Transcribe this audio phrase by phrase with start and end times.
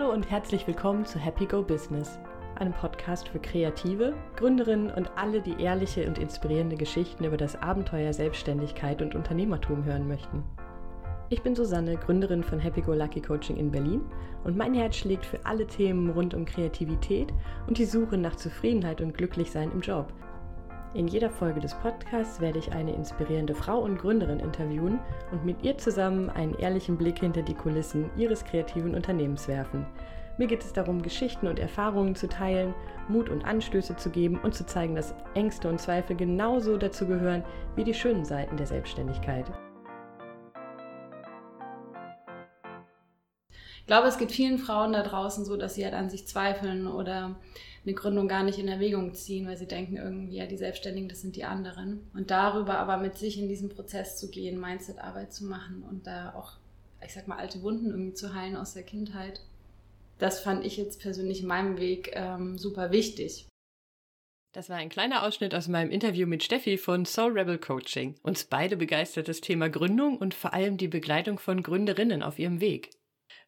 [0.00, 2.18] Hallo und herzlich willkommen zu Happy Go Business,
[2.58, 8.14] einem Podcast für Kreative, Gründerinnen und alle, die ehrliche und inspirierende Geschichten über das Abenteuer
[8.14, 10.42] Selbstständigkeit und Unternehmertum hören möchten.
[11.28, 14.00] Ich bin Susanne, Gründerin von Happy Go Lucky Coaching in Berlin
[14.42, 17.34] und mein Herz schlägt für alle Themen rund um Kreativität
[17.66, 20.14] und die Suche nach Zufriedenheit und Glücklichsein im Job.
[20.92, 24.98] In jeder Folge des Podcasts werde ich eine inspirierende Frau und Gründerin interviewen
[25.30, 29.86] und mit ihr zusammen einen ehrlichen Blick hinter die Kulissen ihres kreativen Unternehmens werfen.
[30.36, 32.74] Mir geht es darum, Geschichten und Erfahrungen zu teilen,
[33.08, 37.44] Mut und Anstöße zu geben und zu zeigen, dass Ängste und Zweifel genauso dazu gehören
[37.76, 39.44] wie die schönen Seiten der Selbstständigkeit.
[43.90, 47.34] Glaube, es geht vielen Frauen da draußen so, dass sie halt an sich zweifeln oder
[47.84, 51.22] eine Gründung gar nicht in Erwägung ziehen, weil sie denken irgendwie, ja, die Selbstständigen, das
[51.22, 52.08] sind die anderen.
[52.14, 56.34] Und darüber aber mit sich in diesen Prozess zu gehen, Mindset-Arbeit zu machen und da
[56.36, 56.52] auch,
[57.04, 59.40] ich sag mal, alte Wunden irgendwie zu heilen aus der Kindheit,
[60.20, 63.48] das fand ich jetzt persönlich in meinem Weg ähm, super wichtig.
[64.52, 68.14] Das war ein kleiner Ausschnitt aus meinem Interview mit Steffi von Soul Rebel Coaching.
[68.22, 72.60] Uns beide begeistert das Thema Gründung und vor allem die Begleitung von Gründerinnen auf ihrem
[72.60, 72.90] Weg.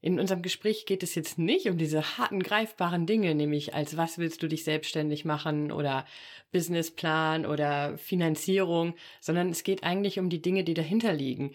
[0.04, 4.18] In unserem Gespräch geht es jetzt nicht um diese harten, greifbaren Dinge, nämlich als was
[4.18, 6.04] willst du dich selbstständig machen oder
[6.50, 11.54] Businessplan oder Finanzierung, sondern es geht eigentlich um die Dinge, die dahinter liegen.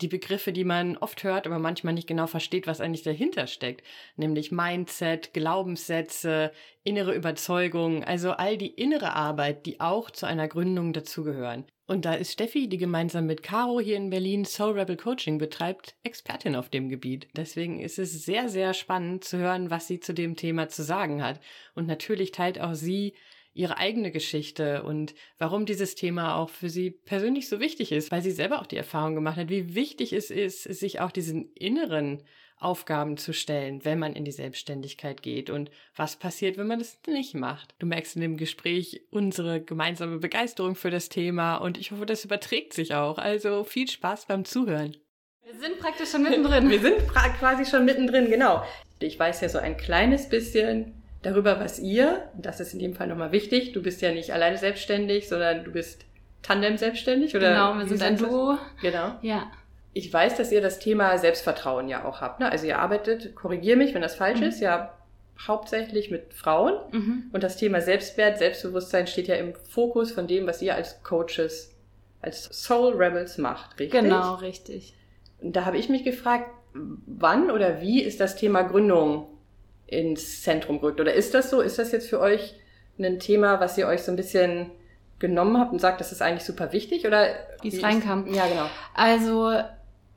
[0.00, 3.84] Die Begriffe, die man oft hört, aber manchmal nicht genau versteht, was eigentlich dahinter steckt,
[4.14, 6.52] nämlich Mindset, Glaubenssätze,
[6.84, 11.64] innere Überzeugung, also all die innere Arbeit, die auch zu einer Gründung dazugehören.
[11.88, 15.96] Und da ist Steffi, die gemeinsam mit Caro hier in Berlin Soul Rebel Coaching betreibt,
[16.02, 17.28] Expertin auf dem Gebiet.
[17.34, 21.24] Deswegen ist es sehr, sehr spannend zu hören, was sie zu dem Thema zu sagen
[21.24, 21.40] hat.
[21.74, 23.14] Und natürlich teilt auch sie
[23.54, 28.20] ihre eigene Geschichte und warum dieses Thema auch für sie persönlich so wichtig ist, weil
[28.20, 32.22] sie selber auch die Erfahrung gemacht hat, wie wichtig es ist, sich auch diesen inneren
[32.60, 36.98] Aufgaben zu stellen, wenn man in die Selbstständigkeit geht und was passiert, wenn man das
[37.06, 37.74] nicht macht.
[37.78, 42.24] Du merkst in dem Gespräch unsere gemeinsame Begeisterung für das Thema und ich hoffe, das
[42.24, 43.18] überträgt sich auch.
[43.18, 44.96] Also viel Spaß beim Zuhören.
[45.44, 46.68] Wir sind praktisch schon mittendrin.
[46.70, 48.62] Wir sind quasi schon mittendrin, genau.
[49.00, 53.06] Ich weiß ja so ein kleines bisschen darüber, was ihr, das ist in dem Fall
[53.06, 56.04] nochmal wichtig, du bist ja nicht alleine selbstständig, sondern du bist
[56.42, 57.50] Tandem selbstständig, oder?
[57.50, 58.58] Genau, wir sind ein Duo.
[58.80, 59.16] Genau.
[59.22, 59.50] Ja.
[59.98, 62.38] Ich weiß, dass ihr das Thema Selbstvertrauen ja auch habt.
[62.38, 62.48] Ne?
[62.52, 64.46] Also ihr arbeitet, korrigier mich, wenn das falsch mhm.
[64.46, 64.94] ist, ja
[65.44, 66.74] hauptsächlich mit Frauen.
[66.92, 67.22] Mhm.
[67.32, 71.74] Und das Thema Selbstwert, Selbstbewusstsein steht ja im Fokus von dem, was ihr als Coaches,
[72.22, 74.00] als Soul Rebels macht, richtig?
[74.00, 74.94] Genau, richtig.
[75.40, 79.26] Und da habe ich mich gefragt, wann oder wie ist das Thema Gründung
[79.88, 81.00] ins Zentrum gerückt?
[81.00, 81.60] Oder ist das so?
[81.60, 82.54] Ist das jetzt für euch
[83.00, 84.70] ein Thema, was ihr euch so ein bisschen
[85.18, 87.04] genommen habt und sagt, das ist eigentlich super wichtig?
[87.04, 88.32] Oder wie es reinkam?
[88.32, 88.66] Ja, genau.
[88.94, 89.52] Also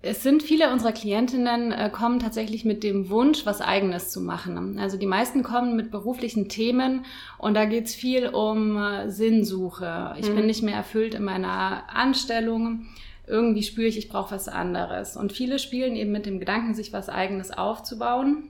[0.04, 4.80] es sind viele unserer Klientinnen äh, kommen tatsächlich mit dem Wunsch, was Eigenes zu machen.
[4.80, 7.06] Also die meisten kommen mit beruflichen Themen
[7.38, 10.16] und da geht's viel um äh, Sinnsuche.
[10.18, 10.36] Ich mhm.
[10.38, 12.88] bin nicht mehr erfüllt in meiner Anstellung.
[13.28, 15.16] Irgendwie spüre ich, ich brauche was anderes.
[15.16, 18.50] Und viele spielen eben mit dem Gedanken, sich was Eigenes aufzubauen,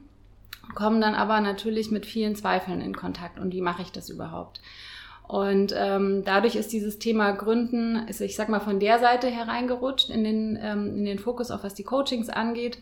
[0.74, 3.40] kommen dann aber natürlich mit vielen Zweifeln in Kontakt.
[3.40, 4.62] Und wie mache ich das überhaupt?
[5.32, 10.10] Und ähm, dadurch ist dieses Thema Gründen, ist, ich sag mal, von der Seite hereingerutscht
[10.10, 12.80] in den, ähm, in den Fokus, auch was die Coachings angeht.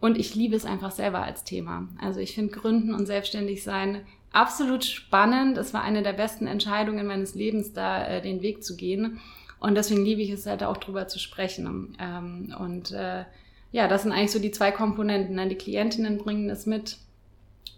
[0.00, 1.88] Und ich liebe es einfach selber als Thema.
[2.00, 4.00] Also ich finde Gründen und selbstständig sein
[4.32, 5.58] absolut spannend.
[5.58, 9.20] Es war eine der besten Entscheidungen meines Lebens, da äh, den Weg zu gehen.
[9.58, 11.98] Und deswegen liebe ich es halt auch drüber zu sprechen.
[12.00, 13.24] Ähm, und äh,
[13.72, 15.36] ja, das sind eigentlich so die zwei Komponenten.
[15.36, 15.48] Ne?
[15.48, 16.96] Die Klientinnen bringen es mit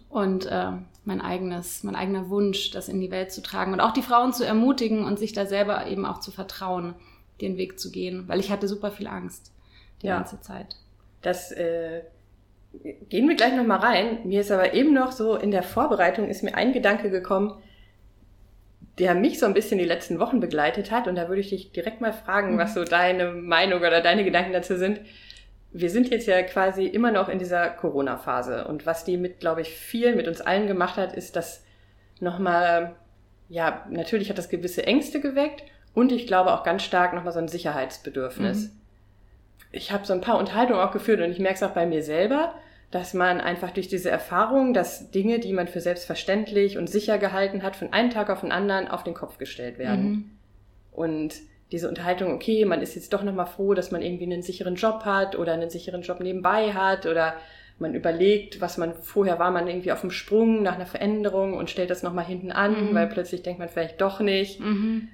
[0.07, 0.71] und äh,
[1.05, 4.33] mein eigenes, mein eigener Wunsch, das in die Welt zu tragen und auch die Frauen
[4.33, 6.95] zu ermutigen und sich da selber eben auch zu vertrauen,
[7.41, 9.51] den Weg zu gehen, weil ich hatte super viel Angst
[10.01, 10.17] die ja.
[10.17, 10.77] ganze Zeit.
[11.21, 12.01] Das äh,
[13.09, 14.19] gehen wir gleich noch mal rein.
[14.25, 17.53] Mir ist aber eben noch so in der Vorbereitung ist mir ein Gedanke gekommen,
[18.99, 21.71] der mich so ein bisschen die letzten Wochen begleitet hat und da würde ich dich
[21.71, 22.57] direkt mal fragen, mhm.
[22.59, 25.01] was so deine Meinung oder deine Gedanken dazu sind
[25.73, 28.67] wir sind jetzt ja quasi immer noch in dieser Corona-Phase.
[28.67, 31.65] Und was die mit, glaube ich, vielen, mit uns allen gemacht hat, ist, dass
[32.19, 32.95] nochmal,
[33.49, 35.63] ja, natürlich hat das gewisse Ängste geweckt
[35.95, 38.67] und ich glaube auch ganz stark nochmal so ein Sicherheitsbedürfnis.
[38.67, 38.71] Mhm.
[39.71, 42.03] Ich habe so ein paar Unterhaltungen auch geführt und ich merke es auch bei mir
[42.03, 42.53] selber,
[42.91, 47.63] dass man einfach durch diese Erfahrung, dass Dinge, die man für selbstverständlich und sicher gehalten
[47.63, 50.09] hat, von einem Tag auf den anderen auf den Kopf gestellt werden.
[50.09, 50.31] Mhm.
[50.91, 51.33] Und
[51.73, 55.05] diese Unterhaltung, okay, man ist jetzt doch nochmal froh, dass man irgendwie einen sicheren Job
[55.05, 57.35] hat oder einen sicheren Job nebenbei hat oder
[57.79, 61.71] man überlegt, was man vorher war, man irgendwie auf dem Sprung nach einer Veränderung und
[61.71, 62.93] stellt das nochmal hinten an, mhm.
[62.93, 64.59] weil plötzlich denkt man vielleicht doch nicht.
[64.59, 65.09] Mhm.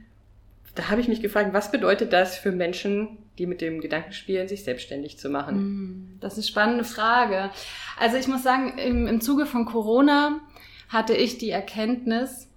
[0.75, 4.49] Da habe ich mich gefragt, was bedeutet das für Menschen, die mit dem Gedanken spielen,
[4.49, 5.55] sich selbstständig zu machen?
[5.55, 7.51] Hm, das ist eine spannende Frage.
[7.97, 10.41] Also ich muss sagen, im, im Zuge von Corona
[10.89, 12.48] hatte ich die Erkenntnis,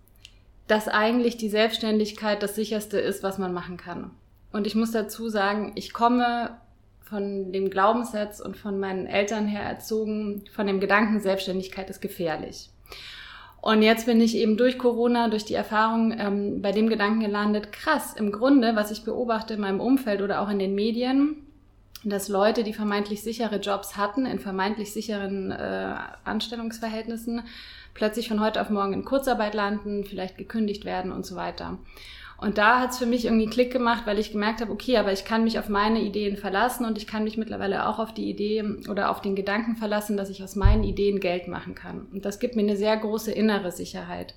[0.72, 4.10] dass eigentlich die Selbstständigkeit das sicherste ist, was man machen kann.
[4.52, 6.56] Und ich muss dazu sagen, ich komme
[7.02, 12.70] von dem Glaubenssatz und von meinen Eltern her erzogen, von dem Gedanken, Selbstständigkeit ist gefährlich.
[13.60, 17.70] Und jetzt bin ich eben durch Corona, durch die Erfahrung ähm, bei dem Gedanken gelandet,
[17.70, 21.36] krass, im Grunde, was ich beobachte in meinem Umfeld oder auch in den Medien,
[22.02, 27.42] dass Leute, die vermeintlich sichere Jobs hatten, in vermeintlich sicheren äh, Anstellungsverhältnissen,
[27.94, 31.78] plötzlich von heute auf morgen in Kurzarbeit landen, vielleicht gekündigt werden und so weiter.
[32.42, 35.12] Und da hat es für mich irgendwie Klick gemacht, weil ich gemerkt habe, okay, aber
[35.12, 38.28] ich kann mich auf meine Ideen verlassen und ich kann mich mittlerweile auch auf die
[38.28, 42.06] Idee oder auf den Gedanken verlassen, dass ich aus meinen Ideen Geld machen kann.
[42.12, 44.34] Und das gibt mir eine sehr große innere Sicherheit.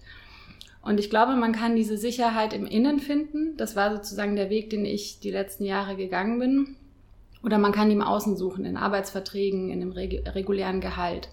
[0.84, 3.57] Und ich glaube, man kann diese Sicherheit im Innen finden.
[3.57, 6.75] Das war sozusagen der Weg, den ich die letzten Jahre gegangen bin.
[7.44, 11.30] Oder man kann die im Außen suchen, in Arbeitsverträgen, in einem regulären Gehalt.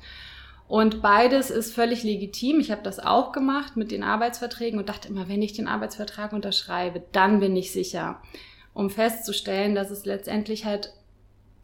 [0.69, 2.59] Und beides ist völlig legitim.
[2.61, 6.32] Ich habe das auch gemacht mit den Arbeitsverträgen und dachte immer, wenn ich den Arbeitsvertrag
[6.32, 8.23] unterschreibe, dann bin ich sicher.
[8.73, 10.94] Um festzustellen, dass es letztendlich halt,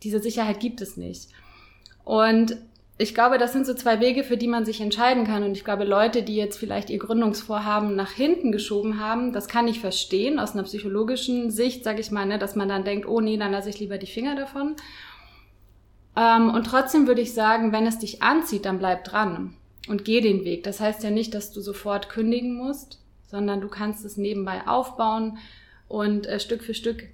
[0.02, 1.28] diese Sicherheit gibt es nicht.
[2.04, 2.58] Und
[3.00, 5.44] ich glaube, das sind so zwei Wege, für die man sich entscheiden kann.
[5.44, 9.68] Und ich glaube, Leute, die jetzt vielleicht ihr Gründungsvorhaben nach hinten geschoben haben, das kann
[9.68, 13.20] ich verstehen aus einer psychologischen Sicht, sage ich mal, ne, dass man dann denkt, oh
[13.20, 14.74] nee, dann lasse ich lieber die Finger davon.
[16.18, 19.54] Ähm, und trotzdem würde ich sagen, wenn es dich anzieht, dann bleib dran
[19.88, 20.64] und geh den Weg.
[20.64, 25.38] Das heißt ja nicht, dass du sofort kündigen musst, sondern du kannst es nebenbei aufbauen
[25.86, 27.04] und äh, Stück für Stück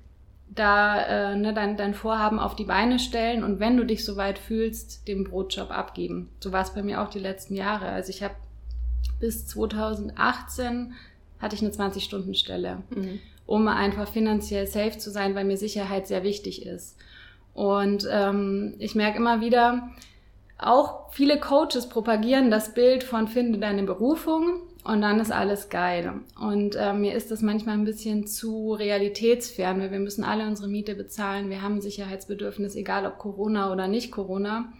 [0.48, 4.38] da äh, ne, dein, dein Vorhaben auf die Beine stellen und wenn du dich soweit
[4.38, 6.30] fühlst, den Brotjob abgeben.
[6.40, 7.86] So war es bei mir auch die letzten Jahre.
[7.86, 8.34] Also ich habe
[9.20, 10.92] bis 2018
[11.40, 13.20] hatte ich eine 20-Stunden-Stelle, mhm.
[13.46, 16.96] um einfach finanziell safe zu sein, weil mir Sicherheit sehr wichtig ist.
[17.54, 19.90] Und ähm, ich merke immer wieder,
[20.58, 26.20] auch viele Coaches propagieren das Bild von finde deine Berufung und dann ist alles geil.
[26.38, 30.68] Und äh, mir ist das manchmal ein bisschen zu realitätsfern, weil wir müssen alle unsere
[30.68, 31.48] Miete bezahlen.
[31.48, 34.72] Wir haben ein Sicherheitsbedürfnis, egal ob Corona oder nicht Corona.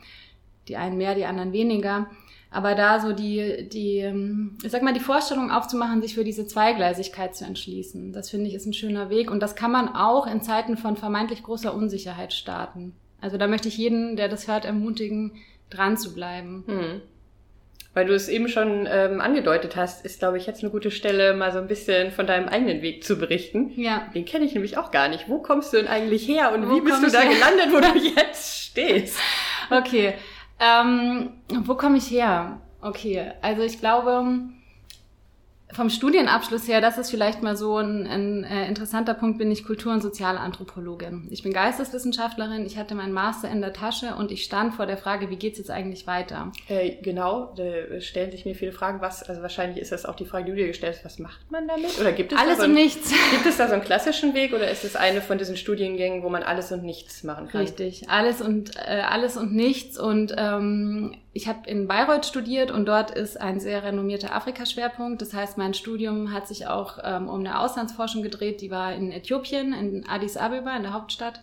[0.69, 2.09] Die einen mehr, die anderen weniger.
[2.55, 6.47] Aber da so die, die, ähm, ich sag mal, die Vorstellung aufzumachen, sich für diese
[6.47, 9.29] Zweigleisigkeit zu entschließen, das finde ich ist ein schöner Weg.
[9.29, 12.95] Und das kann man auch in Zeiten von vermeintlich großer Unsicherheit starten.
[13.21, 15.33] Also da möchte ich jeden, der das hört, ermutigen,
[15.69, 16.63] dran zu bleiben.
[16.69, 17.01] Hm.
[17.93, 21.35] Weil du es eben schon ähm, angedeutet hast, ist, glaube ich, jetzt eine gute Stelle,
[21.35, 23.73] mal so ein bisschen von deinem eigenen Weg zu berichten.
[23.75, 24.07] Ja.
[24.15, 25.29] Den kenne ich nämlich auch gar nicht.
[25.29, 27.35] Wo kommst du denn eigentlich her und wo wie bist du da her?
[27.35, 29.19] gelandet, wo du jetzt stehst?
[29.71, 30.15] Okay.
[30.59, 31.31] Ähm,
[31.65, 32.61] wo komme ich her?
[32.81, 34.41] Okay, also ich glaube,
[35.75, 39.65] vom Studienabschluss her, das ist vielleicht mal so ein, ein äh, interessanter Punkt, bin ich
[39.65, 41.29] Kultur- und Sozialanthropologin.
[41.31, 44.97] Ich bin Geisteswissenschaftlerin, ich hatte meinen Master in der Tasche und ich stand vor der
[44.97, 46.53] Frage, wie geht's jetzt eigentlich weiter?
[46.69, 49.01] Äh, genau, da stellen sich mir viele Fragen.
[49.01, 51.51] Was, also wahrscheinlich ist das auch die Frage, die du dir gestellt hast, was macht
[51.51, 51.99] man damit?
[52.01, 53.13] Oder gibt es alles so einen, und nichts?
[53.33, 56.29] Gibt es da so einen klassischen Weg oder ist es eine von diesen Studiengängen, wo
[56.29, 57.63] man alles und nichts machen kann?
[57.63, 62.87] Richtig, alles und äh, alles und nichts und ähm, ich habe in Bayreuth studiert und
[62.87, 65.21] dort ist ein sehr renommierter Afrika-Schwerpunkt.
[65.21, 68.61] Das heißt, mein Studium hat sich auch ähm, um eine Auslandsforschung gedreht.
[68.61, 71.41] Die war in Äthiopien, in Addis Abeba, in der Hauptstadt.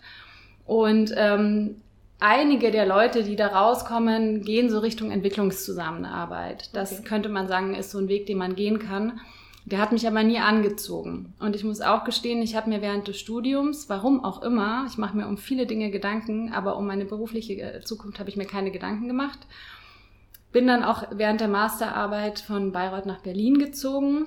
[0.64, 1.82] Und ähm,
[2.20, 6.70] einige der Leute, die da rauskommen, gehen so Richtung Entwicklungszusammenarbeit.
[6.72, 7.02] Das okay.
[7.02, 9.20] könnte man sagen, ist so ein Weg, den man gehen kann.
[9.64, 11.34] Der hat mich aber nie angezogen.
[11.40, 14.98] Und ich muss auch gestehen, ich habe mir während des Studiums, warum auch immer, ich
[14.98, 18.46] mache mir um viele Dinge Gedanken, aber um meine berufliche äh, Zukunft habe ich mir
[18.46, 19.40] keine Gedanken gemacht.
[20.52, 24.26] Bin dann auch während der Masterarbeit von Bayreuth nach Berlin gezogen,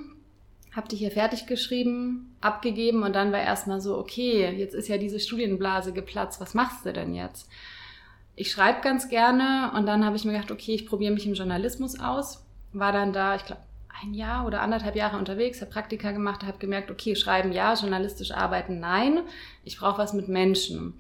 [0.75, 4.97] habe die hier fertig geschrieben, abgegeben und dann war erstmal so, okay, jetzt ist ja
[4.97, 7.49] diese Studienblase geplatzt, was machst du denn jetzt?
[8.35, 11.35] Ich schreibe ganz gerne und dann habe ich mir gedacht, okay, ich probiere mich im
[11.35, 12.43] Journalismus aus.
[12.73, 13.61] War dann da, ich glaube,
[14.03, 18.31] ein Jahr oder anderthalb Jahre unterwegs, habe Praktika gemacht, habe gemerkt, okay, schreiben ja, journalistisch
[18.31, 19.21] arbeiten nein,
[19.63, 20.99] ich brauche was mit Menschen.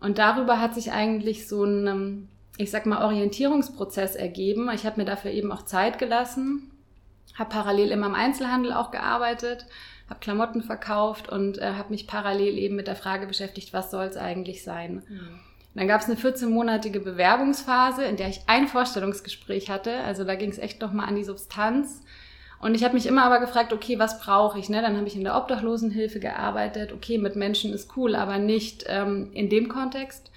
[0.00, 4.70] Und darüber hat sich eigentlich so ein ähm, ich sag mal, Orientierungsprozess ergeben.
[4.74, 6.70] Ich habe mir dafür eben auch Zeit gelassen,
[7.34, 9.66] habe parallel immer im Einzelhandel auch gearbeitet,
[10.08, 14.04] habe Klamotten verkauft und äh, habe mich parallel eben mit der Frage beschäftigt, was soll
[14.04, 15.02] es eigentlich sein.
[15.08, 15.40] Mhm.
[15.74, 19.92] Dann gab es eine 14-monatige Bewerbungsphase, in der ich ein Vorstellungsgespräch hatte.
[20.04, 22.02] Also da ging es echt noch mal an die Substanz.
[22.60, 24.68] Und ich habe mich immer aber gefragt, okay, was brauche ich?
[24.68, 24.80] Ne?
[24.80, 26.92] Dann habe ich in der Obdachlosenhilfe gearbeitet.
[26.92, 30.30] Okay, mit Menschen ist cool, aber nicht ähm, in dem Kontext.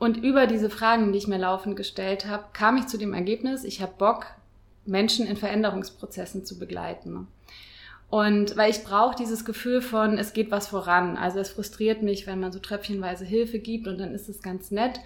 [0.00, 3.64] Und über diese Fragen, die ich mir laufend gestellt habe, kam ich zu dem Ergebnis,
[3.64, 4.26] ich habe Bock,
[4.86, 7.28] Menschen in Veränderungsprozessen zu begleiten.
[8.08, 11.18] Und weil ich brauche dieses Gefühl von, es geht was voran.
[11.18, 14.70] Also es frustriert mich, wenn man so tröpfchenweise Hilfe gibt und dann ist es ganz
[14.70, 15.00] nett,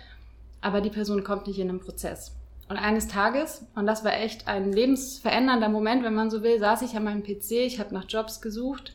[0.60, 2.36] aber die Person kommt nicht in den Prozess.
[2.68, 6.82] Und eines Tages, und das war echt ein lebensverändernder Moment, wenn man so will, saß
[6.82, 8.94] ich an meinem PC, ich habe nach Jobs gesucht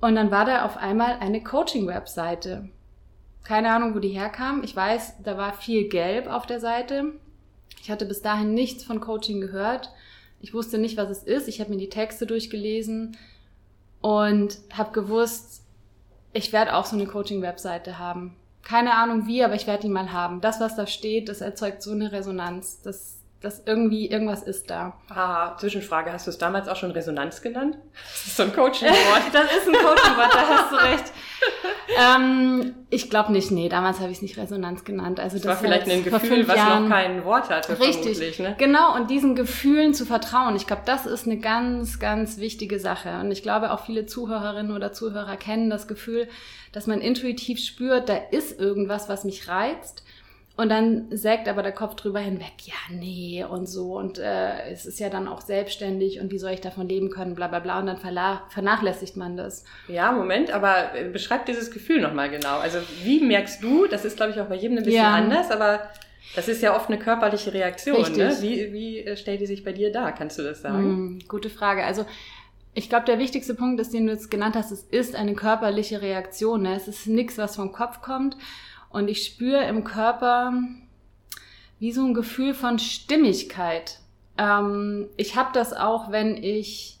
[0.00, 2.70] und dann war da auf einmal eine Coaching-Webseite.
[3.44, 4.62] Keine Ahnung, wo die herkam.
[4.64, 7.12] Ich weiß, da war viel Gelb auf der Seite.
[7.82, 9.90] Ich hatte bis dahin nichts von Coaching gehört.
[10.40, 11.48] Ich wusste nicht, was es ist.
[11.48, 13.16] Ich habe mir die Texte durchgelesen
[14.00, 15.62] und habe gewusst,
[16.32, 18.34] ich werde auch so eine Coaching-Webseite haben.
[18.62, 20.40] Keine Ahnung wie, aber ich werde die mal haben.
[20.40, 22.80] Das, was da steht, das erzeugt so eine Resonanz.
[22.82, 23.13] Das,
[23.44, 24.94] das irgendwie, irgendwas ist da.
[25.08, 27.76] Ah, Zwischenfrage, hast du es damals auch schon Resonanz genannt?
[27.92, 29.22] Das ist so ein Coaching-Wort.
[29.32, 31.12] das ist ein Coaching-Wort, da hast du recht.
[31.98, 35.20] ähm, ich glaube nicht, nee, damals habe ich es nicht Resonanz genannt.
[35.20, 36.84] Also das, das war vielleicht ein Gefühl, was Jahren.
[36.84, 37.78] noch kein Wort hatte.
[37.78, 38.54] Richtig, ne?
[38.58, 38.94] genau.
[38.94, 43.20] Und diesen Gefühlen zu vertrauen, ich glaube, das ist eine ganz, ganz wichtige Sache.
[43.20, 46.28] Und ich glaube, auch viele Zuhörerinnen oder Zuhörer kennen das Gefühl,
[46.72, 50.02] dass man intuitiv spürt, da ist irgendwas, was mich reizt.
[50.56, 53.96] Und dann sägt aber der Kopf drüber hinweg, ja, nee und so.
[53.98, 57.34] Und äh, es ist ja dann auch selbstständig und wie soll ich davon leben können,
[57.34, 57.80] bla bla bla.
[57.80, 59.64] Und dann vernachlässigt man das.
[59.88, 62.58] Ja, Moment, aber äh, beschreib dieses Gefühl nochmal genau.
[62.58, 65.14] Also wie merkst du, das ist glaube ich auch bei jedem ein bisschen ja.
[65.14, 65.90] anders, aber
[66.36, 67.96] das ist ja oft eine körperliche Reaktion.
[67.96, 68.28] Ne?
[68.28, 68.40] Richtig.
[68.40, 68.42] Ne?
[68.42, 70.12] Wie, wie äh, stellt die sich bei dir dar?
[70.12, 71.16] Kannst du das sagen?
[71.16, 71.84] Mm, gute Frage.
[71.84, 72.06] Also
[72.74, 76.02] ich glaube, der wichtigste Punkt ist, den du jetzt genannt hast, es ist eine körperliche
[76.02, 76.62] Reaktion.
[76.62, 76.74] Ne?
[76.74, 78.36] Es ist nichts, was vom Kopf kommt.
[78.94, 80.52] Und ich spüre im Körper
[81.80, 83.98] wie so ein Gefühl von Stimmigkeit.
[84.38, 87.00] Ähm, ich habe das auch, wenn ich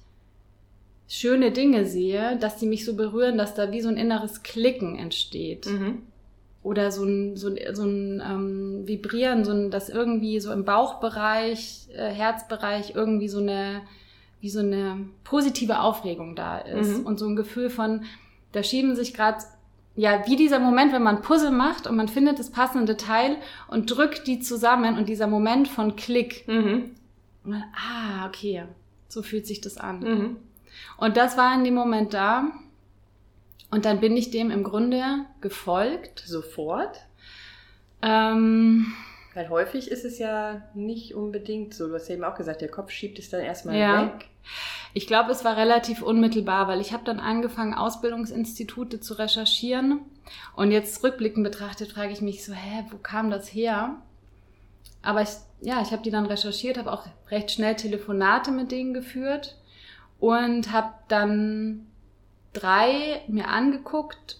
[1.06, 4.98] schöne Dinge sehe, dass die mich so berühren, dass da wie so ein inneres Klicken
[4.98, 5.66] entsteht.
[5.66, 6.02] Mhm.
[6.64, 11.86] Oder so ein, so, so ein ähm, Vibrieren, so ein, dass irgendwie so im Bauchbereich,
[11.94, 13.82] äh, Herzbereich irgendwie so eine,
[14.40, 16.98] wie so eine positive Aufregung da ist.
[16.98, 17.06] Mhm.
[17.06, 18.02] Und so ein Gefühl von,
[18.50, 19.38] da schieben sich gerade
[19.96, 23.36] ja, wie dieser Moment, wenn man Puzzle macht und man findet das passende Teil
[23.68, 26.46] und drückt die zusammen und dieser Moment von Klick.
[26.48, 26.90] Mhm.
[27.44, 28.64] Man, ah, okay,
[29.08, 30.00] so fühlt sich das an.
[30.00, 30.36] Mhm.
[30.96, 32.48] Und das war in dem Moment da.
[33.70, 36.24] Und dann bin ich dem im Grunde gefolgt.
[36.26, 37.00] Sofort?
[38.02, 38.92] Ähm,
[39.34, 41.88] Weil häufig ist es ja nicht unbedingt so.
[41.88, 44.06] Du hast ja eben auch gesagt, der Kopf schiebt es dann erstmal ja.
[44.06, 44.28] weg.
[44.92, 50.00] Ich glaube, es war relativ unmittelbar, weil ich habe dann angefangen, Ausbildungsinstitute zu recherchieren.
[50.54, 53.96] Und jetzt rückblickend betrachtet, frage ich mich so, hä, wo kam das her?
[55.02, 58.94] Aber ich, ja, ich habe die dann recherchiert, habe auch recht schnell Telefonate mit denen
[58.94, 59.58] geführt
[60.18, 61.86] und habe dann
[62.52, 64.38] drei mir angeguckt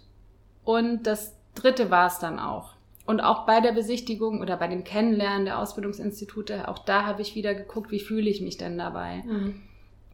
[0.64, 2.73] und das dritte war es dann auch.
[3.06, 7.34] Und auch bei der Besichtigung oder bei dem Kennenlernen der Ausbildungsinstitute, auch da habe ich
[7.34, 9.22] wieder geguckt, wie fühle ich mich denn dabei.
[9.26, 9.62] Mhm.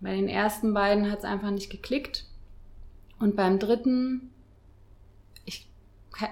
[0.00, 2.24] Bei den ersten beiden hat es einfach nicht geklickt.
[3.20, 4.30] Und beim dritten,
[5.44, 5.68] ich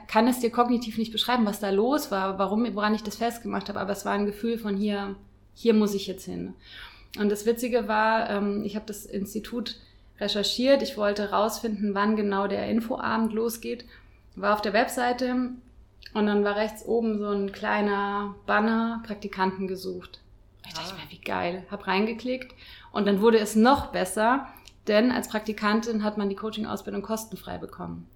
[0.08, 3.68] kann es dir kognitiv nicht beschreiben, was da los war, warum, woran ich das festgemacht
[3.68, 5.14] habe, aber es war ein Gefühl von hier,
[5.54, 6.54] hier muss ich jetzt hin.
[7.18, 9.76] Und das Witzige war, ähm, ich habe das Institut
[10.18, 13.84] recherchiert, ich wollte rausfinden, wann genau der Infoabend losgeht,
[14.34, 15.50] war auf der Webseite
[16.14, 20.20] und dann war rechts oben so ein kleiner Banner, Praktikanten gesucht.
[20.66, 21.66] Ich dachte mir, wie geil.
[21.70, 22.54] Hab reingeklickt
[22.92, 24.46] und dann wurde es noch besser,
[24.86, 28.08] denn als Praktikantin hat man die Coaching-Ausbildung kostenfrei bekommen.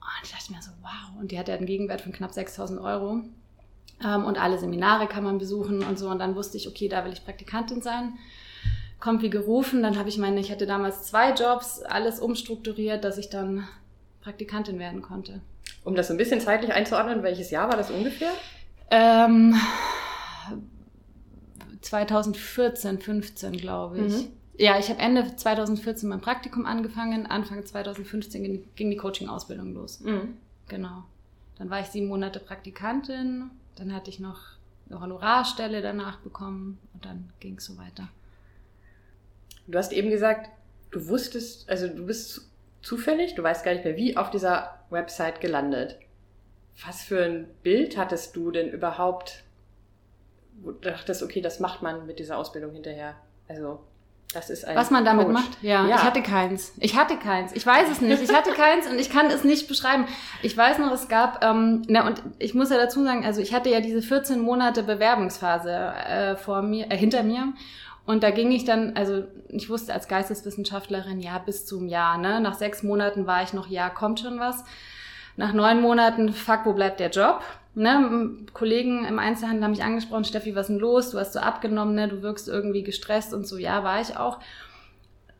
[0.00, 1.20] Und ich dachte mir so, wow.
[1.20, 3.22] Und die hat ja einen Gegenwert von knapp 6000 Euro.
[4.02, 6.08] Ähm, und alle Seminare kann man besuchen und so.
[6.08, 8.14] Und dann wusste ich, okay, da will ich Praktikantin sein.
[9.00, 9.82] Kommt wie gerufen.
[9.82, 13.68] Dann habe ich meine, ich hatte damals zwei Jobs, alles umstrukturiert, dass ich dann
[14.22, 15.40] Praktikantin werden konnte.
[15.88, 18.30] Um das so ein bisschen zeitlich einzuordnen, welches Jahr war das ungefähr?
[18.90, 19.54] Ähm,
[21.80, 24.12] 2014, 15, glaube ich.
[24.12, 24.28] Mhm.
[24.58, 30.00] Ja, ich habe Ende 2014 mein Praktikum angefangen, Anfang 2015 ging die Coaching-Ausbildung los.
[30.00, 30.36] Mhm.
[30.68, 31.04] Genau.
[31.56, 34.42] Dann war ich sieben Monate Praktikantin, dann hatte ich noch
[34.90, 38.10] eine Honorarstelle danach bekommen und dann ging es so weiter.
[39.66, 40.50] Du hast eben gesagt,
[40.90, 42.50] du wusstest, also du bist
[42.82, 45.98] zufällig, du weißt gar nicht mehr wie, auf dieser Website gelandet.
[46.86, 49.44] Was für ein Bild hattest du denn überhaupt
[50.62, 53.14] wo du dachtest, okay, das macht man mit dieser Ausbildung hinterher.
[53.48, 53.80] Also
[54.34, 55.34] das ist ein Was man damit Coach.
[55.34, 55.62] macht?
[55.62, 56.72] Ja, ja, ich hatte keins.
[56.78, 57.52] Ich hatte keins.
[57.52, 58.22] Ich weiß es nicht.
[58.22, 60.06] Ich hatte keins und ich kann es nicht beschreiben.
[60.42, 63.54] Ich weiß noch, es gab, ähm, na und ich muss ja dazu sagen, also ich
[63.54, 67.54] hatte ja diese 14 Monate Bewerbungsphase äh, vor mir, äh, hinter mir.
[68.08, 72.40] Und da ging ich dann, also ich wusste als Geisteswissenschaftlerin, ja, bis zum Jahr, ne?
[72.40, 74.64] Nach sechs Monaten war ich noch, ja, kommt schon was.
[75.36, 77.42] Nach neun Monaten, fuck, wo bleibt der Job?
[77.78, 81.10] ne, Kollegen im Einzelhandel haben mich angesprochen, Steffi, was ist denn los?
[81.10, 82.08] Du hast so abgenommen, ne?
[82.08, 84.40] du wirkst irgendwie gestresst und so, ja, war ich auch.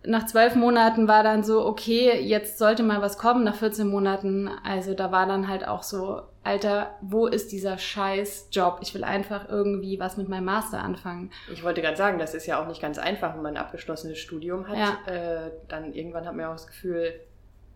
[0.04, 3.44] Nach zwölf Monaten war dann so, okay, jetzt sollte mal was kommen.
[3.44, 8.48] Nach 14 Monaten, also da war dann halt auch so, Alter, wo ist dieser scheiß
[8.52, 8.78] Job?
[8.80, 11.30] Ich will einfach irgendwie was mit meinem Master anfangen.
[11.52, 14.18] Ich wollte gerade sagen, das ist ja auch nicht ganz einfach, wenn man ein abgeschlossenes
[14.18, 14.78] Studium hat.
[14.78, 15.12] Ja.
[15.12, 17.12] Äh, dann irgendwann hat man ja auch das Gefühl,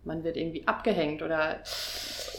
[0.05, 1.59] man wird irgendwie abgehängt oder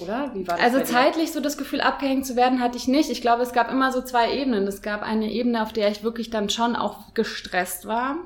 [0.03, 0.75] oder wie war das?
[0.75, 3.11] Also zeitlich so das Gefühl abgehängt zu werden hatte ich nicht.
[3.11, 4.67] Ich glaube, es gab immer so zwei Ebenen.
[4.67, 8.17] Es gab eine Ebene, auf der ich wirklich dann schon auch gestresst war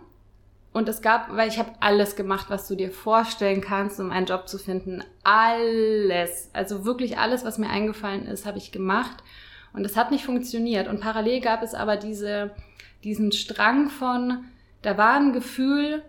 [0.79, 4.27] und es gab, weil ich habe alles gemacht, was du dir vorstellen kannst, um einen
[4.27, 5.03] Job zu finden.
[5.25, 6.51] Alles.
[6.53, 9.23] Also wirklich alles, was mir eingefallen ist, habe ich gemacht.
[9.73, 10.89] Und es hat nicht funktioniert.
[10.89, 12.53] Und parallel gab es aber diese,
[13.05, 14.45] diesen Strang von,
[14.83, 16.03] da war ein Gefühl,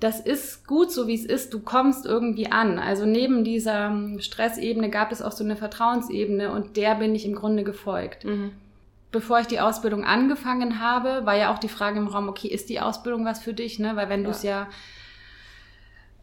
[0.00, 2.78] das ist gut so, wie es ist, du kommst irgendwie an.
[2.78, 7.36] Also neben dieser Stressebene gab es auch so eine Vertrauensebene und der bin ich im
[7.36, 8.24] Grunde gefolgt.
[8.24, 8.52] Mhm
[9.12, 12.70] bevor ich die Ausbildung angefangen habe, war ja auch die Frage im Raum, okay, ist
[12.70, 13.78] die Ausbildung was für dich?
[13.78, 13.94] Ne?
[13.94, 14.24] Weil wenn ja.
[14.24, 14.68] du es ja,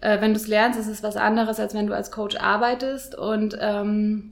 [0.02, 3.16] äh, wenn du es lernst, ist es was anderes, als wenn du als Coach arbeitest.
[3.16, 4.32] Und ähm,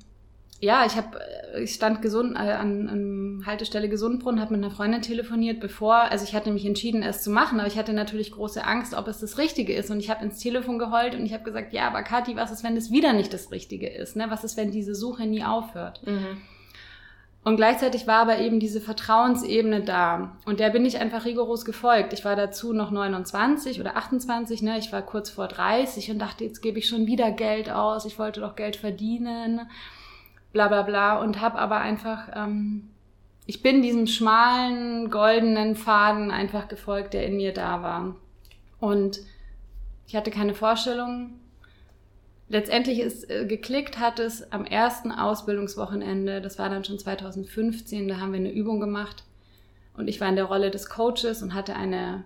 [0.60, 1.20] ja, ich habe,
[1.62, 6.24] ich stand gesund äh, an, an Haltestelle Gesundbrunnen, habe mit einer Freundin telefoniert, bevor, also
[6.24, 9.20] ich hatte mich entschieden, es zu machen, aber ich hatte natürlich große Angst, ob es
[9.20, 9.92] das Richtige ist.
[9.92, 12.64] Und ich habe ins Telefon geheult und ich habe gesagt, ja, aber Kathi, was ist,
[12.64, 14.16] wenn es wieder nicht das Richtige ist?
[14.16, 14.26] Ne?
[14.30, 16.02] Was ist, wenn diese Suche nie aufhört?
[16.08, 16.42] Mhm.
[17.48, 20.36] Und gleichzeitig war aber eben diese Vertrauensebene da.
[20.44, 22.12] Und der bin ich einfach rigoros gefolgt.
[22.12, 24.78] Ich war dazu noch 29 oder 28, ne?
[24.78, 28.04] Ich war kurz vor 30 und dachte, jetzt gebe ich schon wieder Geld aus.
[28.04, 29.62] Ich wollte doch Geld verdienen.
[30.52, 31.22] Bla bla bla.
[31.22, 32.90] Und habe aber einfach, ähm,
[33.46, 38.16] ich bin diesem schmalen, goldenen Faden einfach gefolgt, der in mir da war.
[38.82, 39.22] Und
[40.06, 41.40] ich hatte keine Vorstellung,
[42.50, 48.20] letztendlich ist äh, geklickt hat es am ersten Ausbildungswochenende, das war dann schon 2015, da
[48.20, 49.24] haben wir eine Übung gemacht
[49.96, 52.24] und ich war in der Rolle des Coaches und hatte eine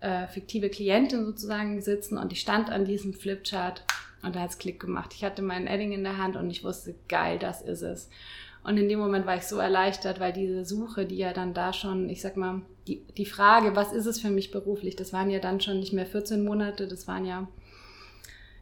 [0.00, 3.84] äh, fiktive Klientin sozusagen sitzen und ich stand an diesem Flipchart
[4.22, 5.12] und da hat es Klick gemacht.
[5.14, 8.08] Ich hatte meinen Edding in der Hand und ich wusste, geil, das ist es.
[8.64, 11.72] Und in dem Moment war ich so erleichtert, weil diese Suche, die ja dann da
[11.72, 15.30] schon, ich sag mal, die, die Frage, was ist es für mich beruflich, das waren
[15.30, 17.48] ja dann schon nicht mehr 14 Monate, das waren ja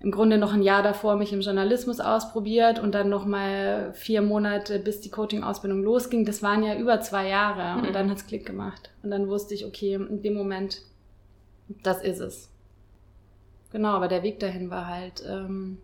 [0.03, 4.23] im Grunde noch ein Jahr davor mich im Journalismus ausprobiert und dann noch mal vier
[4.23, 6.25] Monate, bis die Coaching-Ausbildung losging.
[6.25, 7.87] Das waren ja über zwei Jahre mhm.
[7.87, 8.91] und dann hat's Klick gemacht.
[9.03, 10.83] Und dann wusste ich, okay, in dem Moment,
[11.83, 12.49] das ist es.
[13.73, 15.79] Genau, aber der Weg dahin war halt, ähm,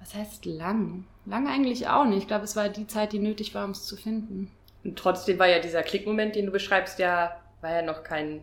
[0.00, 1.04] was heißt lang?
[1.26, 2.18] Lang eigentlich auch nicht.
[2.18, 4.50] Ich glaube, es war die Zeit, die nötig war, um es zu finden.
[4.82, 8.40] Und trotzdem war ja dieser Klickmoment, den du beschreibst, ja, war ja noch kein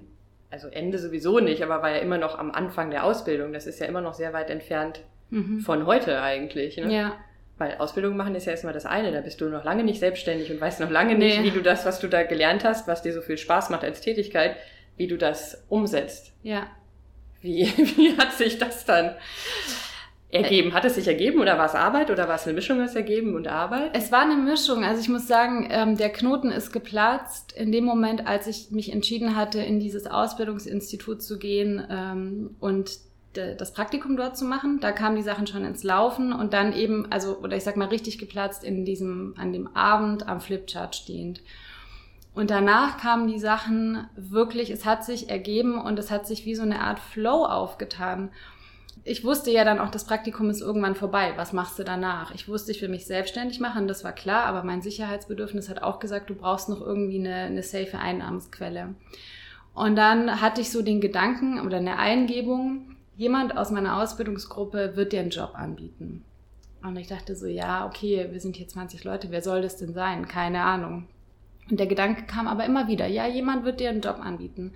[0.49, 3.53] also Ende sowieso nicht, aber war ja immer noch am Anfang der Ausbildung.
[3.53, 5.59] Das ist ja immer noch sehr weit entfernt mhm.
[5.59, 6.77] von heute eigentlich.
[6.77, 6.93] Ne?
[6.93, 7.17] Ja.
[7.57, 10.51] Weil Ausbildung machen ist ja erstmal das eine, da bist du noch lange nicht selbstständig
[10.51, 11.45] und weißt noch lange nicht, nee.
[11.45, 13.99] wie du das, was du da gelernt hast, was dir so viel Spaß macht als
[13.99, 14.55] Tätigkeit,
[14.95, 16.33] wie du das umsetzt.
[16.43, 16.67] Ja.
[17.41, 19.15] Wie, wie hat sich das dann
[20.29, 20.73] ergeben?
[20.73, 23.35] Hat es sich ergeben oder war es Arbeit oder war es eine Mischung aus Ergeben
[23.35, 23.91] und Arbeit?
[23.93, 24.83] Es war eine Mischung.
[24.83, 28.91] Also ich muss sagen, ähm, der Knoten ist geplatzt in dem Moment, als ich mich
[28.91, 32.99] entschieden hatte, in dieses Ausbildungsinstitut zu gehen ähm, und
[33.33, 34.79] das Praktikum dort zu machen.
[34.79, 37.87] Da kamen die Sachen schon ins Laufen und dann eben, also, oder ich sag mal
[37.87, 41.41] richtig geplatzt in diesem, an dem Abend am Flipchart stehend.
[42.33, 46.55] Und danach kamen die Sachen wirklich, es hat sich ergeben und es hat sich wie
[46.55, 48.29] so eine Art Flow aufgetan
[49.07, 51.33] ich wusste ja dann auch, das Praktikum ist irgendwann vorbei.
[51.37, 52.35] Was machst du danach?
[52.35, 55.99] Ich wusste, ich will mich selbstständig machen, das war klar, aber mein Sicherheitsbedürfnis hat auch
[55.99, 58.95] gesagt, du brauchst noch irgendwie eine, eine safe Einnahmensquelle.
[59.73, 65.13] Und dann hatte ich so den Gedanken oder eine Eingebung, jemand aus meiner Ausbildungsgruppe wird
[65.13, 66.23] dir einen Job anbieten.
[66.83, 69.93] Und ich dachte so, ja, okay, wir sind hier 20 Leute, wer soll das denn
[69.93, 70.27] sein?
[70.27, 71.07] Keine Ahnung.
[71.69, 74.73] Und der Gedanke kam aber immer wieder, ja, jemand wird dir einen Job anbieten.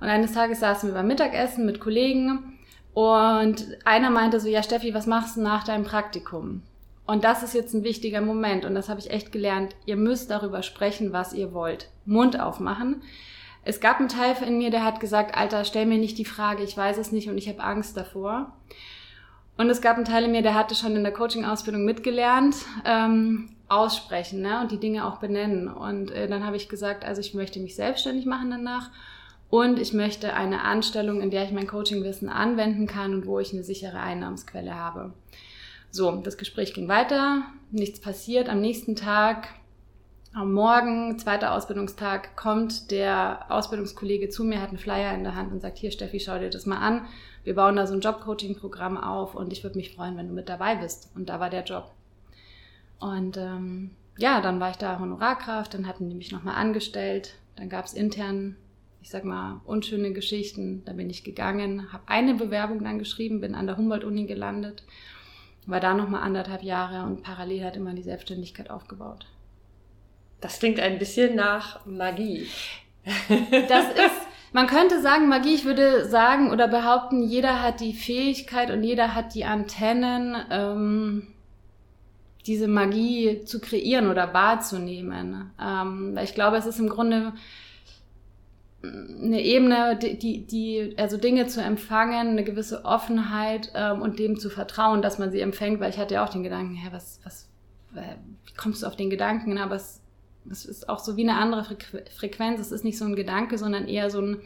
[0.00, 2.53] Und eines Tages saßen wir beim Mittagessen mit Kollegen
[2.94, 6.62] und einer meinte so, ja Steffi, was machst du nach deinem Praktikum?
[7.06, 9.76] Und das ist jetzt ein wichtiger Moment und das habe ich echt gelernt.
[9.84, 11.90] Ihr müsst darüber sprechen, was ihr wollt.
[12.06, 13.02] Mund aufmachen.
[13.64, 16.62] Es gab einen Teil in mir, der hat gesagt, Alter, stell mir nicht die Frage,
[16.62, 18.52] ich weiß es nicht und ich habe Angst davor.
[19.56, 23.50] Und es gab einen Teil in mir, der hatte schon in der Coaching-Ausbildung mitgelernt, ähm,
[23.68, 24.60] aussprechen ne?
[24.60, 25.68] und die Dinge auch benennen.
[25.68, 28.90] Und äh, dann habe ich gesagt, also ich möchte mich selbstständig machen danach
[29.50, 33.52] und ich möchte eine Anstellung, in der ich mein Coachingwissen anwenden kann und wo ich
[33.52, 35.12] eine sichere Einnahmensquelle habe.
[35.90, 38.48] So, das Gespräch ging weiter, nichts passiert.
[38.48, 39.48] Am nächsten Tag,
[40.32, 45.52] am Morgen, zweiter Ausbildungstag, kommt der Ausbildungskollege zu mir, hat einen Flyer in der Hand
[45.52, 47.06] und sagt, hier Steffi, schau dir das mal an.
[47.44, 50.48] Wir bauen da so ein Jobcoaching-Programm auf und ich würde mich freuen, wenn du mit
[50.48, 51.12] dabei bist.
[51.14, 51.92] Und da war der Job.
[52.98, 57.36] Und ähm, ja, dann war ich da Honorarkraft, dann hatten die mich nochmal angestellt.
[57.54, 58.56] Dann gab es intern
[59.04, 60.82] ich sag mal, unschöne Geschichten.
[60.86, 64.82] Da bin ich gegangen, habe eine Bewerbung dann geschrieben, bin an der Humboldt-Uni gelandet,
[65.66, 69.26] war da nochmal anderthalb Jahre und parallel hat immer die Selbstständigkeit aufgebaut.
[70.40, 72.46] Das klingt ein bisschen nach Magie.
[73.68, 78.70] Das ist, man könnte sagen, Magie, ich würde sagen oder behaupten, jeder hat die Fähigkeit
[78.70, 81.26] und jeder hat die Antennen, ähm,
[82.46, 85.50] diese Magie zu kreieren oder wahrzunehmen.
[85.60, 87.34] Ähm, ich glaube, es ist im Grunde
[88.84, 94.50] eine Ebene, die, die, also Dinge zu empfangen, eine gewisse Offenheit ähm, und dem zu
[94.50, 97.48] vertrauen, dass man sie empfängt, weil ich hatte ja auch den Gedanken, hä, was, was,
[97.94, 98.16] äh,
[98.46, 99.58] wie kommst du auf den Gedanken?
[99.58, 100.00] Aber es,
[100.50, 101.76] es ist auch so wie eine andere
[102.16, 102.60] Frequenz.
[102.60, 104.40] Es ist nicht so ein Gedanke, sondern eher so ein,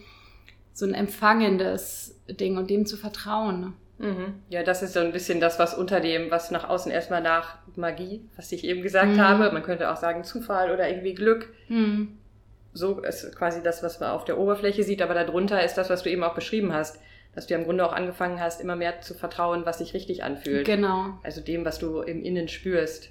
[0.73, 3.75] so ein empfangendes Ding und dem zu vertrauen.
[3.99, 4.35] Mhm.
[4.49, 7.59] Ja, das ist so ein bisschen das, was unter dem, was nach außen erstmal nach
[7.75, 9.21] Magie, was ich eben gesagt mhm.
[9.21, 11.53] habe, man könnte auch sagen Zufall oder irgendwie Glück.
[11.69, 12.18] Mhm
[12.79, 16.03] so ist quasi das, was man auf der Oberfläche sieht, aber darunter ist das, was
[16.03, 16.99] du eben auch beschrieben hast,
[17.35, 20.25] dass du ja im Grunde auch angefangen hast, immer mehr zu vertrauen, was sich richtig
[20.25, 20.67] anfühlt.
[20.67, 21.19] Genau.
[21.23, 23.11] Also dem, was du im Innen spürst,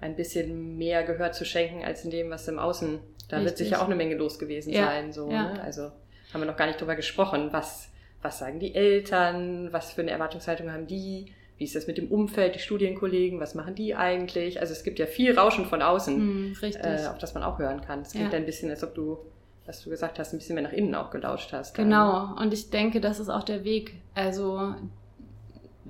[0.00, 3.00] ein bisschen mehr Gehör zu schenken als in dem, was im Außen.
[3.28, 3.44] Da richtig.
[3.44, 4.86] wird sicher auch eine Menge los gewesen ja.
[4.86, 5.12] sein.
[5.12, 5.52] So, ja.
[5.52, 5.62] ne?
[5.62, 5.92] Also
[6.32, 7.90] haben wir noch gar nicht drüber gesprochen, was,
[8.22, 12.08] was sagen die Eltern, was für eine Erwartungshaltung haben die, wie ist das mit dem
[12.08, 14.60] Umfeld, die Studienkollegen, was machen die eigentlich?
[14.60, 17.80] Also es gibt ja viel Rauschen von außen, mm, äh, auf das man auch hören
[17.80, 18.02] kann.
[18.02, 18.38] Es klingt ja.
[18.38, 19.18] ein bisschen, als ob du,
[19.66, 21.74] was du gesagt hast, ein bisschen mehr nach innen auch gelauscht hast.
[21.74, 24.72] Genau, und ich denke, das ist auch der Weg, also,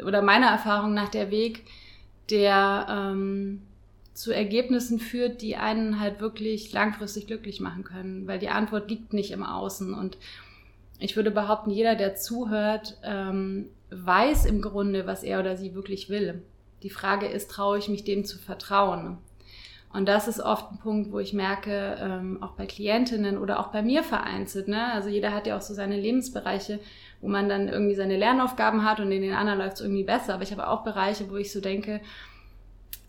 [0.03, 1.65] oder meiner Erfahrung nach der Weg,
[2.31, 3.63] der ähm,
[4.15, 9.13] zu Ergebnissen führt, die einen halt wirklich langfristig glücklich machen können, weil die Antwort liegt
[9.13, 10.17] nicht im Außen und
[10.99, 16.09] ich würde behaupten, jeder, der zuhört, ähm, weiß im Grunde, was er oder sie wirklich
[16.09, 16.43] will.
[16.83, 19.19] Die Frage ist, traue ich mich dem zu vertrauen?
[19.93, 23.69] Und das ist oft ein Punkt, wo ich merke, ähm, auch bei Klientinnen oder auch
[23.69, 24.93] bei mir vereinzelt, ne?
[24.93, 26.79] also jeder hat ja auch so seine Lebensbereiche,
[27.23, 30.35] wo man dann irgendwie seine Lernaufgaben hat und in den anderen läuft es irgendwie besser.
[30.35, 32.01] Aber ich habe auch Bereiche, wo ich so denke,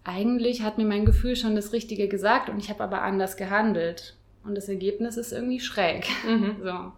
[0.06, 4.16] eigentlich hat mir mein Gefühl schon das Richtige gesagt und ich habe aber anders gehandelt.
[4.46, 6.08] Und das Ergebnis ist irgendwie schräg.
[6.26, 6.56] Mhm.
[6.64, 6.92] So.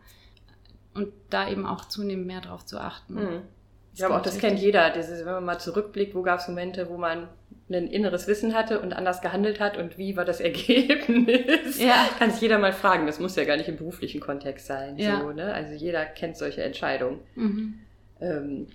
[0.94, 3.14] Und da eben auch zunehmend mehr drauf zu achten.
[3.16, 3.42] Mhm.
[3.94, 4.90] Ich glaube auch, das kennt jeder.
[4.92, 7.28] Dieses, wenn man mal zurückblickt, wo gab es Momente, wo man
[7.70, 11.80] ein inneres Wissen hatte und anders gehandelt hat und wie war das Ergebnis?
[11.80, 12.08] Ja.
[12.18, 13.06] Kann sich jeder mal fragen.
[13.06, 14.98] Das muss ja gar nicht im beruflichen Kontext sein.
[14.98, 15.22] Ja.
[15.22, 15.54] So, ne?
[15.54, 17.20] Also jeder kennt solche Entscheidungen.
[17.36, 17.80] Mhm.
[18.22, 18.68] Ähm,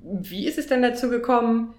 [0.00, 1.74] wie ist es denn dazu gekommen?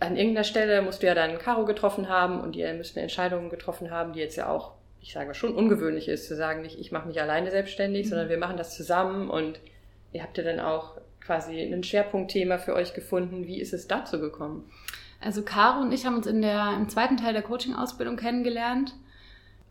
[0.00, 3.50] An irgendeiner Stelle musst du ja dann Caro getroffen haben und ihr müsst eine Entscheidung
[3.50, 6.92] getroffen haben, die jetzt ja auch, ich sage schon ungewöhnlich ist, zu sagen, nicht ich
[6.92, 8.10] mache mich alleine selbstständig, mhm.
[8.10, 9.60] sondern wir machen das zusammen und
[10.12, 13.46] ihr habt ja dann auch quasi ein Schwerpunktthema für euch gefunden.
[13.46, 14.64] Wie ist es dazu gekommen?
[15.20, 18.94] Also Caro und ich haben uns in der, im zweiten Teil der Coaching-Ausbildung kennengelernt.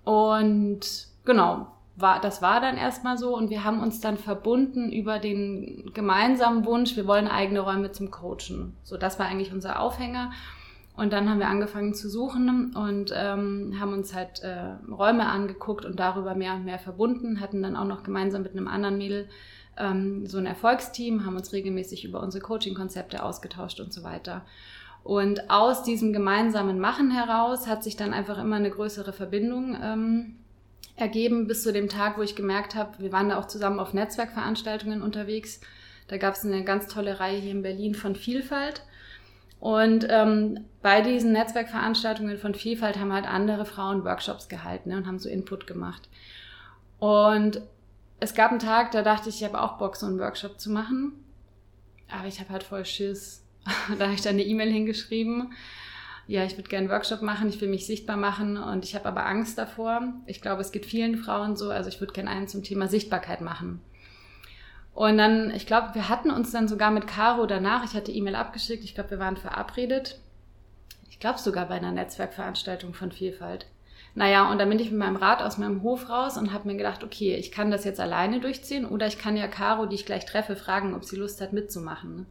[0.04, 1.65] Und genau,
[1.96, 3.36] war, das war dann erstmal so.
[3.36, 8.12] Und wir haben uns dann verbunden über den gemeinsamen Wunsch, wir wollen eigene Räume zum
[8.12, 8.78] Coachen.
[8.84, 10.32] So, das war eigentlich unser Aufhänger.
[10.96, 15.86] Und dann haben wir angefangen zu suchen und ähm, haben uns halt äh, Räume angeguckt
[15.86, 19.28] und darüber mehr und mehr verbunden, hatten dann auch noch gemeinsam mit einem anderen Mädel
[19.78, 24.46] ähm, so ein Erfolgsteam, haben uns regelmäßig über unsere Coaching-Konzepte ausgetauscht und so weiter.
[25.04, 30.36] Und aus diesem gemeinsamen Machen heraus hat sich dann einfach immer eine größere Verbindung ähm,
[30.98, 33.94] ergeben, bis zu dem Tag, wo ich gemerkt habe, wir waren da auch zusammen auf
[33.94, 35.62] Netzwerkveranstaltungen unterwegs.
[36.08, 38.84] Da gab es eine ganz tolle Reihe hier in Berlin von Vielfalt.
[39.60, 45.08] Und ähm, bei diesen Netzwerkveranstaltungen von Vielfalt haben halt andere Frauen Workshops gehalten ne, und
[45.08, 46.10] haben so Input gemacht.
[47.00, 47.62] Und
[48.19, 50.71] es gab einen Tag, da dachte ich, ich habe auch Bock, so einen Workshop zu
[50.71, 51.13] machen.
[52.10, 53.43] Aber ich habe halt voll Schiss.
[53.99, 55.53] da habe ich dann eine E-Mail hingeschrieben.
[56.27, 59.06] Ja, ich würde gerne einen Workshop machen, ich will mich sichtbar machen und ich habe
[59.06, 60.13] aber Angst davor.
[60.25, 61.69] Ich glaube, es geht vielen Frauen so.
[61.69, 63.82] Also ich würde gerne einen zum Thema Sichtbarkeit machen.
[64.93, 68.36] Und dann, ich glaube, wir hatten uns dann sogar mit Caro danach, ich hatte E-Mail
[68.36, 70.19] abgeschickt, ich glaube, wir waren verabredet.
[71.10, 73.67] Ich glaube sogar bei einer Netzwerkveranstaltung von Vielfalt.
[74.17, 76.75] Naja, und dann bin ich mit meinem Rad aus meinem Hof raus und habe mir
[76.75, 80.08] gedacht, okay, ich kann das jetzt alleine durchziehen oder ich kann ja Caro, die ich
[80.08, 82.25] gleich treffe, fragen, ob sie Lust hat mitzumachen.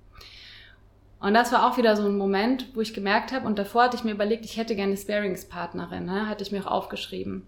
[1.20, 3.96] Und das war auch wieder so ein Moment, wo ich gemerkt habe, und davor hatte
[3.96, 6.28] ich mir überlegt, ich hätte gerne Sparingspartnerin, ne?
[6.28, 7.46] hatte ich mir auch aufgeschrieben.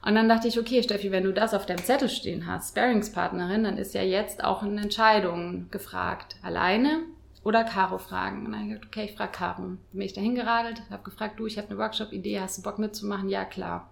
[0.00, 3.64] Und dann dachte ich, okay, Steffi, wenn du das auf deinem Zettel stehen hast, Sparingspartnerin,
[3.64, 6.36] dann ist ja jetzt auch eine Entscheidung gefragt.
[6.40, 7.00] Alleine
[7.46, 8.44] oder Caro fragen.
[8.44, 9.62] Und dann habe ich gesagt, okay, ich frage Caro.
[9.62, 12.80] Dann bin ich dahin geradelt, habe gefragt, du, ich habe eine Workshop-Idee, hast du Bock
[12.80, 13.28] mitzumachen?
[13.28, 13.88] Ja, klar.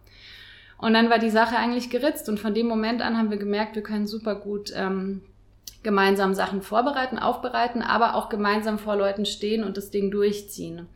[0.77, 3.77] Und dann war die Sache eigentlich geritzt und von dem Moment an haben wir gemerkt,
[3.77, 5.23] wir können super gut ähm,
[5.85, 10.88] gemeinsam Sachen vorbereiten, aufbereiten, aber auch gemeinsam vor Leuten stehen und das Ding durchziehen.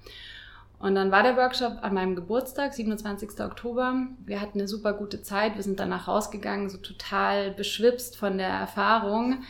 [0.80, 3.40] Und dann war der Workshop an meinem Geburtstag, 27.
[3.40, 4.06] Oktober.
[4.26, 5.54] Wir hatten eine super gute Zeit.
[5.54, 9.42] Wir sind danach rausgegangen, so total beschwipst von der Erfahrung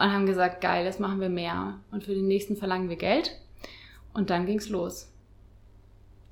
[0.00, 1.74] und haben gesagt, geil, jetzt machen wir mehr.
[1.90, 3.32] Und für den nächsten verlangen wir Geld.
[4.14, 5.12] Und dann ging's los.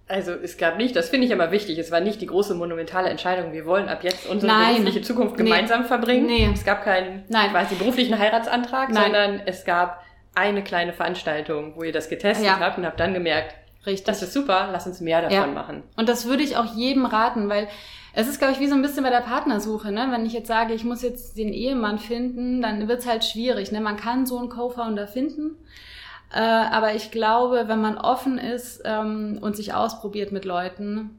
[0.09, 3.11] Also es gab nicht, das finde ich aber wichtig, es war nicht die große monumentale
[3.11, 4.77] Entscheidung, wir wollen ab jetzt unsere Nein.
[4.77, 5.87] berufliche Zukunft gemeinsam nee.
[5.87, 6.27] verbringen.
[6.27, 6.51] Nee.
[6.53, 7.51] Es gab keinen Nein.
[7.51, 9.03] quasi beruflichen Heiratsantrag, Nein.
[9.03, 10.03] sondern es gab
[10.35, 12.59] eine kleine Veranstaltung, wo ihr das getestet ja.
[12.59, 13.55] habt und habt dann gemerkt,
[13.85, 14.07] Richtig.
[14.07, 15.47] das ist super, lass uns mehr davon ja.
[15.47, 15.83] machen.
[15.97, 17.69] Und das würde ich auch jedem raten, weil
[18.19, 19.93] es ist, glaube ich, wie so ein bisschen bei der Partnersuche.
[19.93, 20.09] Ne?
[20.11, 23.71] Wenn ich jetzt sage, ich muss jetzt den Ehemann finden, dann wird es halt schwierig.
[23.71, 23.81] Ne?
[23.81, 25.55] Man kann so einen Co-Founder finden,
[26.33, 31.11] äh, aber ich glaube, wenn man offen ist ähm, und sich ausprobiert mit Leuten,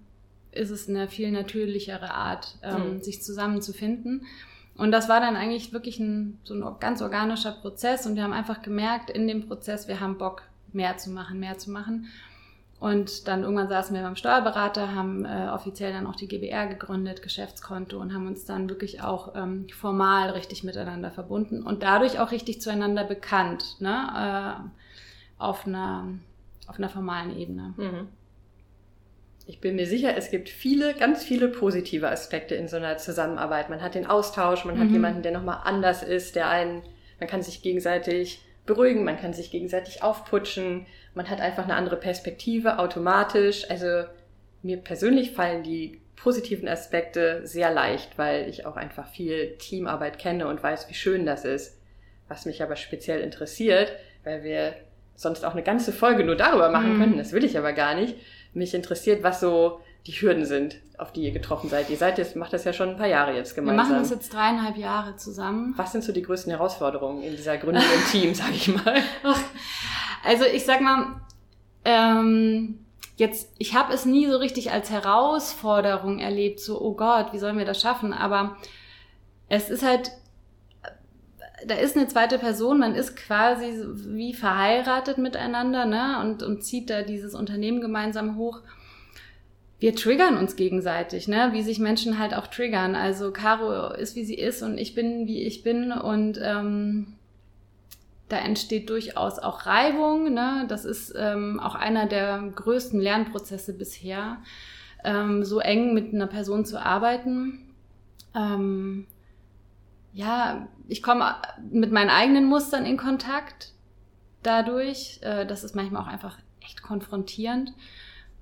[0.51, 3.01] ist es eine viel natürlichere Art, ähm, mhm.
[3.01, 4.25] sich zusammenzufinden.
[4.75, 8.33] Und das war dann eigentlich wirklich ein, so ein ganz organischer Prozess und wir haben
[8.33, 12.07] einfach gemerkt in dem Prozess, wir haben Bock, mehr zu machen, mehr zu machen.
[12.79, 17.21] Und dann irgendwann saßen wir beim Steuerberater, haben äh, offiziell dann auch die GBR gegründet,
[17.21, 22.31] Geschäftskonto und haben uns dann wirklich auch ähm, formal richtig miteinander verbunden und dadurch auch
[22.31, 23.81] richtig zueinander bekannt.
[23.81, 24.61] Ne?
[24.63, 24.69] Äh,
[25.39, 26.07] auf einer,
[26.67, 27.73] auf einer formalen Ebene.
[27.75, 28.07] Mhm.
[29.45, 33.69] Ich bin mir sicher, es gibt viele, ganz viele positive Aspekte in so einer Zusammenarbeit.
[33.69, 34.81] Man hat den Austausch, man mhm.
[34.81, 36.83] hat jemanden, der nochmal anders ist, der einen,
[37.19, 41.98] man kann sich gegenseitig beruhigen, man kann sich gegenseitig aufputschen, man hat einfach eine andere
[41.98, 43.69] Perspektive automatisch.
[43.69, 44.04] Also
[44.62, 50.48] mir persönlich fallen die positiven Aspekte sehr leicht, weil ich auch einfach viel Teamarbeit kenne
[50.48, 51.80] und weiß, wie schön das ist.
[52.28, 53.91] Was mich aber speziell interessiert,
[54.24, 54.76] weil wir
[55.15, 57.00] sonst auch eine ganze Folge nur darüber machen mhm.
[57.00, 57.17] könnten.
[57.17, 58.15] Das will ich aber gar nicht.
[58.54, 61.89] Mich interessiert, was so die Hürden sind, auf die ihr getroffen seid.
[61.89, 63.78] Ihr seid jetzt, macht das ja schon ein paar Jahre jetzt gemeinsam.
[63.78, 65.74] Wir machen das jetzt dreieinhalb Jahre zusammen.
[65.78, 69.02] Was sind so die größten Herausforderungen in dieser Gründung im Team, sag ich mal?
[70.22, 71.22] Also ich sag mal,
[71.86, 72.80] ähm,
[73.15, 77.58] jetzt, ich habe es nie so richtig als Herausforderung erlebt, so, oh Gott, wie sollen
[77.58, 78.12] wir das schaffen?
[78.12, 78.58] Aber
[79.48, 80.12] es ist halt
[81.65, 86.19] da ist eine zweite Person, man ist quasi wie verheiratet miteinander ne?
[86.22, 88.62] und, und zieht da dieses Unternehmen gemeinsam hoch.
[89.79, 91.49] Wir triggern uns gegenseitig, ne?
[91.53, 92.95] wie sich Menschen halt auch triggern.
[92.95, 97.15] Also Caro ist, wie sie ist und ich bin, wie ich bin und ähm,
[98.27, 100.33] da entsteht durchaus auch Reibung.
[100.33, 100.65] Ne?
[100.67, 104.37] Das ist ähm, auch einer der größten Lernprozesse bisher,
[105.05, 107.73] ähm, so eng mit einer Person zu arbeiten.
[108.35, 109.07] Ähm,
[110.13, 111.35] ja, ich komme
[111.71, 113.73] mit meinen eigenen Mustern in Kontakt
[114.43, 115.19] dadurch.
[115.21, 117.73] Äh, das ist manchmal auch einfach echt konfrontierend.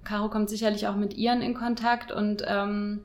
[0.07, 3.01] Caro kommt sicherlich auch mit ihren in Kontakt und ähm,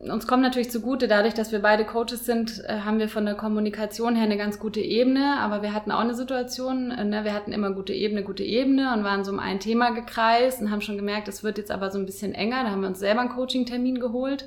[0.00, 3.34] uns kommt natürlich zugute, dadurch, dass wir beide Coaches sind, äh, haben wir von der
[3.34, 7.32] Kommunikation her eine ganz gute Ebene, aber wir hatten auch eine Situation, äh, ne, wir
[7.32, 10.80] hatten immer gute Ebene, gute Ebene und waren so um ein Thema gekreist und haben
[10.80, 13.20] schon gemerkt, es wird jetzt aber so ein bisschen enger, da haben wir uns selber
[13.20, 14.46] einen Coaching-Termin geholt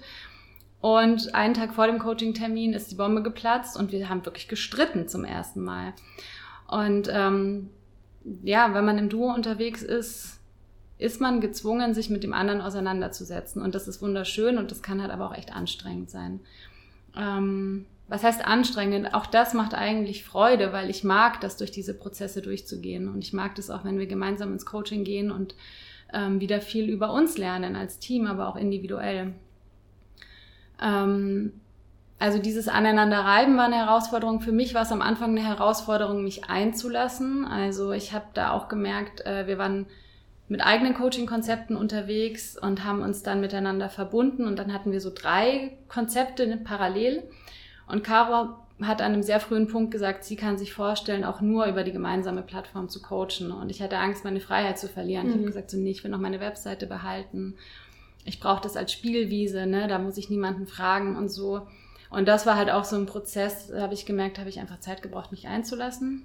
[0.79, 5.07] und einen Tag vor dem Coaching-Termin ist die Bombe geplatzt und wir haben wirklich gestritten
[5.07, 5.93] zum ersten Mal.
[6.67, 7.69] Und ähm,
[8.43, 10.39] ja, wenn man im Duo unterwegs ist,
[10.97, 13.61] ist man gezwungen, sich mit dem anderen auseinanderzusetzen.
[13.61, 16.39] Und das ist wunderschön und das kann halt aber auch echt anstrengend sein.
[17.17, 19.13] Ähm, was heißt anstrengend?
[19.13, 23.07] Auch das macht eigentlich Freude, weil ich mag das, durch diese Prozesse durchzugehen.
[23.07, 25.55] Und ich mag das auch, wenn wir gemeinsam ins Coaching gehen und
[26.13, 29.33] ähm, wieder viel über uns lernen als Team, aber auch individuell.
[30.81, 31.53] Ähm,
[32.19, 34.39] also dieses Aneinanderreiben war eine Herausforderung.
[34.39, 37.45] Für mich war es am Anfang eine Herausforderung, mich einzulassen.
[37.45, 39.87] Also ich habe da auch gemerkt, äh, wir waren
[40.47, 45.11] mit eigenen Coaching-Konzepten unterwegs und haben uns dann miteinander verbunden und dann hatten wir so
[45.13, 47.23] drei Konzepte parallel.
[47.87, 51.65] Und Caro hat an einem sehr frühen Punkt gesagt, sie kann sich vorstellen, auch nur
[51.65, 53.51] über die gemeinsame Plattform zu coachen.
[53.51, 55.27] Und ich hatte Angst, meine Freiheit zu verlieren.
[55.27, 55.29] Mhm.
[55.29, 57.55] Ich habe gesagt, so, nee, ich will noch meine Webseite behalten
[58.25, 59.87] ich brauche das als Spielwiese, ne?
[59.87, 61.67] da muss ich niemanden fragen und so.
[62.09, 64.79] Und das war halt auch so ein Prozess, da habe ich gemerkt, habe ich einfach
[64.79, 66.23] Zeit gebraucht, mich einzulassen,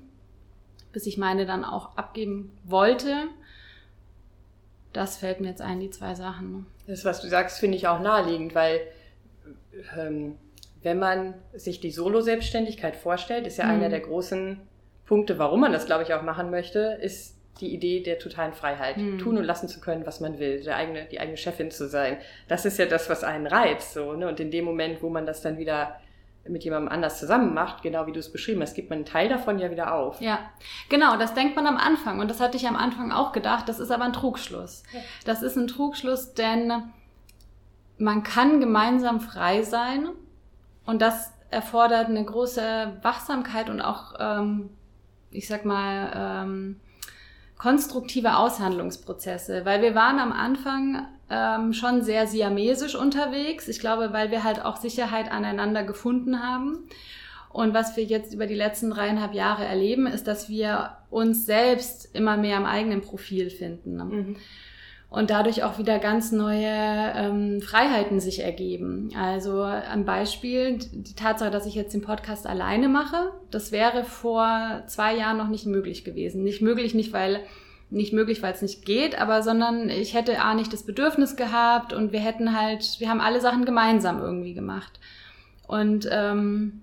[0.93, 3.29] bis ich meine dann auch abgeben wollte.
[4.93, 6.53] Das fällt mir jetzt ein, die zwei Sachen.
[6.53, 6.65] Ne?
[6.87, 8.81] Das, was du sagst, finde ich auch naheliegend, weil
[9.97, 10.37] ähm,
[10.83, 13.71] wenn man sich die Solo-Selbstständigkeit vorstellt, ist ja mhm.
[13.71, 14.61] einer der großen
[15.07, 18.97] Punkte, warum man das, glaube ich, auch machen möchte, ist die Idee der totalen Freiheit,
[18.97, 19.19] mhm.
[19.19, 22.19] tun und lassen zu können, was man will, der eigene, die eigene Chefin zu sein.
[22.49, 24.29] Das ist ja das, was einen reizt, so, ne?
[24.29, 26.01] Und in dem Moment, wo man das dann wieder
[26.49, 29.29] mit jemandem anders zusammen macht, genau wie du es beschrieben hast, gibt man einen Teil
[29.29, 30.21] davon ja wieder auf.
[30.21, 30.39] Ja,
[30.89, 33.79] genau, das denkt man am Anfang und das hatte ich am Anfang auch gedacht, das
[33.79, 34.83] ist aber ein Trugschluss.
[34.93, 35.01] Ja.
[35.25, 36.73] Das ist ein Trugschluss, denn
[37.99, 40.09] man kann gemeinsam frei sein
[40.87, 44.71] und das erfordert eine große Wachsamkeit und auch, ähm,
[45.31, 46.81] ich sag mal, ähm,
[47.59, 53.69] konstruktive Aushandlungsprozesse, weil wir waren am Anfang ähm, schon sehr siamesisch unterwegs.
[53.69, 56.89] Ich glaube, weil wir halt auch Sicherheit aneinander gefunden haben.
[57.53, 62.15] Und was wir jetzt über die letzten dreieinhalb Jahre erleben, ist, dass wir uns selbst
[62.15, 63.97] immer mehr am eigenen Profil finden.
[63.97, 64.05] Ne?
[64.05, 64.37] Mhm.
[65.09, 66.69] Und dadurch auch wieder ganz neue
[67.17, 69.11] ähm, Freiheiten sich ergeben.
[69.19, 74.85] Also ein Beispiel, die Tatsache, dass ich jetzt den Podcast alleine mache, das wäre vor
[74.87, 76.45] zwei Jahren noch nicht möglich gewesen.
[76.45, 77.41] Nicht möglich, nicht weil
[77.91, 81.93] nicht möglich, weil es nicht geht, aber sondern ich hätte A nicht das Bedürfnis gehabt
[81.93, 85.01] und wir hätten halt, wir haben alle Sachen gemeinsam irgendwie gemacht.
[85.67, 86.83] Und ähm,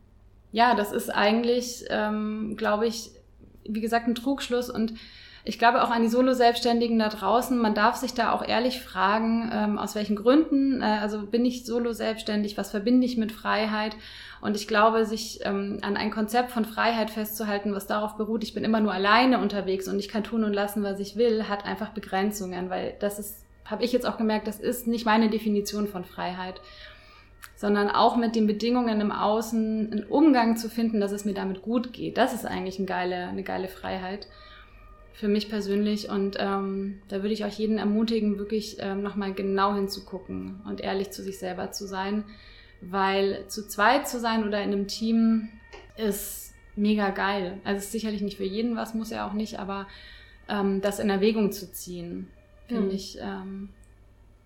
[0.52, 3.12] ja, das ist eigentlich, ähm, glaube ich,
[3.63, 4.93] wie gesagt, ein Trugschluss und
[5.48, 9.50] ich glaube auch an die Solo-Selbstständigen da draußen, man darf sich da auch ehrlich fragen,
[9.54, 13.96] ähm, aus welchen Gründen, äh, also bin ich Solo-Selbstständig, was verbinde ich mit Freiheit?
[14.42, 18.54] Und ich glaube, sich ähm, an ein Konzept von Freiheit festzuhalten, was darauf beruht, ich
[18.54, 21.66] bin immer nur alleine unterwegs und ich kann tun und lassen, was ich will, hat
[21.66, 25.88] einfach Begrenzungen, weil das ist, habe ich jetzt auch gemerkt, das ist nicht meine Definition
[25.88, 26.62] von Freiheit
[27.56, 31.64] sondern auch mit den Bedingungen im Außen einen Umgang zu finden, dass es mir damit
[31.64, 32.18] gut geht.
[32.18, 34.28] Das ist eigentlich eine geile, eine geile Freiheit
[35.17, 36.10] für mich persönlich.
[36.10, 41.10] Und ähm, da würde ich euch jeden ermutigen, wirklich ähm, nochmal genau hinzugucken und ehrlich
[41.10, 42.23] zu sich selber zu sein.
[42.82, 45.49] Weil zu zweit zu sein oder in einem Team
[45.97, 47.60] ist mega geil.
[47.63, 49.88] Also ist sicherlich nicht für jeden was, muss ja auch nicht, aber
[50.47, 52.27] ähm, das in Erwägung zu ziehen,
[52.67, 52.95] finde hm.
[52.95, 53.69] ich, ähm,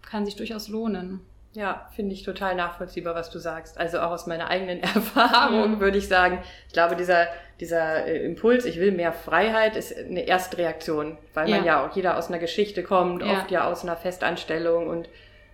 [0.02, 1.20] kann sich durchaus lohnen.
[1.54, 3.78] Ja, finde ich total nachvollziehbar, was du sagst.
[3.78, 5.80] Also auch aus meiner eigenen Erfahrung mhm.
[5.80, 7.28] würde ich sagen, ich glaube, dieser,
[7.60, 11.58] dieser äh, Impuls, ich will mehr Freiheit, ist eine Erstreaktion, weil ja.
[11.58, 13.34] man ja auch jeder aus einer Geschichte kommt, ja.
[13.34, 15.10] oft ja aus einer Festanstellung und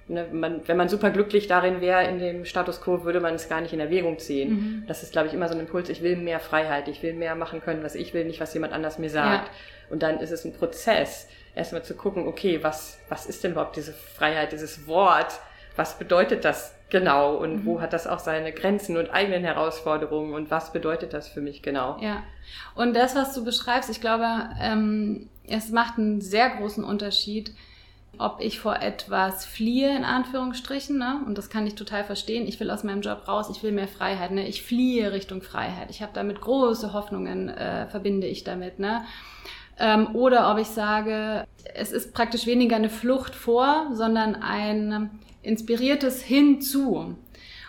[0.08, 3.50] ne, man, wenn man super glücklich darin wäre in dem Status quo, würde man es
[3.50, 4.50] gar nicht in Erwägung ziehen.
[4.50, 4.84] Mhm.
[4.88, 7.34] Das ist, glaube ich, immer so ein Impuls, ich will mehr Freiheit, ich will mehr
[7.34, 9.48] machen können, was ich will, nicht was jemand anders mir sagt.
[9.48, 9.54] Ja.
[9.90, 13.76] Und dann ist es ein Prozess, erstmal zu gucken, okay, was, was ist denn überhaupt
[13.76, 15.40] diese Freiheit, dieses Wort?
[15.78, 17.66] Was bedeutet das genau und mhm.
[17.66, 21.62] wo hat das auch seine Grenzen und eigenen Herausforderungen und was bedeutet das für mich
[21.62, 21.98] genau?
[22.02, 22.24] Ja,
[22.76, 24.26] und das, was du beschreibst, ich glaube,
[24.60, 27.54] ähm, es macht einen sehr großen Unterschied,
[28.20, 31.22] ob ich vor etwas fliehe, in Anführungsstrichen, ne?
[31.26, 32.48] und das kann ich total verstehen.
[32.48, 34.48] Ich will aus meinem Job raus, ich will mehr Freiheit, ne?
[34.48, 35.90] ich fliehe Richtung Freiheit.
[35.92, 38.80] Ich habe damit große Hoffnungen, äh, verbinde ich damit.
[38.80, 39.04] Ne?
[39.78, 45.12] Ähm, oder ob ich sage, es ist praktisch weniger eine Flucht vor, sondern ein
[45.48, 47.16] inspiriertes hinzu.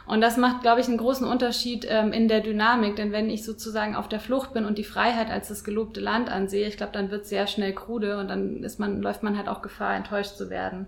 [0.07, 2.97] Und das macht, glaube ich, einen großen Unterschied ähm, in der Dynamik.
[2.97, 6.31] Denn wenn ich sozusagen auf der Flucht bin und die Freiheit als das gelobte Land
[6.31, 9.37] ansehe, ich glaube, dann wird es sehr schnell krude und dann ist man, läuft man
[9.37, 10.87] halt auch Gefahr, enttäuscht zu werden.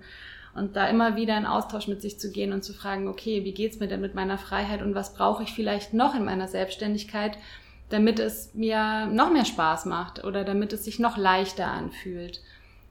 [0.55, 3.53] Und da immer wieder in Austausch mit sich zu gehen und zu fragen, okay, wie
[3.53, 7.37] geht's mir denn mit meiner Freiheit und was brauche ich vielleicht noch in meiner Selbstständigkeit,
[7.91, 12.41] damit es mir noch mehr Spaß macht oder damit es sich noch leichter anfühlt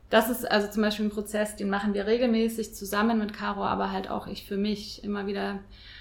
[0.10, 3.92] das ist also zum Beispiel ein Prozess, den machen wir regelmäßig zusammen mit Caro, aber
[3.92, 5.60] halt auch ich für mich immer wieder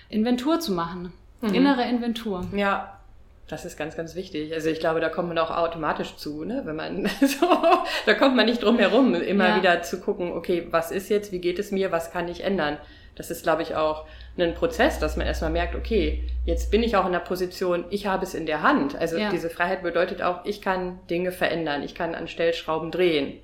[0.09, 1.12] Inventur zu machen.
[1.40, 1.55] Mhm.
[1.55, 2.47] Innere Inventur.
[2.55, 2.99] Ja,
[3.49, 4.53] das ist ganz, ganz wichtig.
[4.53, 6.62] Also ich glaube, da kommt man auch automatisch zu, ne?
[6.64, 7.47] Wenn man so,
[8.07, 9.57] da kommt man nicht drum herum, immer ja.
[9.57, 12.79] wieder zu gucken, okay, was ist jetzt, wie geht es mir, was kann ich ändern?
[13.14, 14.07] Das ist, glaube ich, auch
[14.38, 18.07] ein Prozess, dass man erstmal merkt, okay, jetzt bin ich auch in der Position, ich
[18.07, 18.94] habe es in der Hand.
[18.94, 19.31] Also ja.
[19.31, 23.40] diese Freiheit bedeutet auch, ich kann Dinge verändern, ich kann an Stellschrauben drehen.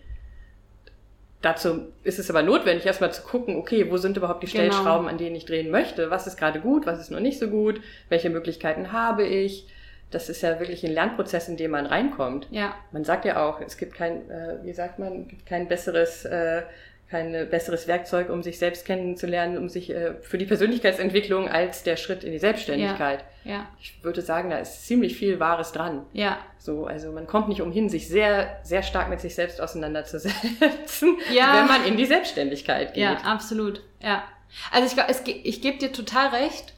[1.44, 4.64] Dazu ist es aber notwendig, erstmal zu gucken, okay, wo sind überhaupt die genau.
[4.64, 5.10] Stellschrauben, genau.
[5.10, 6.10] an denen ich drehen möchte?
[6.10, 7.82] Was ist gerade gut, was ist noch nicht so gut?
[8.08, 9.68] Welche Möglichkeiten habe ich?
[10.10, 12.48] Das ist ja wirklich ein Lernprozess, in dem man reinkommt.
[12.50, 12.74] Ja.
[12.92, 16.62] Man sagt ja auch, es gibt kein, äh, wie sagt man, gibt kein besseres äh,
[17.10, 21.96] kein besseres Werkzeug, um sich selbst kennenzulernen, um sich äh, für die Persönlichkeitsentwicklung als der
[21.96, 23.24] Schritt in die Selbstständigkeit.
[23.44, 23.66] Ja, ja.
[23.80, 26.06] Ich würde sagen, da ist ziemlich viel Wahres dran.
[26.12, 26.38] Ja.
[26.58, 31.54] So, also man kommt nicht umhin, sich sehr, sehr stark mit sich selbst auseinanderzusetzen, ja.
[31.60, 33.02] wenn man in die Selbstständigkeit geht.
[33.02, 33.82] Ja, absolut.
[34.00, 34.24] Ja.
[34.72, 36.74] Also ich, es, ich gebe dir total recht.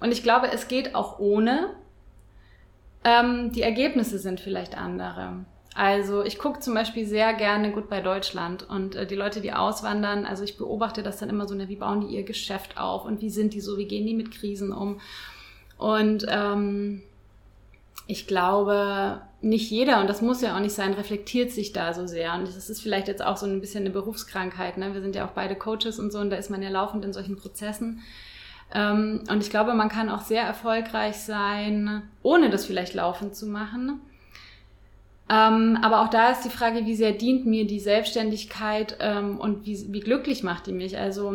[0.00, 1.74] Und ich glaube, es geht auch ohne.
[3.04, 5.44] Ähm, die Ergebnisse sind vielleicht andere.
[5.74, 9.52] Also ich gucke zum Beispiel sehr gerne gut bei Deutschland und äh, die Leute, die
[9.52, 13.04] auswandern, also ich beobachte das dann immer so, ne, wie bauen die ihr Geschäft auf
[13.04, 15.00] und wie sind die so, wie gehen die mit Krisen um.
[15.78, 17.02] Und ähm,
[18.08, 22.08] ich glaube, nicht jeder, und das muss ja auch nicht sein, reflektiert sich da so
[22.08, 22.34] sehr.
[22.34, 24.76] Und das ist vielleicht jetzt auch so ein bisschen eine Berufskrankheit.
[24.76, 24.92] Ne?
[24.92, 27.12] Wir sind ja auch beide Coaches und so, und da ist man ja laufend in
[27.12, 28.02] solchen Prozessen.
[28.74, 33.46] Ähm, und ich glaube, man kann auch sehr erfolgreich sein, ohne das vielleicht laufend zu
[33.46, 34.00] machen
[35.30, 39.64] ähm, aber auch da ist die Frage, wie sehr dient mir die Selbstständigkeit ähm, und
[39.64, 40.98] wie, wie glücklich macht die mich?
[40.98, 41.32] Also,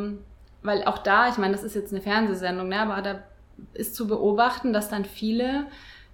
[0.64, 3.24] weil auch da, ich meine, das ist jetzt eine Fernsehsendung, ne, aber da
[3.74, 5.68] ist zu beobachten, dass dann viele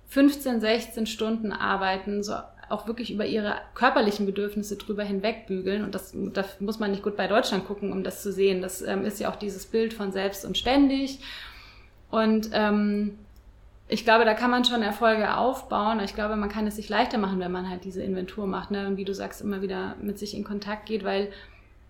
[0.10, 2.36] 15, 16 Stunden arbeiten, so
[2.70, 5.84] auch wirklich über ihre körperlichen Bedürfnisse drüber hinwegbügeln.
[5.84, 8.62] Und das, da muss man nicht gut bei Deutschland gucken, um das zu sehen.
[8.62, 11.20] Das ähm, ist ja auch dieses Bild von selbst und ständig.
[12.12, 13.18] Und ähm,
[13.92, 16.00] ich glaube, da kann man schon Erfolge aufbauen.
[16.00, 18.72] Ich glaube, man kann es sich leichter machen, wenn man halt diese Inventur macht.
[18.72, 18.88] Ne?
[18.88, 21.30] Und wie du sagst, immer wieder mit sich in Kontakt geht, weil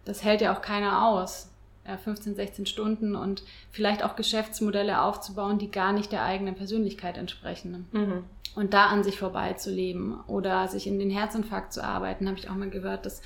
[0.04, 1.52] das hält ja auch keiner aus.
[1.88, 7.18] Ja, 15, 16 Stunden und vielleicht auch Geschäftsmodelle aufzubauen, die gar nicht der eigenen Persönlichkeit
[7.18, 7.88] entsprechen.
[7.91, 8.24] Mhm.
[8.56, 12.56] Und da an sich vorbeizuleben oder sich in den Herzinfarkt zu arbeiten, habe ich auch
[12.56, 13.22] mal gehört, dass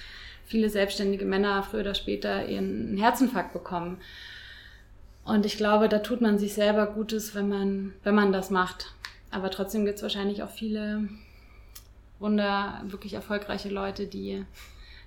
[0.45, 3.99] viele selbstständige Männer früher oder später ihren Herzinfarkt bekommen.
[5.25, 8.93] Und ich glaube, da tut man sich selber Gutes, wenn man, wenn man das macht.
[9.31, 11.09] Aber trotzdem gibt es wahrscheinlich auch viele
[12.19, 14.45] wunder, wirklich erfolgreiche Leute, die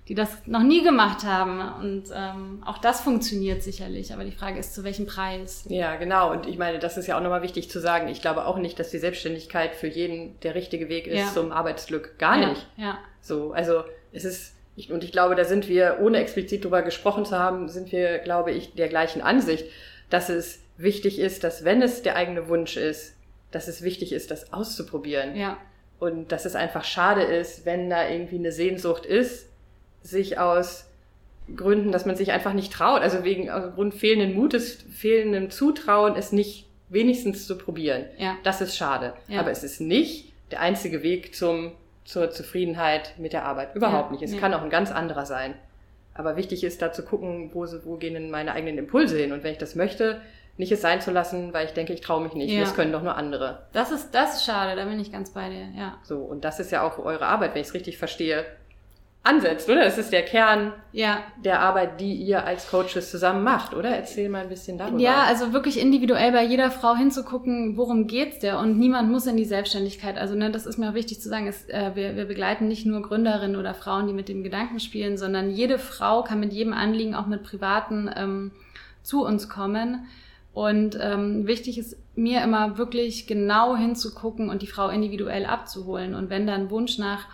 [0.08, 1.60] die das noch nie gemacht haben.
[1.80, 4.12] Und ähm, auch das funktioniert sicherlich.
[4.12, 5.64] Aber die Frage ist, zu welchem Preis?
[5.68, 6.32] Ja, genau.
[6.32, 8.08] Und ich meine, das ist ja auch nochmal wichtig zu sagen.
[8.08, 11.32] Ich glaube auch nicht, dass die Selbstständigkeit für jeden der richtige Weg ist ja.
[11.32, 12.18] zum Arbeitsglück.
[12.18, 12.66] Gar ja, nicht.
[12.76, 12.98] Ja.
[13.20, 17.26] So, also es ist, ich, und ich glaube, da sind wir, ohne explizit drüber gesprochen
[17.26, 19.66] zu haben, sind wir, glaube ich, der gleichen Ansicht,
[20.10, 23.14] dass es wichtig ist, dass wenn es der eigene Wunsch ist,
[23.50, 25.36] dass es wichtig ist, das auszuprobieren.
[25.36, 25.58] Ja.
[25.98, 29.48] Und dass es einfach schade ist, wenn da irgendwie eine Sehnsucht ist,
[30.02, 30.86] sich aus
[31.54, 36.30] Gründen, dass man sich einfach nicht traut, also wegen aufgrund fehlenden Mutes, fehlendem Zutrauen, es
[36.30, 38.04] nicht wenigstens zu probieren.
[38.18, 38.36] Ja.
[38.44, 39.14] Das ist schade.
[39.26, 39.40] Ja.
[39.40, 41.72] Aber es ist nicht der einzige Weg zum,
[42.04, 43.74] zur Zufriedenheit mit der Arbeit.
[43.74, 44.12] Überhaupt ja.
[44.12, 44.22] nicht.
[44.22, 44.40] Es ja.
[44.40, 45.54] kann auch ein ganz anderer sein.
[46.18, 49.32] Aber wichtig ist da zu gucken, wo, wo gehen denn meine eigenen Impulse hin?
[49.32, 50.20] Und wenn ich das möchte,
[50.56, 52.50] nicht es sein zu lassen, weil ich denke, ich traue mich nicht.
[52.50, 52.60] Ja.
[52.60, 53.66] Das können doch nur andere.
[53.72, 55.96] Das ist, das ist schade, da bin ich ganz bei dir, ja.
[56.02, 58.44] So, und das ist ja auch eure Arbeit, wenn ich es richtig verstehe
[59.28, 59.84] ansetzt, oder?
[59.84, 61.18] Das ist der Kern ja.
[61.44, 63.90] der Arbeit, die ihr als Coaches zusammen macht, oder?
[63.90, 64.98] Erzähl mal ein bisschen darüber.
[64.98, 68.58] Ja, also wirklich individuell bei jeder Frau hinzugucken, worum geht's der?
[68.58, 70.16] Und niemand muss in die Selbstständigkeit.
[70.16, 72.86] Also ne, das ist mir auch wichtig zu sagen, ist, äh, wir, wir begleiten nicht
[72.86, 76.72] nur Gründerinnen oder Frauen, die mit dem Gedanken spielen, sondern jede Frau kann mit jedem
[76.72, 78.50] Anliegen auch mit privaten ähm,
[79.02, 80.06] zu uns kommen.
[80.54, 86.14] Und ähm, wichtig ist mir immer wirklich genau hinzugucken und die Frau individuell abzuholen.
[86.14, 87.26] Und wenn dann Wunsch nach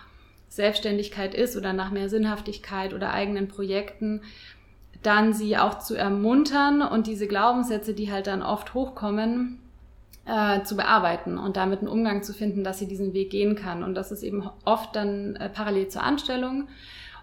[0.55, 4.21] Selbstständigkeit ist oder nach mehr Sinnhaftigkeit oder eigenen Projekten,
[5.03, 9.59] dann sie auch zu ermuntern und diese Glaubenssätze, die halt dann oft hochkommen,
[10.25, 13.83] äh, zu bearbeiten und damit einen Umgang zu finden, dass sie diesen Weg gehen kann.
[13.83, 16.67] Und das ist eben oft dann äh, parallel zur Anstellung.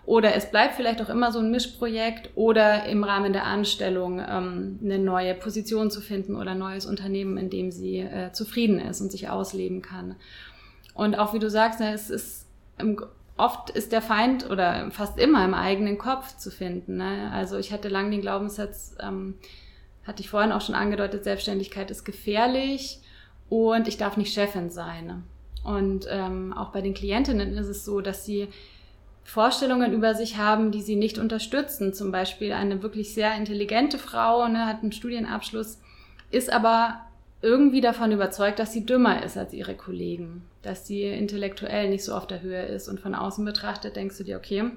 [0.05, 4.79] Oder es bleibt vielleicht auch immer so ein Mischprojekt oder im Rahmen der Anstellung ähm,
[4.83, 9.01] eine neue Position zu finden oder ein neues Unternehmen, in dem sie äh, zufrieden ist
[9.01, 10.17] und sich ausleben kann.
[10.95, 12.47] Und auch wie du sagst, ne, es ist
[12.79, 13.01] im
[13.37, 16.97] oft ist der Feind oder fast immer im eigenen Kopf zu finden.
[16.97, 17.31] Ne?
[17.33, 19.35] Also ich hatte lange den Glaubenssatz, ähm,
[20.07, 23.01] hatte ich vorhin auch schon angedeutet, Selbstständigkeit ist gefährlich
[23.49, 25.25] und ich darf nicht Chefin sein.
[25.65, 28.49] Und ähm, auch bei den Klientinnen ist es so, dass sie
[29.25, 31.95] Vorstellungen über sich haben, die sie nicht unterstützen.
[31.95, 35.79] Zum Beispiel eine wirklich sehr intelligente Frau, ne, hat einen Studienabschluss,
[36.31, 37.01] ist aber
[37.41, 42.15] irgendwie davon überzeugt, dass sie dümmer ist als ihre Kollegen, dass sie intellektuell nicht so
[42.15, 44.71] auf der Höhe ist und von außen betrachtet denkst du dir, okay,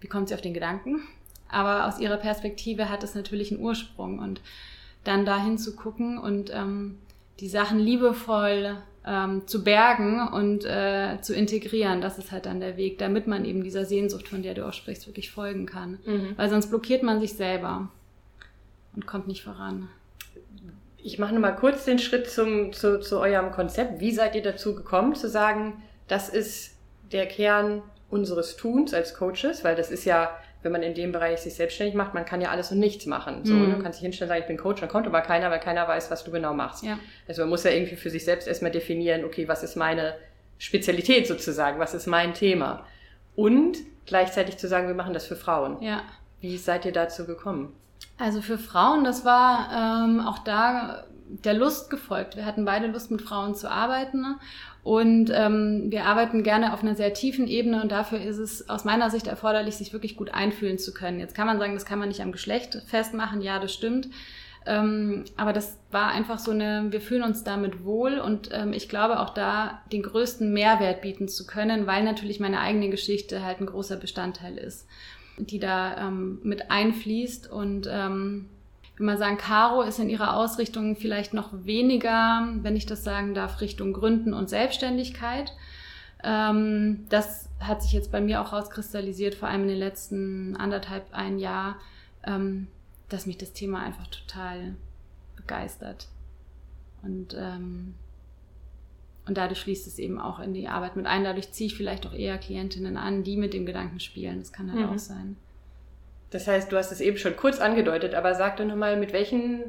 [0.00, 1.02] wie kommt sie auf den Gedanken?
[1.48, 4.40] Aber aus ihrer Perspektive hat es natürlich einen Ursprung und
[5.04, 6.98] dann dahin zu gucken und ähm,
[7.40, 12.76] die Sachen liebevoll ähm, zu bergen und äh, zu integrieren, das ist halt dann der
[12.76, 15.98] Weg, damit man eben dieser Sehnsucht, von der du auch sprichst, wirklich folgen kann.
[16.06, 16.34] Mhm.
[16.36, 17.88] Weil sonst blockiert man sich selber
[18.94, 19.88] und kommt nicht voran.
[21.02, 24.00] Ich mache nochmal kurz den Schritt zum, zu, zu eurem Konzept.
[24.00, 26.76] Wie seid ihr dazu gekommen, zu sagen, das ist
[27.10, 29.64] der Kern unseres Tuns als Coaches?
[29.64, 30.30] Weil das ist ja,
[30.62, 33.44] wenn man in dem Bereich sich selbstständig macht, man kann ja alles und nichts machen.
[33.44, 33.72] So, mhm.
[33.72, 35.88] Du kannst dich hinstellen und sagen, ich bin Coach, dann kommt aber keiner, weil keiner
[35.88, 36.84] weiß, was du genau machst.
[36.84, 37.00] Ja.
[37.26, 40.14] Also man muss ja irgendwie für sich selbst erstmal definieren, okay, was ist meine
[40.58, 42.86] Spezialität sozusagen, was ist mein Thema?
[43.34, 45.82] Und gleichzeitig zu sagen, wir machen das für Frauen.
[45.82, 46.02] Ja.
[46.40, 47.74] Wie seid ihr dazu gekommen?
[48.18, 51.04] Also für Frauen, das war ähm, auch da
[51.44, 52.36] der Lust gefolgt.
[52.36, 54.20] Wir hatten beide Lust, mit Frauen zu arbeiten.
[54.20, 54.36] Ne?
[54.82, 58.84] Und ähm, wir arbeiten gerne auf einer sehr tiefen Ebene und dafür ist es aus
[58.84, 61.20] meiner Sicht erforderlich, sich wirklich gut einfühlen zu können.
[61.20, 63.40] Jetzt kann man sagen, das kann man nicht am Geschlecht festmachen.
[63.40, 64.08] Ja, das stimmt.
[64.64, 68.88] Ähm, aber das war einfach so eine, wir fühlen uns damit wohl und ähm, ich
[68.88, 73.60] glaube auch da den größten Mehrwert bieten zu können, weil natürlich meine eigene Geschichte halt
[73.60, 74.86] ein großer Bestandteil ist
[75.38, 77.50] die da ähm, mit einfließt.
[77.50, 78.48] Und ähm,
[78.96, 83.34] will mal sagen, Caro ist in ihrer Ausrichtung vielleicht noch weniger, wenn ich das sagen
[83.34, 85.52] darf, Richtung Gründen und Selbstständigkeit.
[86.22, 91.06] Ähm, das hat sich jetzt bei mir auch rauskristallisiert, vor allem in den letzten anderthalb,
[91.12, 91.76] ein Jahr,
[92.24, 92.68] ähm,
[93.08, 94.74] dass mich das Thema einfach total
[95.36, 96.08] begeistert.
[97.02, 97.94] Und ähm,
[99.26, 101.22] Und dadurch schließt es eben auch in die Arbeit mit ein.
[101.22, 104.40] Dadurch ziehe ich vielleicht auch eher Klientinnen an, die mit dem Gedanken spielen.
[104.40, 104.94] Das kann halt mhm.
[104.94, 105.36] auch sein.
[106.30, 109.64] Das heißt, du hast es eben schon kurz angedeutet, aber sag doch nochmal, mit welchen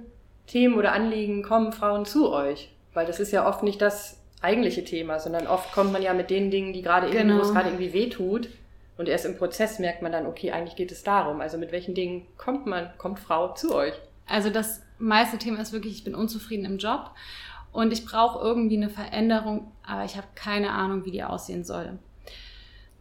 [0.48, 2.74] Themen oder Anliegen kommen Frauen zu euch?
[2.94, 6.30] Weil das ist ja oft nicht das eigentliche Thema, sondern oft kommt man ja mit
[6.30, 7.20] den Dingen, die gerade genau.
[7.20, 8.50] irgendwie, wo es gerade irgendwie wehtut.
[8.98, 11.42] Und erst im Prozess merkt man dann, okay, eigentlich geht es darum.
[11.42, 13.94] Also mit welchen Dingen kommt man, kommt Frau zu euch?
[14.28, 17.12] Also das meiste Thema ist wirklich, ich bin unzufrieden im Job
[17.74, 21.98] und ich brauche irgendwie eine Veränderung, aber ich habe keine Ahnung, wie die aussehen soll.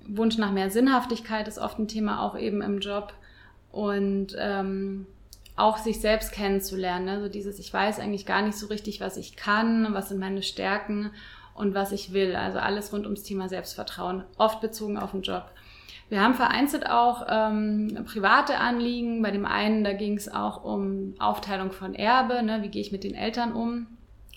[0.07, 3.13] Wunsch nach mehr Sinnhaftigkeit ist oft ein Thema auch eben im Job
[3.71, 5.07] und ähm,
[5.55, 7.09] auch sich selbst kennenzulernen.
[7.09, 10.43] Also dieses, ich weiß eigentlich gar nicht so richtig, was ich kann, was sind meine
[10.43, 11.11] Stärken
[11.55, 12.35] und was ich will.
[12.35, 15.45] Also alles rund ums Thema Selbstvertrauen, oft bezogen auf den Job.
[16.09, 19.23] Wir haben vereinzelt auch ähm, private Anliegen.
[19.23, 22.63] Bei dem einen, da ging es auch um Aufteilung von Erbe, ne?
[22.63, 23.87] wie gehe ich mit den Eltern um.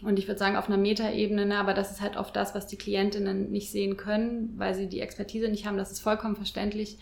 [0.01, 1.57] Und ich würde sagen, auf einer Metaebene, ne?
[1.57, 4.99] aber das ist halt oft das, was die Klientinnen nicht sehen können, weil sie die
[4.99, 5.77] Expertise nicht haben.
[5.77, 6.97] Das ist vollkommen verständlich.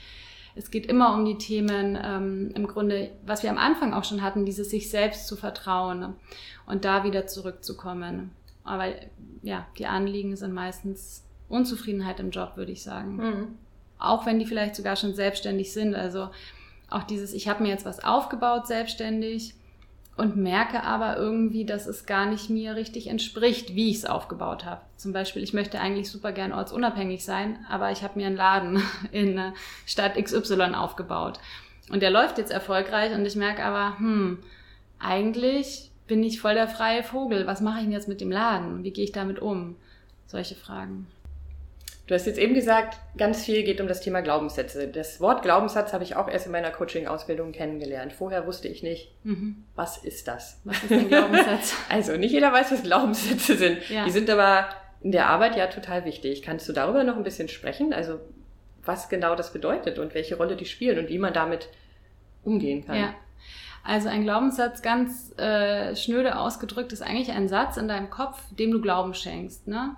[0.55, 4.21] Es geht immer um die Themen, ähm, im Grunde, was wir am Anfang auch schon
[4.21, 6.13] hatten, dieses sich selbst zu vertrauen ne?
[6.67, 8.31] und da wieder zurückzukommen.
[8.63, 8.85] Aber
[9.41, 13.15] ja, die Anliegen sind meistens Unzufriedenheit im Job, würde ich sagen.
[13.15, 13.47] Mhm
[14.03, 15.95] auch wenn die vielleicht sogar schon selbstständig sind.
[15.95, 16.29] Also
[16.89, 19.55] auch dieses, ich habe mir jetzt was aufgebaut selbstständig
[20.15, 24.63] und merke aber irgendwie, dass es gar nicht mir richtig entspricht, wie ich es aufgebaut
[24.63, 24.81] habe.
[24.95, 28.83] Zum Beispiel, ich möchte eigentlich super gern ortsunabhängig sein, aber ich habe mir einen Laden
[29.11, 29.39] in
[29.85, 31.39] Stadt XY aufgebaut.
[31.89, 34.39] Und der läuft jetzt erfolgreich und ich merke aber, hm,
[34.99, 37.47] eigentlich bin ich voll der freie Vogel.
[37.47, 38.83] Was mache ich denn jetzt mit dem Laden?
[38.83, 39.75] Wie gehe ich damit um?
[40.27, 41.07] Solche Fragen.
[42.13, 44.87] Du hast jetzt eben gesagt, ganz viel geht um das Thema Glaubenssätze.
[44.87, 48.13] Das Wort Glaubenssatz habe ich auch erst in meiner Coaching-Ausbildung kennengelernt.
[48.13, 49.63] Vorher wusste ich nicht, mhm.
[49.73, 50.61] was ist das?
[50.63, 51.73] Was ist ein Glaubenssatz?
[51.89, 53.89] also nicht jeder weiß, was Glaubenssätze sind.
[53.89, 54.05] Ja.
[54.05, 54.69] Die sind aber
[55.01, 56.43] in der Arbeit ja total wichtig.
[56.43, 57.93] Kannst du darüber noch ein bisschen sprechen?
[57.93, 58.19] Also
[58.85, 61.67] was genau das bedeutet und welche Rolle die spielen und wie man damit
[62.43, 62.95] umgehen kann?
[62.95, 63.15] Ja.
[63.83, 68.69] Also ein Glaubenssatz, ganz äh, schnöde ausgedrückt, ist eigentlich ein Satz in deinem Kopf, dem
[68.69, 69.67] du Glauben schenkst.
[69.67, 69.95] Ne?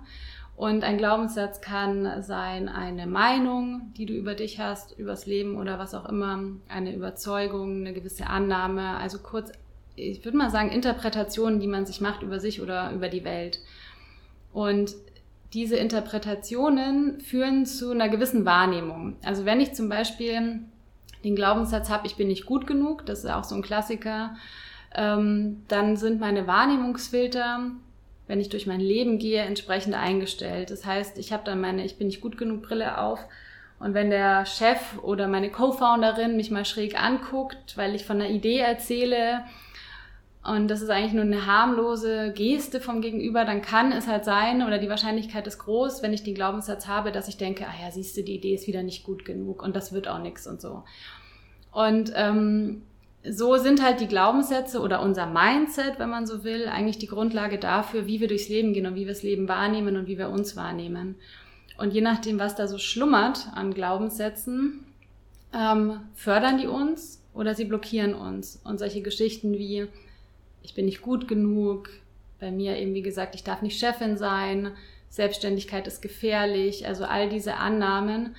[0.56, 5.78] Und ein Glaubenssatz kann sein eine Meinung, die du über dich hast, übers Leben oder
[5.78, 9.52] was auch immer, eine Überzeugung, eine gewisse Annahme, also kurz,
[9.96, 13.60] ich würde mal sagen, Interpretationen, die man sich macht über sich oder über die Welt.
[14.54, 14.94] Und
[15.52, 19.16] diese Interpretationen führen zu einer gewissen Wahrnehmung.
[19.24, 20.60] Also wenn ich zum Beispiel
[21.22, 24.36] den Glaubenssatz habe, ich bin nicht gut genug, das ist auch so ein Klassiker,
[24.94, 27.72] ähm, dann sind meine Wahrnehmungsfilter
[28.26, 30.70] wenn ich durch mein Leben gehe, entsprechend eingestellt.
[30.70, 33.20] Das heißt, ich habe dann meine Ich bin nicht gut genug Brille auf.
[33.78, 38.30] Und wenn der Chef oder meine Co-Founderin mich mal schräg anguckt, weil ich von einer
[38.30, 39.44] Idee erzähle,
[40.42, 44.62] und das ist eigentlich nur eine harmlose Geste vom Gegenüber, dann kann es halt sein,
[44.62, 47.90] oder die Wahrscheinlichkeit ist groß, wenn ich den Glaubenssatz habe, dass ich denke, ah ja,
[47.90, 50.60] siehst du, die Idee ist wieder nicht gut genug und das wird auch nichts und
[50.60, 50.84] so.
[51.72, 52.82] Und ähm,
[53.30, 57.58] so sind halt die Glaubenssätze oder unser Mindset, wenn man so will, eigentlich die Grundlage
[57.58, 60.30] dafür, wie wir durchs Leben gehen und wie wir das Leben wahrnehmen und wie wir
[60.30, 61.16] uns wahrnehmen.
[61.78, 64.84] Und je nachdem, was da so schlummert an Glaubenssätzen,
[65.52, 68.60] ähm, fördern die uns oder sie blockieren uns.
[68.64, 69.86] Und solche Geschichten wie,
[70.62, 71.90] ich bin nicht gut genug,
[72.40, 74.72] bei mir eben wie gesagt, ich darf nicht Chefin sein,
[75.08, 78.34] Selbstständigkeit ist gefährlich, also all diese Annahmen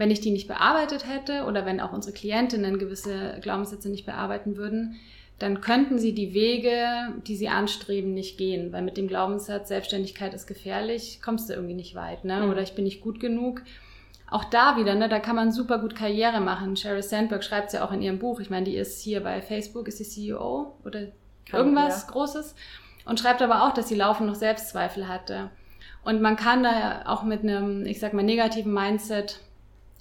[0.00, 4.56] wenn ich die nicht bearbeitet hätte oder wenn auch unsere Klientinnen gewisse Glaubenssätze nicht bearbeiten
[4.56, 4.96] würden,
[5.38, 8.72] dann könnten sie die Wege, die sie anstreben, nicht gehen.
[8.72, 12.24] Weil mit dem Glaubenssatz, Selbstständigkeit ist gefährlich, kommst du irgendwie nicht weit.
[12.24, 12.40] Ne?
[12.40, 12.50] Mhm.
[12.50, 13.60] Oder ich bin nicht gut genug.
[14.30, 16.76] Auch da wieder, ne, da kann man super gut Karriere machen.
[16.76, 18.40] Sheryl Sandberg schreibt es ja auch in ihrem Buch.
[18.40, 21.08] Ich meine, die ist hier bei Facebook, ist sie CEO oder
[21.44, 22.12] kann, irgendwas ja.
[22.12, 22.54] Großes.
[23.04, 25.50] Und schreibt aber auch, dass sie laufend noch Selbstzweifel hatte.
[26.04, 29.40] Und man kann da auch mit einem, ich sag mal, negativen Mindset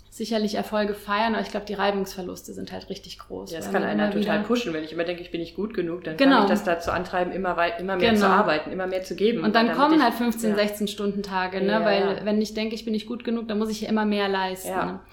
[0.09, 3.51] sicherlich Erfolge feiern, aber ich glaube, die Reibungsverluste sind halt richtig groß.
[3.51, 4.73] Ja, das kann einer total pushen.
[4.73, 6.37] Wenn ich immer denke, ich bin nicht gut genug, dann genau.
[6.37, 8.25] kann ich das dazu antreiben, immer, weit, immer mehr genau.
[8.25, 9.43] zu arbeiten, immer mehr zu geben.
[9.43, 10.55] Und dann kommen halt 15, ja.
[10.55, 11.71] 16 Stunden Tage, ne?
[11.71, 12.25] Ja, weil ja.
[12.25, 14.69] wenn ich denke, ich bin nicht gut genug, dann muss ich ja immer mehr leisten.
[14.69, 15.03] Ja.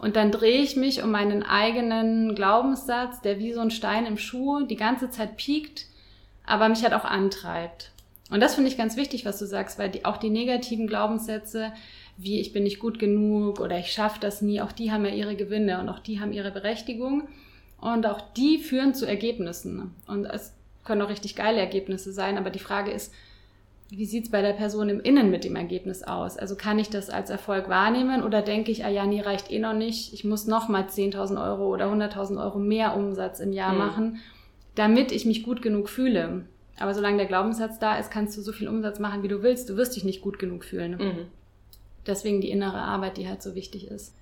[0.00, 4.16] Und dann drehe ich mich um meinen eigenen Glaubenssatz, der wie so ein Stein im
[4.16, 5.86] Schuh die ganze Zeit piekt,
[6.44, 7.92] aber mich halt auch antreibt.
[8.30, 11.72] Und das finde ich ganz wichtig, was du sagst, weil die, auch die negativen Glaubenssätze,
[12.22, 15.10] wie ich bin nicht gut genug oder ich schaffe das nie, auch die haben ja
[15.10, 17.28] ihre Gewinne und auch die haben ihre Berechtigung
[17.80, 19.94] und auch die führen zu Ergebnissen.
[20.06, 20.54] Und es
[20.84, 23.12] können auch richtig geile Ergebnisse sein, aber die Frage ist,
[23.88, 26.36] wie sieht's bei der Person im Innen mit dem Ergebnis aus?
[26.36, 29.58] Also kann ich das als Erfolg wahrnehmen oder denke ich, ah ja, nee, reicht eh
[29.58, 33.72] noch nicht, ich muss noch mal 10.000 Euro oder 100.000 Euro mehr Umsatz im Jahr
[33.72, 33.78] mhm.
[33.78, 34.18] machen,
[34.74, 36.44] damit ich mich gut genug fühle?
[36.78, 39.68] Aber solange der Glaubenssatz da ist, kannst du so viel Umsatz machen, wie du willst.
[39.68, 40.92] Du wirst dich nicht gut genug fühlen.
[40.92, 41.26] Mhm.
[42.06, 44.14] Deswegen die innere Arbeit, die halt so wichtig ist.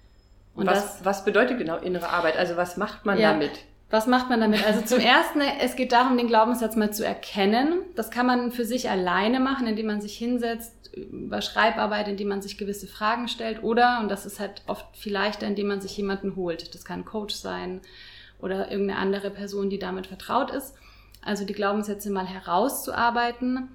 [0.54, 2.36] Und was, das, was bedeutet genau innere Arbeit?
[2.36, 3.52] Also was macht man ja, damit?
[3.90, 4.66] Was macht man damit?
[4.66, 7.82] Also zum ersten, es geht darum, den Glaubenssatz mal zu erkennen.
[7.94, 12.42] Das kann man für sich alleine machen, indem man sich hinsetzt, über Schreibarbeit, indem man
[12.42, 15.96] sich gewisse Fragen stellt oder, und das ist halt oft viel leichter, indem man sich
[15.96, 16.74] jemanden holt.
[16.74, 17.80] Das kann ein Coach sein
[18.40, 20.74] oder irgendeine andere Person, die damit vertraut ist.
[21.22, 23.68] Also die Glaubenssätze mal herauszuarbeiten,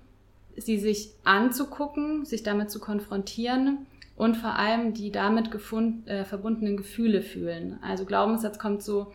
[0.57, 6.77] sie sich anzugucken, sich damit zu konfrontieren und vor allem die damit gefund, äh, verbundenen
[6.77, 7.79] Gefühle fühlen.
[7.81, 9.11] Also Glaubenssatz kommt so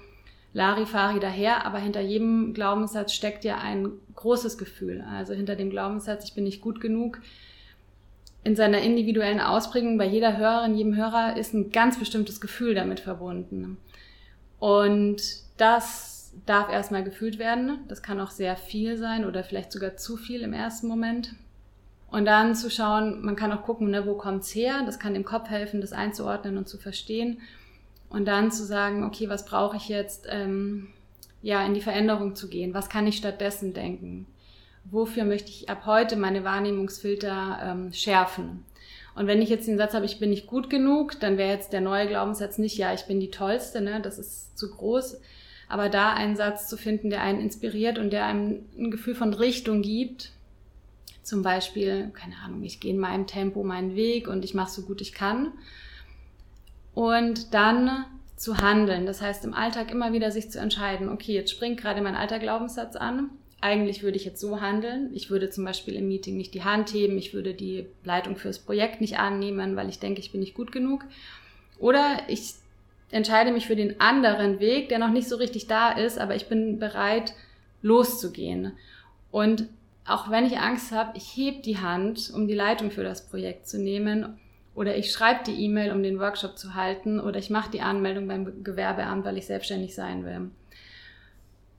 [0.53, 5.05] Larifari daher, aber hinter jedem Glaubenssatz steckt ja ein großes Gefühl.
[5.09, 7.21] Also hinter dem Glaubenssatz, ich bin nicht gut genug,
[8.45, 13.01] in seiner individuellen Ausprägung bei jeder Hörerin, jedem Hörer ist ein ganz bestimmtes Gefühl damit
[13.01, 13.77] verbunden.
[14.59, 15.23] Und
[15.59, 17.81] das darf erstmal gefühlt werden.
[17.89, 21.35] Das kann auch sehr viel sein oder vielleicht sogar zu viel im ersten Moment.
[22.11, 24.83] Und dann zu schauen, man kann auch gucken, ne, wo kommt's her?
[24.87, 27.41] Das kann dem Kopf helfen, das einzuordnen und zu verstehen.
[28.09, 30.89] Und dann zu sagen, okay, was brauche ich jetzt, ähm,
[31.43, 32.73] ja, in die Veränderung zu gehen?
[32.73, 34.27] Was kann ich stattdessen denken?
[34.85, 38.65] Wofür möchte ich ab heute meine Wahrnehmungsfilter ähm, schärfen?
[39.15, 41.73] Und wenn ich jetzt den Satz habe, ich bin nicht gut genug, dann wäre jetzt
[41.73, 44.01] der neue Glaubenssatz nicht, ja, ich bin die Tollste, ne?
[44.01, 45.21] das ist zu groß.
[45.69, 49.35] Aber da einen Satz zu finden, der einen inspiriert und der einem ein Gefühl von
[49.35, 50.31] Richtung gibt,
[51.29, 54.83] zum Beispiel, keine Ahnung, ich gehe in meinem Tempo meinen Weg und ich mache so
[54.83, 55.53] gut ich kann.
[56.95, 58.07] Und dann
[58.37, 59.05] zu handeln.
[59.05, 62.39] Das heißt, im Alltag immer wieder sich zu entscheiden, okay, jetzt springt gerade mein alter
[62.39, 63.31] Glaubenssatz an.
[63.61, 65.11] Eigentlich würde ich jetzt so handeln.
[65.12, 67.18] Ich würde zum Beispiel im Meeting nicht die Hand heben.
[67.18, 70.72] Ich würde die Leitung fürs Projekt nicht annehmen, weil ich denke, ich bin nicht gut
[70.72, 71.05] genug.
[71.79, 72.55] Oder ich
[73.11, 76.49] entscheide mich für den anderen Weg, der noch nicht so richtig da ist, aber ich
[76.49, 77.35] bin bereit,
[77.83, 78.72] loszugehen.
[79.31, 79.68] Und
[80.09, 83.69] auch wenn ich Angst habe, ich heb die Hand, um die Leitung für das Projekt
[83.69, 84.39] zu nehmen.
[84.75, 87.21] Oder ich schreibe die E-Mail, um den Workshop zu halten.
[87.21, 90.51] Oder ich mache die Anmeldung beim Gewerbeamt, weil ich selbstständig sein will.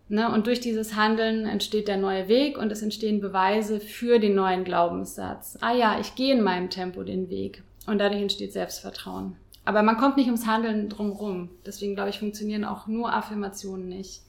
[0.09, 0.31] Ne?
[0.31, 4.63] Und durch dieses Handeln entsteht der neue Weg und es entstehen Beweise für den neuen
[4.63, 5.57] Glaubenssatz.
[5.61, 7.63] Ah ja, ich gehe in meinem Tempo den Weg.
[7.85, 9.35] Und dadurch entsteht Selbstvertrauen.
[9.65, 11.49] Aber man kommt nicht ums Handeln drumherum.
[11.65, 14.21] Deswegen glaube ich, funktionieren auch nur Affirmationen nicht.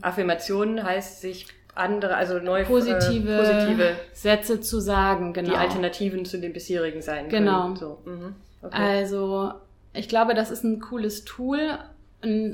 [0.00, 1.46] Affirmationen heißt sich
[1.78, 5.50] andere, also neue positive, äh, positive Sätze zu sagen, genau.
[5.50, 7.62] Die Alternativen zu den bisherigen sein genau.
[7.62, 7.74] können.
[7.74, 7.98] Genau.
[8.04, 8.10] So.
[8.10, 8.34] Mhm.
[8.62, 8.76] Okay.
[8.76, 9.52] Also
[9.92, 11.78] ich glaube, das ist ein cooles Tool,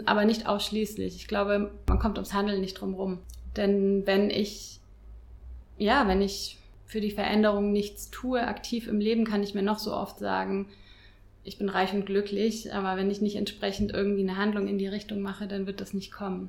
[0.07, 1.17] aber nicht ausschließlich.
[1.17, 3.19] Ich glaube, man kommt ums Handeln nicht drum rum.
[3.57, 4.81] Denn wenn ich,
[5.79, 9.79] ja, wenn ich für die Veränderung nichts tue, aktiv im Leben, kann ich mir noch
[9.79, 10.69] so oft sagen,
[11.45, 14.89] ich bin reich und glücklich, aber wenn ich nicht entsprechend irgendwie eine Handlung in die
[14.89, 16.49] Richtung mache, dann wird das nicht kommen.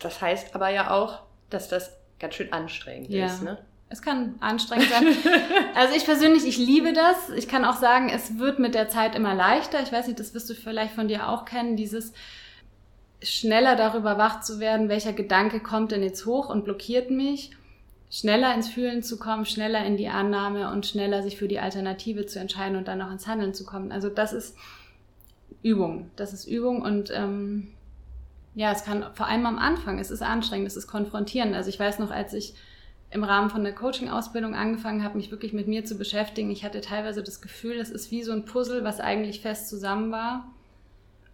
[0.00, 3.26] Das heißt aber ja auch, dass das ganz schön anstrengend ja.
[3.26, 3.58] ist, ne?
[3.88, 5.06] Es kann anstrengend sein.
[5.76, 7.30] also ich persönlich, ich liebe das.
[7.36, 9.80] Ich kann auch sagen, es wird mit der Zeit immer leichter.
[9.80, 12.12] Ich weiß nicht, das wirst du vielleicht von dir auch kennen, dieses
[13.22, 17.52] schneller darüber wach zu werden, welcher Gedanke kommt denn jetzt hoch und blockiert mich,
[18.10, 22.26] schneller ins Fühlen zu kommen, schneller in die Annahme und schneller sich für die Alternative
[22.26, 23.92] zu entscheiden und dann auch ins Handeln zu kommen.
[23.92, 24.56] Also das ist
[25.62, 26.10] Übung.
[26.16, 27.68] Das ist Übung und ähm,
[28.56, 31.54] ja, es kann vor allem am Anfang, es ist anstrengend, es ist konfrontierend.
[31.54, 32.54] Also ich weiß noch, als ich
[33.10, 36.80] im Rahmen von der Coaching-Ausbildung angefangen habe, mich wirklich mit mir zu beschäftigen, ich hatte
[36.80, 40.50] teilweise das Gefühl, das ist wie so ein Puzzle, was eigentlich fest zusammen war.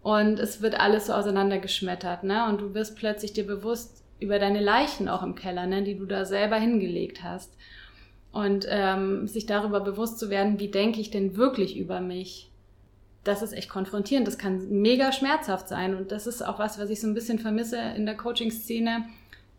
[0.01, 2.45] Und es wird alles so auseinandergeschmettert, ne?
[2.49, 5.81] Und du wirst plötzlich dir bewusst über deine Leichen auch im Keller, ne?
[5.81, 7.55] Die du da selber hingelegt hast.
[8.33, 12.51] Und ähm, sich darüber bewusst zu werden, wie denke ich denn wirklich über mich?
[13.23, 14.27] Das ist echt konfrontierend.
[14.27, 15.95] Das kann mega schmerzhaft sein.
[15.95, 19.05] Und das ist auch was, was ich so ein bisschen vermisse in der Coaching-Szene.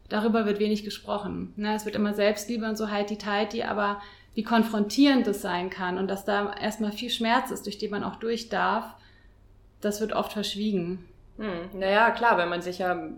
[0.09, 1.53] Darüber wird wenig gesprochen.
[1.57, 1.75] Ne?
[1.75, 4.01] Es wird immer Selbstliebe und so halt die tighty aber
[4.35, 8.03] wie konfrontierend das sein kann und dass da erstmal viel Schmerz ist, durch den man
[8.03, 8.95] auch durch darf,
[9.81, 11.07] das wird oft verschwiegen.
[11.39, 13.11] Hm, naja, klar, wenn man sich ja,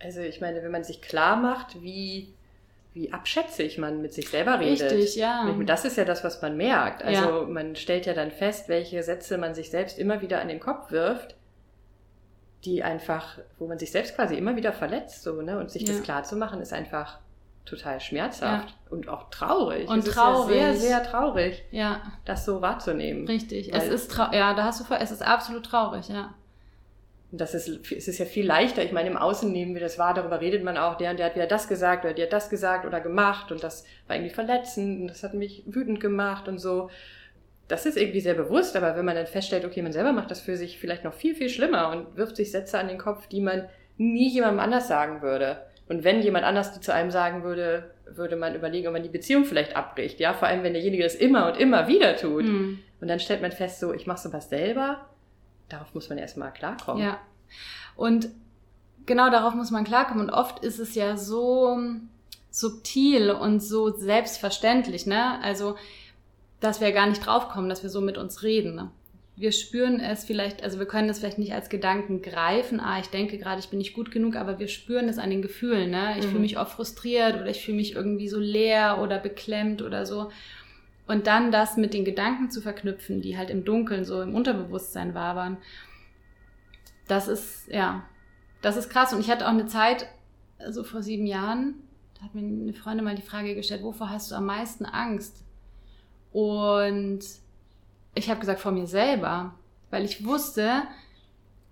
[0.00, 2.32] also ich meine, wenn man sich klar macht, wie
[2.98, 4.90] wie abschätzig man mit sich selber redet.
[4.90, 5.54] Richtig, ja.
[5.64, 7.04] Das ist ja das, was man merkt.
[7.04, 7.46] Also ja.
[7.46, 10.90] man stellt ja dann fest, welche Sätze man sich selbst immer wieder an den Kopf
[10.90, 11.36] wirft,
[12.64, 15.60] die einfach, wo man sich selbst quasi immer wieder verletzt, so, ne?
[15.60, 15.94] Und sich ja.
[15.94, 17.20] das klar zu machen, ist einfach
[17.64, 18.90] total schmerzhaft ja.
[18.90, 19.88] und auch traurig.
[19.88, 20.56] Und es traurig.
[20.56, 22.00] Ja sehr, sehr traurig, ja.
[22.24, 23.28] das so wahrzunehmen.
[23.28, 23.72] Richtig.
[23.72, 26.34] es ist ja, da hast du vor, es ist absolut traurig, ja.
[27.30, 28.82] Und das ist, es ist ja viel leichter.
[28.82, 31.26] Ich meine, im Außen nehmen wir das wahr, darüber redet man auch, der und der
[31.26, 34.34] hat wieder das gesagt oder der hat das gesagt oder gemacht und das war irgendwie
[34.34, 36.88] verletzend und das hat mich wütend gemacht und so.
[37.68, 40.40] Das ist irgendwie sehr bewusst, aber wenn man dann feststellt, okay, man selber macht das
[40.40, 43.42] für sich vielleicht noch viel, viel schlimmer und wirft sich Sätze an den Kopf, die
[43.42, 43.68] man
[43.98, 45.58] nie jemandem anders sagen würde.
[45.86, 49.08] Und wenn jemand anders die zu einem sagen würde, würde man überlegen, ob man die
[49.08, 50.20] Beziehung vielleicht abbricht.
[50.20, 52.44] Ja, vor allem, wenn derjenige das immer und immer wieder tut.
[52.44, 52.78] Mhm.
[53.00, 55.08] Und dann stellt man fest, so, ich mache sowas selber.
[55.68, 57.02] Darauf muss man erstmal klarkommen.
[57.02, 57.18] Ja.
[57.96, 58.28] Und
[59.06, 60.28] genau darauf muss man klarkommen.
[60.28, 61.78] Und oft ist es ja so
[62.50, 65.40] subtil und so selbstverständlich, ne?
[65.42, 65.76] Also,
[66.60, 68.74] dass wir gar nicht draufkommen, dass wir so mit uns reden.
[68.74, 68.90] Ne?
[69.36, 73.06] Wir spüren es vielleicht, also wir können es vielleicht nicht als Gedanken greifen, ah, ich
[73.06, 76.16] denke gerade, ich bin nicht gut genug, aber wir spüren es an den Gefühlen, ne?
[76.18, 76.30] Ich mhm.
[76.30, 80.30] fühle mich oft frustriert oder ich fühle mich irgendwie so leer oder beklemmt oder so.
[81.08, 85.14] Und dann das mit den Gedanken zu verknüpfen, die halt im Dunkeln so im Unterbewusstsein
[85.14, 85.56] wabern,
[87.08, 88.04] das ist, ja,
[88.60, 89.14] das ist krass.
[89.14, 90.06] Und ich hatte auch eine Zeit,
[90.58, 91.76] so also vor sieben Jahren,
[92.14, 95.44] da hat mir eine Freundin mal die Frage gestellt, wovor hast du am meisten Angst?
[96.30, 97.20] Und
[98.14, 99.54] ich habe gesagt, vor mir selber,
[99.90, 100.82] weil ich wusste,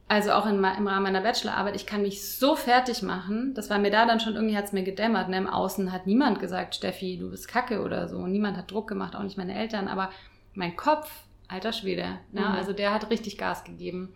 [0.08, 3.54] also auch in, im Rahmen meiner Bachelorarbeit, ich kann mich so fertig machen.
[3.54, 5.28] Das war mir da dann schon, irgendwie hat es mir gedämmert.
[5.28, 5.38] Ne?
[5.38, 8.26] Im Außen hat niemand gesagt, Steffi, du bist kacke oder so.
[8.26, 9.88] Niemand hat Druck gemacht, auch nicht meine Eltern.
[9.88, 10.10] Aber
[10.54, 11.10] mein Kopf,
[11.48, 12.40] alter Schwede, ne?
[12.40, 12.46] Mhm.
[12.46, 14.14] also der hat richtig Gas gegeben.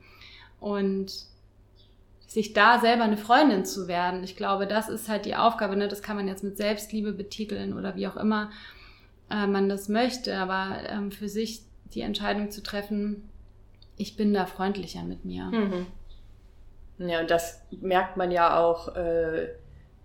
[0.60, 1.12] Und
[2.26, 5.74] sich da selber eine Freundin zu werden, ich glaube, das ist halt die Aufgabe.
[5.74, 5.88] Ne?
[5.88, 8.50] Das kann man jetzt mit Selbstliebe betiteln oder wie auch immer
[9.28, 10.38] äh, man das möchte.
[10.38, 11.62] Aber ähm, für sich
[11.94, 13.28] die Entscheidung zu treffen,
[14.00, 15.44] ich bin da freundlicher mit mir.
[15.44, 15.86] Mhm.
[16.98, 19.48] Ja, und das merkt man ja auch äh,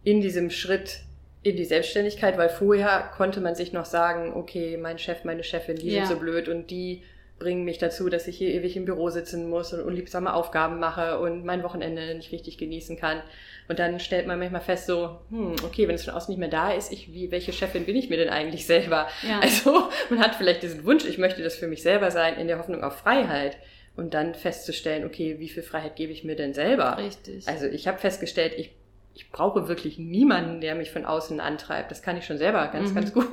[0.04, 1.02] in diesem Schritt
[1.44, 5.76] in die Selbstständigkeit, weil vorher konnte man sich noch sagen, okay, mein Chef, meine Chefin,
[5.76, 6.06] die ja.
[6.06, 7.04] sind so blöd und die
[7.38, 11.20] bringen mich dazu, dass ich hier ewig im Büro sitzen muss und unliebsame Aufgaben mache
[11.20, 13.22] und mein Wochenende nicht richtig genießen kann.
[13.68, 16.50] Und dann stellt man manchmal fest, so, hm, okay, wenn es von außen nicht mehr
[16.50, 19.08] da ist, ich, wie, welche Chefin bin ich mir denn eigentlich selber?
[19.28, 19.40] Ja.
[19.42, 22.58] Also man hat vielleicht diesen Wunsch, ich möchte das für mich selber sein, in der
[22.58, 23.58] Hoffnung auf Freiheit.
[23.96, 26.98] Und dann festzustellen, okay, wie viel Freiheit gebe ich mir denn selber?
[26.98, 27.48] Richtig.
[27.48, 28.72] Also ich habe festgestellt, ich
[29.16, 31.90] ich brauche wirklich niemanden, der mich von außen antreibt.
[31.90, 32.96] Das kann ich schon selber ganz, mhm.
[32.96, 33.28] ganz gut.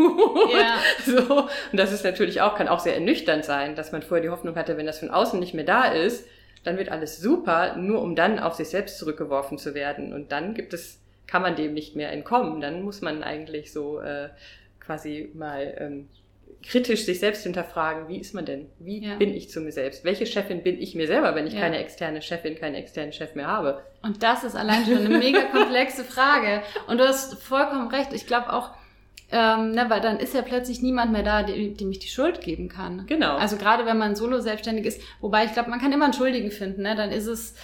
[0.52, 0.76] Ja.
[1.04, 1.40] So.
[1.42, 4.54] Und das ist natürlich auch, kann auch sehr ernüchternd sein, dass man vorher die Hoffnung
[4.54, 6.24] hatte, wenn das von außen nicht mehr da ist,
[6.62, 10.12] dann wird alles super, nur um dann auf sich selbst zurückgeworfen zu werden.
[10.12, 12.60] Und dann gibt es, kann man dem nicht mehr entkommen.
[12.60, 14.28] Dann muss man eigentlich so äh,
[14.78, 16.08] quasi mal ähm,
[16.62, 18.66] kritisch sich selbst hinterfragen, wie ist man denn?
[18.78, 19.16] Wie ja.
[19.16, 20.04] bin ich zu mir selbst?
[20.04, 21.60] Welche Chefin bin ich mir selber, wenn ich ja.
[21.60, 23.82] keine externe Chefin, keinen externen Chef mehr habe?
[24.02, 26.62] Und das ist allein schon eine mega komplexe Frage.
[26.86, 28.12] Und du hast vollkommen recht.
[28.12, 28.70] Ich glaube auch,
[29.32, 32.68] ähm, ne, weil dann ist ja plötzlich niemand mehr da, dem, ich die Schuld geben
[32.68, 33.06] kann.
[33.06, 33.36] Genau.
[33.36, 36.50] Also gerade wenn man solo selbstständig ist, wobei ich glaube, man kann immer einen Schuldigen
[36.50, 36.94] finden, ne?
[36.94, 37.54] Dann ist es,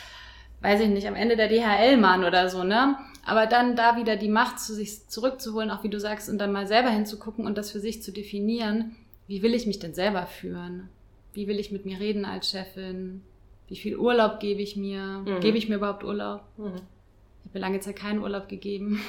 [0.62, 2.96] weiß ich nicht, am Ende der DHL-Mann oder so, ne?
[3.28, 6.50] Aber dann da wieder die Macht zu sich zurückzuholen, auch wie du sagst, und dann
[6.50, 10.26] mal selber hinzugucken und das für sich zu definieren, wie will ich mich denn selber
[10.26, 10.88] führen?
[11.34, 13.20] Wie will ich mit mir reden als Chefin?
[13.66, 15.02] Wie viel Urlaub gebe ich mir?
[15.26, 15.40] Mhm.
[15.40, 16.40] Gebe ich mir überhaupt Urlaub?
[16.56, 16.76] Mhm.
[16.76, 19.02] Ich habe lange Zeit keinen Urlaub gegeben.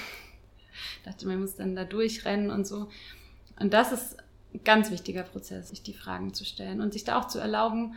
[1.05, 2.89] dachte, man muss dann da durchrennen und so.
[3.57, 4.17] Und das ist
[4.53, 7.95] ein ganz wichtiger Prozess, sich die Fragen zu stellen und sich da auch zu erlauben,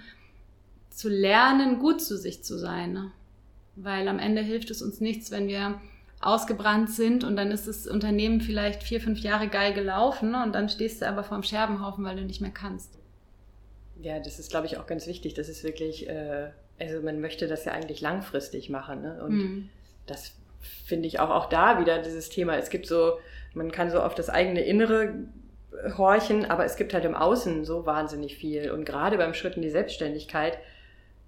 [0.88, 3.10] zu lernen, gut zu sich zu sein.
[3.74, 5.80] Weil am Ende hilft es uns nichts, wenn wir
[6.22, 10.68] ausgebrannt sind und dann ist das Unternehmen vielleicht vier, fünf Jahre geil gelaufen und dann
[10.68, 12.98] stehst du aber vorm Scherbenhaufen, weil du nicht mehr kannst.
[14.00, 15.34] Ja, das ist, glaube ich, auch ganz wichtig.
[15.34, 19.02] Das ist wirklich, äh, also man möchte das ja eigentlich langfristig machen.
[19.02, 19.22] Ne?
[19.22, 19.68] Und mhm.
[20.06, 20.32] das
[20.84, 22.56] finde ich auch, auch da wieder dieses Thema.
[22.56, 23.18] Es gibt so,
[23.54, 25.14] man kann so auf das eigene Innere
[25.96, 28.70] horchen, aber es gibt halt im Außen so wahnsinnig viel.
[28.70, 30.58] Und gerade beim Schritt in die Selbstständigkeit,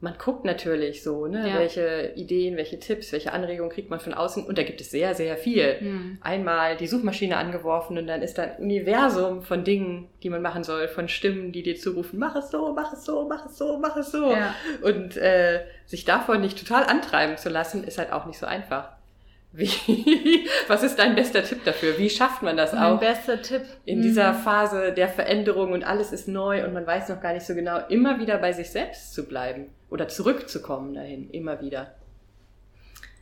[0.01, 1.59] man guckt natürlich so, ne, ja.
[1.59, 5.15] welche Ideen, welche Tipps, welche Anregungen kriegt man von außen und da gibt es sehr,
[5.15, 5.79] sehr viel.
[5.81, 6.19] Mhm.
[6.21, 10.63] Einmal die Suchmaschine angeworfen und dann ist da ein Universum von Dingen, die man machen
[10.63, 13.79] soll, von Stimmen, die dir zurufen, mach es so, mach es so, mach es so,
[13.79, 14.31] mach es so.
[14.31, 14.55] Ja.
[14.83, 18.91] Und äh, sich davon nicht total antreiben zu lassen, ist halt auch nicht so einfach.
[19.57, 21.97] Wie, was ist dein bester Tipp dafür?
[21.97, 23.01] Wie schafft man das mein auch?
[23.01, 23.63] Mein bester Tipp.
[23.85, 24.03] In mhm.
[24.03, 27.55] dieser Phase der Veränderung und alles ist neu und man weiß noch gar nicht so
[27.55, 31.95] genau, immer wieder bei sich selbst zu bleiben oder zurückzukommen dahin, immer wieder.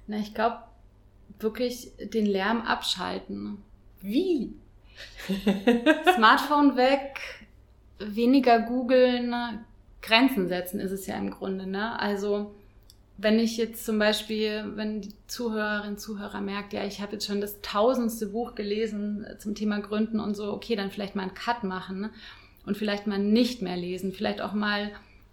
[0.06, 0.56] Na, ich glaube,
[1.38, 3.58] wirklich den Lärm abschalten.
[4.00, 4.54] Wie?
[6.14, 7.20] Smartphone weg,
[7.98, 9.34] weniger googeln,
[10.00, 12.00] Grenzen setzen ist es ja im Grunde, ne?
[12.00, 12.54] Also,
[13.18, 17.42] wenn ich jetzt zum Beispiel, wenn die Zuhörerin, Zuhörer merkt, ja, ich habe jetzt schon
[17.42, 21.64] das tausendste Buch gelesen zum Thema Gründen und so, okay, dann vielleicht mal einen Cut
[21.64, 22.10] machen ne?
[22.64, 24.90] und vielleicht mal nicht mehr lesen, vielleicht auch mal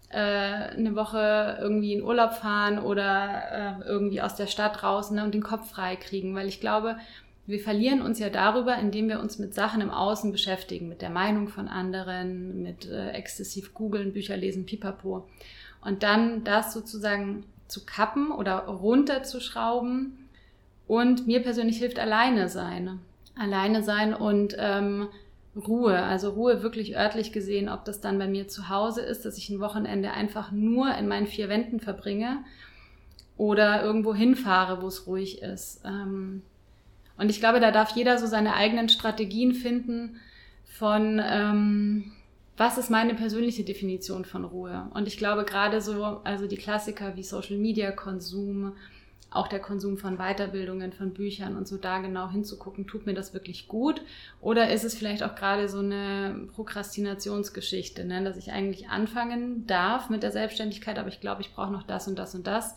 [0.10, 5.24] äh, eine Woche irgendwie in Urlaub fahren oder äh, irgendwie aus der Stadt raus ne,
[5.24, 6.98] und den Kopf frei kriegen, weil ich glaube,
[7.50, 11.10] wir verlieren uns ja darüber, indem wir uns mit Sachen im Außen beschäftigen, mit der
[11.10, 15.28] Meinung von anderen, mit äh, exzessiv googeln, Bücher lesen, pipapo.
[15.82, 20.30] Und dann das sozusagen zu kappen oder runterzuschrauben.
[20.88, 23.00] Und mir persönlich hilft alleine sein.
[23.36, 25.08] Alleine sein und ähm,
[25.56, 29.38] Ruhe, also Ruhe wirklich örtlich gesehen, ob das dann bei mir zu Hause ist, dass
[29.38, 32.44] ich ein Wochenende einfach nur in meinen vier Wänden verbringe
[33.38, 35.82] oder irgendwo hinfahre, wo es ruhig ist.
[35.86, 36.44] Ähm,
[37.18, 40.20] und ich glaube, da darf jeder so seine eigenen Strategien finden
[40.66, 42.12] von, ähm,
[42.56, 44.90] was ist meine persönliche Definition von Ruhe?
[44.94, 48.74] Und ich glaube gerade so, also die Klassiker wie Social Media Konsum,
[49.32, 53.34] auch der Konsum von Weiterbildungen, von Büchern und so da genau hinzugucken, tut mir das
[53.34, 54.02] wirklich gut?
[54.42, 58.24] Oder ist es vielleicht auch gerade so eine Prokrastinationsgeschichte, ne?
[58.24, 62.08] dass ich eigentlich anfangen darf mit der Selbstständigkeit, aber ich glaube, ich brauche noch das
[62.08, 62.76] und das und das,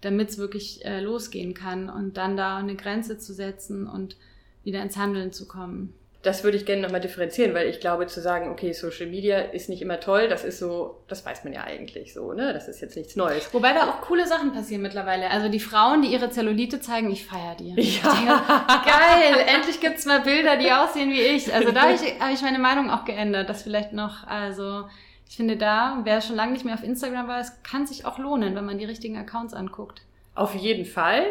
[0.00, 4.16] damit es wirklich äh, losgehen kann und dann da eine Grenze zu setzen und
[4.64, 5.94] wieder ins Handeln zu kommen
[6.26, 9.68] das würde ich gerne nochmal differenzieren, weil ich glaube, zu sagen, okay, Social Media ist
[9.68, 12.52] nicht immer toll, das ist so, das weiß man ja eigentlich so, ne?
[12.52, 13.54] Das ist jetzt nichts Neues.
[13.54, 15.30] Wobei da auch coole Sachen passieren mittlerweile.
[15.30, 17.74] Also die Frauen, die ihre Zellulite zeigen, ich feiere die.
[17.76, 18.82] Ja.
[18.84, 21.54] Geil, endlich gibt's mal Bilder, die aussehen wie ich.
[21.54, 24.84] Also da habe ich, hab ich meine Meinung auch geändert, das vielleicht noch, also
[25.28, 28.18] ich finde da, wer schon lange nicht mehr auf Instagram war, es kann sich auch
[28.18, 30.02] lohnen, wenn man die richtigen Accounts anguckt.
[30.34, 31.24] Auf jeden Fall.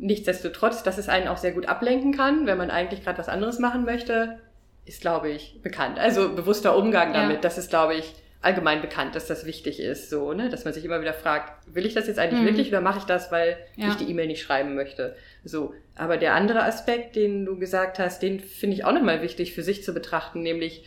[0.00, 3.58] Nichtsdestotrotz, dass es einen auch sehr gut ablenken kann, wenn man eigentlich gerade was anderes
[3.58, 4.38] machen möchte,
[4.86, 5.98] ist, glaube ich, bekannt.
[5.98, 7.40] Also bewusster Umgang damit, ja.
[7.42, 10.48] das ist, glaube ich, allgemein bekannt, dass das wichtig ist, so, ne?
[10.48, 12.46] Dass man sich immer wieder fragt, will ich das jetzt eigentlich mhm.
[12.46, 13.88] wirklich oder mache ich das, weil ja.
[13.88, 15.14] ich die E-Mail nicht schreiben möchte?
[15.44, 15.74] So.
[15.96, 19.62] Aber der andere Aspekt, den du gesagt hast, den finde ich auch nochmal wichtig für
[19.62, 20.84] sich zu betrachten, nämlich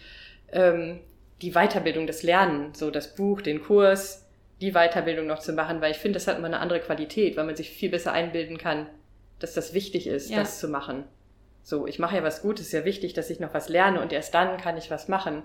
[0.52, 1.02] ähm,
[1.44, 4.28] die Weiterbildung, das Lernen, so das Buch, den Kurs,
[4.60, 7.46] die Weiterbildung noch zu machen, weil ich finde, das hat immer eine andere Qualität, weil
[7.46, 8.88] man sich viel besser einbilden kann,
[9.44, 10.40] dass das wichtig ist, ja.
[10.40, 11.04] das zu machen.
[11.64, 14.14] So, ich mache ja was Gutes, ist ja wichtig, dass ich noch was lerne und
[14.14, 15.44] erst dann kann ich was machen.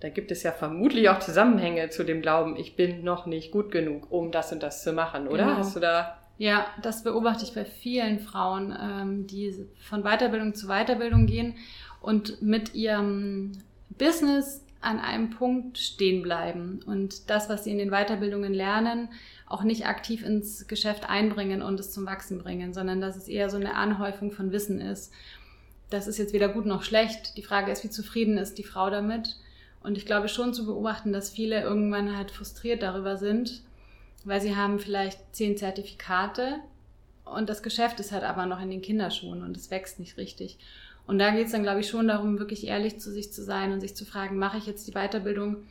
[0.00, 3.70] Da gibt es ja vermutlich auch Zusammenhänge zu dem Glauben, ich bin noch nicht gut
[3.70, 5.44] genug, um das und das zu machen, oder?
[5.44, 5.56] Genau.
[5.58, 6.18] Hast du da?
[6.36, 9.54] Ja, das beobachte ich bei vielen Frauen, ähm, die
[9.88, 11.54] von Weiterbildung zu Weiterbildung gehen
[12.00, 13.52] und mit ihrem
[13.90, 19.08] Business an einem Punkt stehen bleiben und das, was sie in den Weiterbildungen lernen,
[19.48, 23.48] auch nicht aktiv ins Geschäft einbringen und es zum Wachsen bringen, sondern dass es eher
[23.48, 25.12] so eine Anhäufung von Wissen ist.
[25.90, 27.36] Das ist jetzt weder gut noch schlecht.
[27.36, 29.36] Die Frage ist, wie zufrieden ist die Frau damit?
[29.82, 33.62] Und ich glaube schon zu beobachten, dass viele irgendwann halt frustriert darüber sind,
[34.24, 36.56] weil sie haben vielleicht zehn Zertifikate
[37.24, 40.58] und das Geschäft ist halt aber noch in den Kinderschuhen und es wächst nicht richtig.
[41.06, 43.72] Und da geht es dann, glaube ich, schon darum, wirklich ehrlich zu sich zu sein
[43.72, 45.64] und sich zu fragen, mache ich jetzt die Weiterbildung,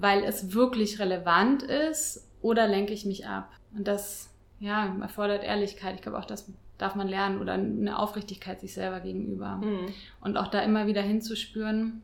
[0.00, 3.50] weil es wirklich relevant ist oder lenke ich mich ab?
[3.74, 4.30] Und das,
[4.60, 5.96] ja, erfordert Ehrlichkeit.
[5.96, 9.56] Ich glaube, auch das darf man lernen oder eine Aufrichtigkeit sich selber gegenüber.
[9.56, 9.86] Mhm.
[10.20, 12.02] Und auch da immer wieder hinzuspüren,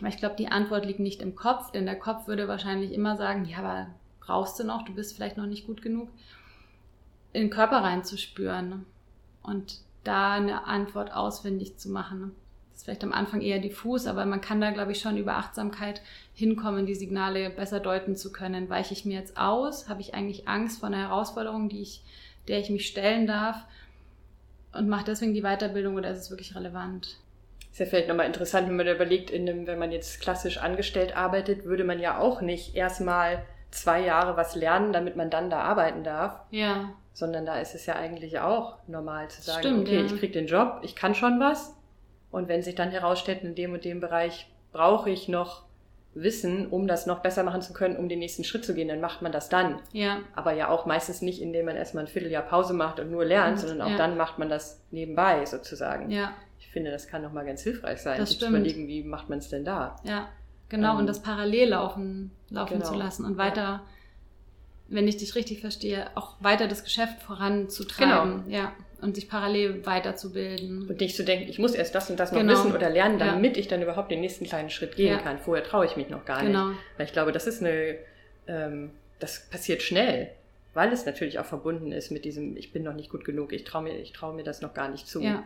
[0.00, 3.16] weil ich glaube, die Antwort liegt nicht im Kopf, denn der Kopf würde wahrscheinlich immer
[3.16, 3.86] sagen, ja, aber
[4.20, 6.08] brauchst du noch, du bist vielleicht noch nicht gut genug,
[7.32, 8.84] in den Körper reinzuspüren
[9.42, 12.32] und da eine Antwort auswendig zu machen
[12.74, 16.02] ist vielleicht am Anfang eher diffus, aber man kann da, glaube ich, schon über Achtsamkeit
[16.34, 18.70] hinkommen, die Signale besser deuten zu können.
[18.70, 19.88] Weiche ich mir jetzt aus?
[19.88, 22.02] Habe ich eigentlich Angst vor einer Herausforderung, die ich,
[22.48, 23.56] der ich mich stellen darf?
[24.72, 27.18] Und mache deswegen die Weiterbildung oder ist es wirklich relevant?
[27.70, 31.16] Ist ja vielleicht nochmal interessant, wenn man überlegt, in dem, wenn man jetzt klassisch angestellt
[31.16, 35.60] arbeitet, würde man ja auch nicht erstmal zwei Jahre was lernen, damit man dann da
[35.60, 36.40] arbeiten darf.
[36.50, 36.90] Ja.
[37.14, 40.04] Sondern da ist es ja eigentlich auch normal zu sagen, Stimmt, okay, ja.
[40.04, 41.74] ich kriege den Job, ich kann schon was,
[42.32, 45.64] und wenn sich dann herausstellt, in dem und dem Bereich brauche ich noch
[46.14, 49.00] Wissen, um das noch besser machen zu können, um den nächsten Schritt zu gehen, dann
[49.00, 49.80] macht man das dann.
[49.92, 50.18] Ja.
[50.34, 53.62] Aber ja auch meistens nicht, indem man erstmal ein Vierteljahr Pause macht und nur lernt,
[53.62, 53.96] und, sondern auch ja.
[53.96, 56.10] dann macht man das nebenbei sozusagen.
[56.10, 56.32] Ja.
[56.58, 59.48] Ich finde, das kann nochmal ganz hilfreich sein, das zu überlegen, wie macht man es
[59.48, 59.96] denn da.
[60.04, 60.28] Ja,
[60.68, 62.90] genau, ähm, und das parallel laufen, laufen genau.
[62.90, 63.82] zu lassen und weiter, ja.
[64.88, 68.44] wenn ich dich richtig verstehe, auch weiter das Geschäft voranzutreiben.
[68.44, 68.56] Genau.
[68.56, 68.72] Ja
[69.02, 70.88] und sich parallel weiterzubilden.
[70.88, 72.52] Und nicht zu denken, ich muss erst das und das noch genau.
[72.52, 73.60] wissen oder lernen, damit ja.
[73.60, 75.18] ich dann überhaupt den nächsten kleinen Schritt gehen ja.
[75.18, 75.38] kann.
[75.38, 76.68] Vorher traue ich mich noch gar genau.
[76.68, 76.80] nicht.
[76.96, 77.96] Weil ich glaube, das ist eine,
[78.46, 80.30] ähm, das passiert schnell,
[80.72, 83.64] weil es natürlich auch verbunden ist mit diesem, ich bin noch nicht gut genug, ich
[83.64, 85.20] traue mir, ich traue mir das noch gar nicht zu.
[85.20, 85.42] Ja.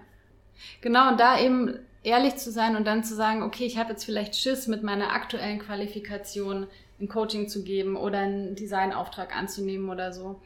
[0.83, 4.05] Genau, und da eben ehrlich zu sein und dann zu sagen, okay, ich habe jetzt
[4.05, 6.67] vielleicht Schiss mit meiner aktuellen Qualifikation
[7.01, 10.41] ein Coaching zu geben oder einen Designauftrag anzunehmen oder so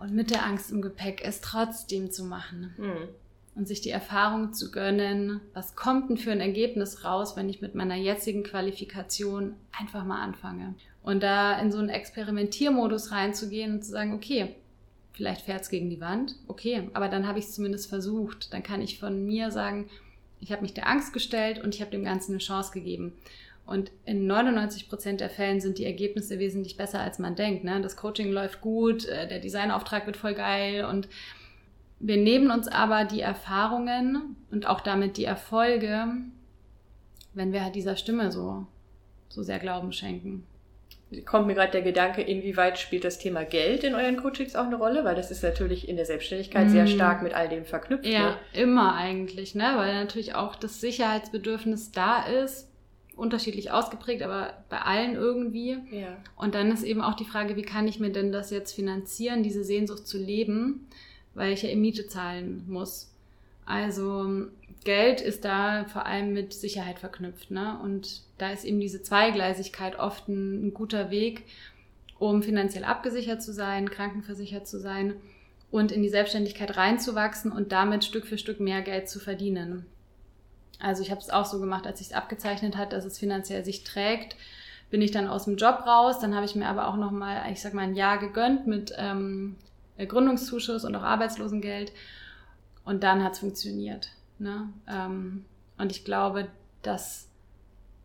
[0.00, 2.74] und mit der Angst im Gepäck es trotzdem zu machen.
[2.78, 3.08] Mhm.
[3.54, 7.60] Und sich die Erfahrung zu gönnen, was kommt denn für ein Ergebnis raus, wenn ich
[7.60, 10.74] mit meiner jetzigen Qualifikation einfach mal anfange.
[11.02, 14.54] Und da in so einen Experimentiermodus reinzugehen und zu sagen, okay,
[15.12, 18.52] vielleicht fährt es gegen die Wand, okay, aber dann habe ich es zumindest versucht.
[18.54, 19.90] Dann kann ich von mir sagen,
[20.38, 23.12] ich habe mich der Angst gestellt und ich habe dem Ganzen eine Chance gegeben.
[23.66, 27.62] Und in 99 Prozent der Fällen sind die Ergebnisse wesentlich besser, als man denkt.
[27.62, 27.80] Ne?
[27.80, 31.08] Das Coaching läuft gut, äh, der Designauftrag wird voll geil und
[32.00, 36.06] wir nehmen uns aber die Erfahrungen und auch damit die Erfolge,
[37.34, 38.66] wenn wir halt dieser Stimme so,
[39.28, 40.46] so sehr Glauben schenken.
[41.24, 44.76] Kommt mir gerade der Gedanke, inwieweit spielt das Thema Geld in euren Coachings auch eine
[44.76, 45.04] Rolle?
[45.04, 46.70] Weil das ist natürlich in der Selbstständigkeit mm.
[46.70, 48.06] sehr stark mit all dem verknüpft.
[48.06, 48.36] Ja, ne?
[48.52, 49.72] immer eigentlich, ne?
[49.74, 52.69] Weil natürlich auch das Sicherheitsbedürfnis da ist,
[53.20, 55.78] unterschiedlich ausgeprägt, aber bei allen irgendwie.
[55.90, 56.16] Ja.
[56.36, 59.42] Und dann ist eben auch die Frage, wie kann ich mir denn das jetzt finanzieren,
[59.42, 60.88] diese Sehnsucht zu leben,
[61.34, 63.12] weil ich ja eben Miete zahlen muss.
[63.66, 64.48] Also
[64.84, 67.50] Geld ist da vor allem mit Sicherheit verknüpft.
[67.50, 67.78] Ne?
[67.82, 71.44] Und da ist eben diese Zweigleisigkeit oft ein, ein guter Weg,
[72.18, 75.14] um finanziell abgesichert zu sein, krankenversichert zu sein
[75.70, 79.86] und in die Selbstständigkeit reinzuwachsen und damit Stück für Stück mehr Geld zu verdienen.
[80.80, 83.64] Also ich habe es auch so gemacht, als ich es abgezeichnet hat, dass es finanziell
[83.64, 84.36] sich trägt,
[84.90, 86.18] bin ich dann aus dem Job raus.
[86.18, 88.92] Dann habe ich mir aber auch noch mal, ich sag mal, ein Jahr gegönnt mit
[88.96, 89.56] ähm,
[89.98, 91.92] Gründungszuschuss und auch Arbeitslosengeld.
[92.84, 94.08] Und dann hat es funktioniert.
[94.38, 94.68] Ne?
[94.88, 95.44] Ähm,
[95.78, 96.48] und ich glaube,
[96.82, 97.30] dass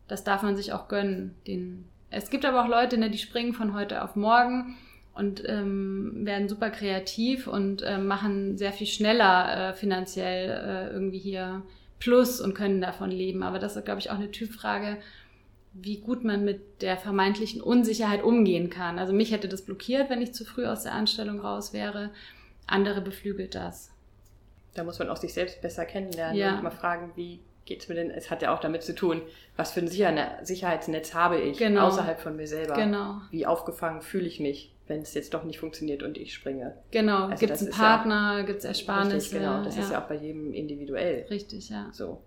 [0.08, 1.34] das darf man sich auch gönnen.
[1.46, 4.76] Den, es gibt aber auch Leute, ne, die springen von heute auf morgen
[5.14, 11.18] und ähm, werden super kreativ und äh, machen sehr viel schneller äh, finanziell äh, irgendwie
[11.18, 11.62] hier
[11.98, 13.42] Plus und können davon leben.
[13.42, 14.98] Aber das ist, glaube ich, auch eine Typfrage,
[15.72, 18.98] wie gut man mit der vermeintlichen Unsicherheit umgehen kann.
[18.98, 22.10] Also mich hätte das blockiert, wenn ich zu früh aus der Anstellung raus wäre.
[22.66, 23.90] Andere beflügelt das.
[24.74, 26.56] Da muss man auch sich selbst besser kennenlernen ja.
[26.56, 28.10] und mal fragen, wie geht es mir denn?
[28.10, 29.20] Es hat ja auch damit zu tun,
[29.56, 31.88] was für ein Sicherheitsnetz habe ich genau.
[31.88, 32.74] außerhalb von mir selber.
[32.74, 33.20] Genau.
[33.30, 36.76] Wie aufgefangen fühle ich mich, wenn es jetzt doch nicht funktioniert und ich springe.
[36.92, 37.26] Genau.
[37.26, 39.16] Also gibt es einen Partner, ja gibt es Ersparnisse?
[39.16, 39.64] Richtig, genau.
[39.64, 39.82] Das ja.
[39.82, 41.26] ist ja auch bei jedem individuell.
[41.28, 41.90] Richtig, ja.
[41.92, 42.22] So.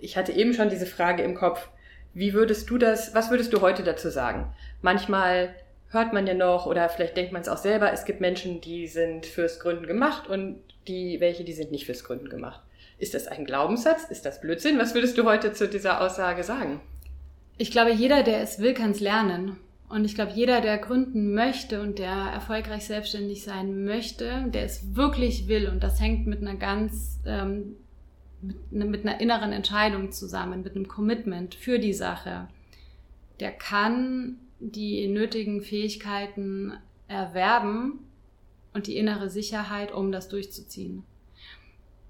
[0.00, 1.68] Ich hatte eben schon diese Frage im Kopf.
[2.14, 4.52] Wie würdest du das, was würdest du heute dazu sagen?
[4.82, 5.54] Manchmal
[5.90, 8.86] hört man ja noch oder vielleicht denkt man es auch selber, es gibt Menschen, die
[8.86, 12.60] sind fürs Gründen gemacht und die, welche, die sind nicht fürs Gründen gemacht.
[12.98, 14.04] Ist das ein Glaubenssatz?
[14.10, 14.78] Ist das Blödsinn?
[14.78, 16.80] Was würdest du heute zu dieser Aussage sagen?
[17.56, 19.56] Ich glaube, jeder, der es will, kann es lernen.
[19.88, 24.94] Und ich glaube, jeder, der gründen möchte und der erfolgreich selbstständig sein möchte, der es
[24.96, 27.76] wirklich will, und das hängt mit einer ganz, ähm,
[28.42, 32.48] mit, ne, mit einer inneren Entscheidung zusammen, mit einem Commitment für die Sache,
[33.40, 36.74] der kann die nötigen Fähigkeiten
[37.06, 38.00] erwerben
[38.74, 41.04] und die innere Sicherheit, um das durchzuziehen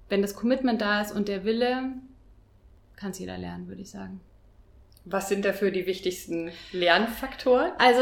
[0.09, 1.93] wenn das Commitment da ist und der Wille,
[2.95, 4.19] kann es jeder lernen, würde ich sagen.
[5.05, 7.71] Was sind dafür die wichtigsten Lernfaktoren?
[7.77, 8.01] Also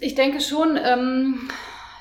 [0.00, 1.48] ich denke schon, ähm,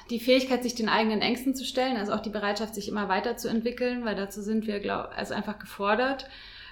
[0.10, 4.06] die Fähigkeit, sich den eigenen Ängsten zu stellen, also auch die Bereitschaft, sich immer weiterzuentwickeln,
[4.06, 6.28] weil dazu sind wir, glaub, also einfach gefordert.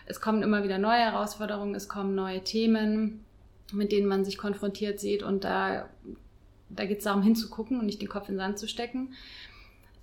[0.06, 3.24] Es kommen immer wieder neue Herausforderungen, es kommen neue Themen,
[3.72, 5.88] mit denen man sich konfrontiert sieht und da,
[6.70, 9.14] da geht es darum hinzugucken und nicht den Kopf in den Sand zu stecken.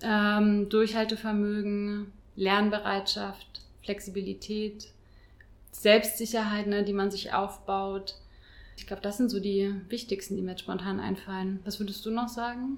[0.01, 4.87] Ähm, Durchhaltevermögen, Lernbereitschaft, Flexibilität,
[5.71, 8.15] Selbstsicherheit, ne, die man sich aufbaut.
[8.77, 11.59] Ich glaube, das sind so die wichtigsten, die mir jetzt spontan einfallen.
[11.65, 12.77] Was würdest du noch sagen?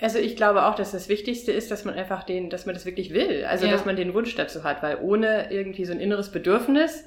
[0.00, 2.84] Also ich glaube auch, dass das Wichtigste ist, dass man einfach den, dass man das
[2.84, 3.44] wirklich will.
[3.44, 3.72] Also ja.
[3.72, 7.04] dass man den Wunsch dazu hat, weil ohne irgendwie so ein inneres Bedürfnis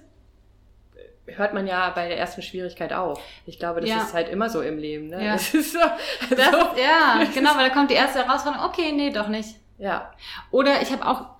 [1.25, 3.21] hört man ja bei der ersten Schwierigkeit auf.
[3.45, 4.01] Ich glaube, das ja.
[4.01, 5.07] ist halt immer so im Leben.
[5.07, 5.23] Ne?
[5.23, 5.33] Ja.
[5.33, 5.91] Das ist so, also,
[6.35, 6.51] das,
[6.81, 9.55] ja, genau, weil da kommt die erste Herausforderung, okay, nee, doch nicht.
[9.77, 10.13] Ja.
[10.51, 11.36] Oder ich habe auch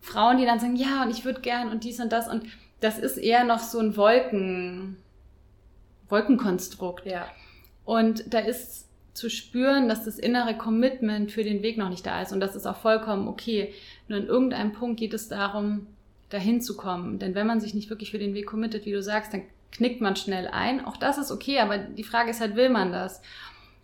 [0.00, 2.28] Frauen, die dann sagen, ja, und ich würde gern und dies und das.
[2.28, 2.44] Und
[2.80, 4.96] das ist eher noch so ein Wolken,
[6.08, 7.06] Wolkenkonstrukt.
[7.06, 7.26] Ja.
[7.84, 12.22] Und da ist zu spüren, dass das innere Commitment für den Weg noch nicht da
[12.22, 12.32] ist.
[12.32, 13.74] Und das ist auch vollkommen okay.
[14.06, 15.86] Nur an irgendeinem Punkt geht es darum,
[16.30, 17.18] dahin zu kommen.
[17.18, 19.42] Denn wenn man sich nicht wirklich für den Weg committet, wie du sagst, dann
[19.72, 20.84] knickt man schnell ein.
[20.84, 23.20] Auch das ist okay, aber die Frage ist halt, will man das?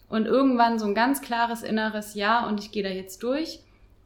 [0.09, 3.61] Und irgendwann so ein ganz klares inneres Ja und ich gehe da jetzt durch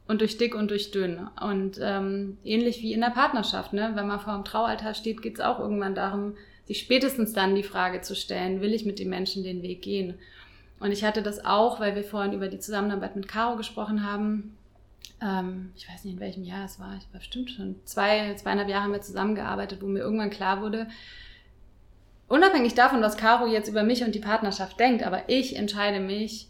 [0.09, 1.29] und durch dick und durch dünn.
[1.39, 3.91] Und ähm, ähnlich wie in der Partnerschaft, ne?
[3.93, 6.35] wenn man vor dem Traualtar steht, geht es auch irgendwann darum,
[6.65, 10.15] sich spätestens dann die Frage zu stellen, will ich mit dem Menschen den Weg gehen?
[10.79, 14.57] Und ich hatte das auch, weil wir vorhin über die Zusammenarbeit mit Caro gesprochen haben.
[15.21, 16.95] Ähm, ich weiß nicht, in welchem Jahr es war.
[16.97, 20.87] Ich war bestimmt schon zwei, zweieinhalb Jahre haben wir zusammengearbeitet, wo mir irgendwann klar wurde,
[22.27, 26.49] unabhängig davon, was Caro jetzt über mich und die Partnerschaft denkt, aber ich entscheide mich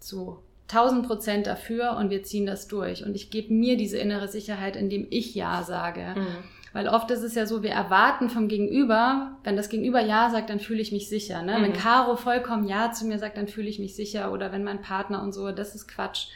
[0.00, 0.38] zu
[0.68, 3.04] 1000 Prozent dafür und wir ziehen das durch.
[3.04, 6.14] Und ich gebe mir diese innere Sicherheit, indem ich Ja sage.
[6.16, 6.26] Mhm.
[6.72, 10.50] Weil oft ist es ja so, wir erwarten vom Gegenüber, wenn das Gegenüber Ja sagt,
[10.50, 11.40] dann fühle ich mich sicher.
[11.42, 11.58] Ne?
[11.58, 11.62] Mhm.
[11.62, 14.32] Wenn Caro vollkommen Ja zu mir sagt, dann fühle ich mich sicher.
[14.32, 16.26] Oder wenn mein Partner und so, das ist Quatsch.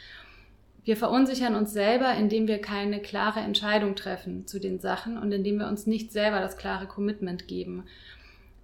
[0.85, 5.59] Wir verunsichern uns selber, indem wir keine klare Entscheidung treffen zu den Sachen und indem
[5.59, 7.83] wir uns nicht selber das klare Commitment geben.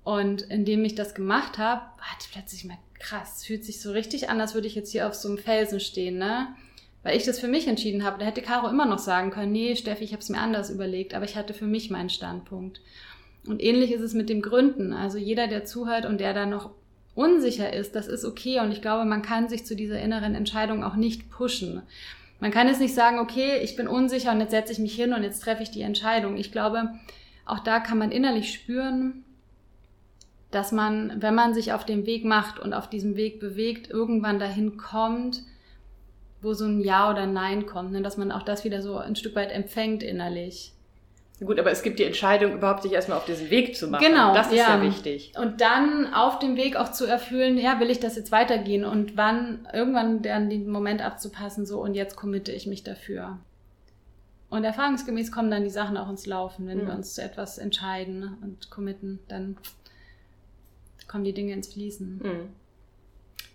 [0.05, 4.29] Und indem ich das gemacht habe, hatte ich plötzlich mal krass, fühlt sich so richtig
[4.29, 6.47] an, als würde ich jetzt hier auf so einem Felsen stehen, ne?
[7.05, 8.17] weil ich das für mich entschieden habe.
[8.17, 11.13] Da hätte Caro immer noch sagen können, nee, Steffi, ich habe es mir anders überlegt,
[11.13, 12.81] aber ich hatte für mich meinen Standpunkt.
[13.45, 14.91] Und ähnlich ist es mit dem Gründen.
[14.91, 16.71] Also jeder, der zuhört und der da noch
[17.13, 18.59] unsicher ist, das ist okay.
[18.59, 21.83] Und ich glaube, man kann sich zu dieser inneren Entscheidung auch nicht pushen.
[22.39, 25.13] Man kann jetzt nicht sagen, okay, ich bin unsicher und jetzt setze ich mich hin
[25.13, 26.37] und jetzt treffe ich die Entscheidung.
[26.37, 26.89] Ich glaube,
[27.45, 29.24] auch da kann man innerlich spüren,
[30.55, 34.39] dass man, wenn man sich auf dem Weg macht und auf diesem Weg bewegt, irgendwann
[34.39, 35.43] dahin kommt,
[36.41, 38.01] wo so ein Ja oder Nein kommt, ne?
[38.01, 40.71] dass man auch das wieder so ein Stück weit empfängt innerlich.
[41.43, 44.05] Gut, aber es gibt die Entscheidung, überhaupt sich erstmal auf diesen Weg zu machen.
[44.05, 44.33] Genau.
[44.33, 44.67] Das ist ja.
[44.67, 45.33] sehr wichtig.
[45.37, 49.17] Und dann auf dem Weg auch zu erfüllen, ja, will ich das jetzt weitergehen und
[49.17, 53.39] wann, irgendwann dann den Moment abzupassen, so und jetzt committe ich mich dafür.
[54.49, 56.87] Und erfahrungsgemäß kommen dann die Sachen auch ins Laufen, wenn mhm.
[56.87, 59.57] wir uns zu etwas entscheiden und committen, dann
[61.15, 62.19] kommen die Dinge ins Fließen.
[62.21, 62.49] Mhm.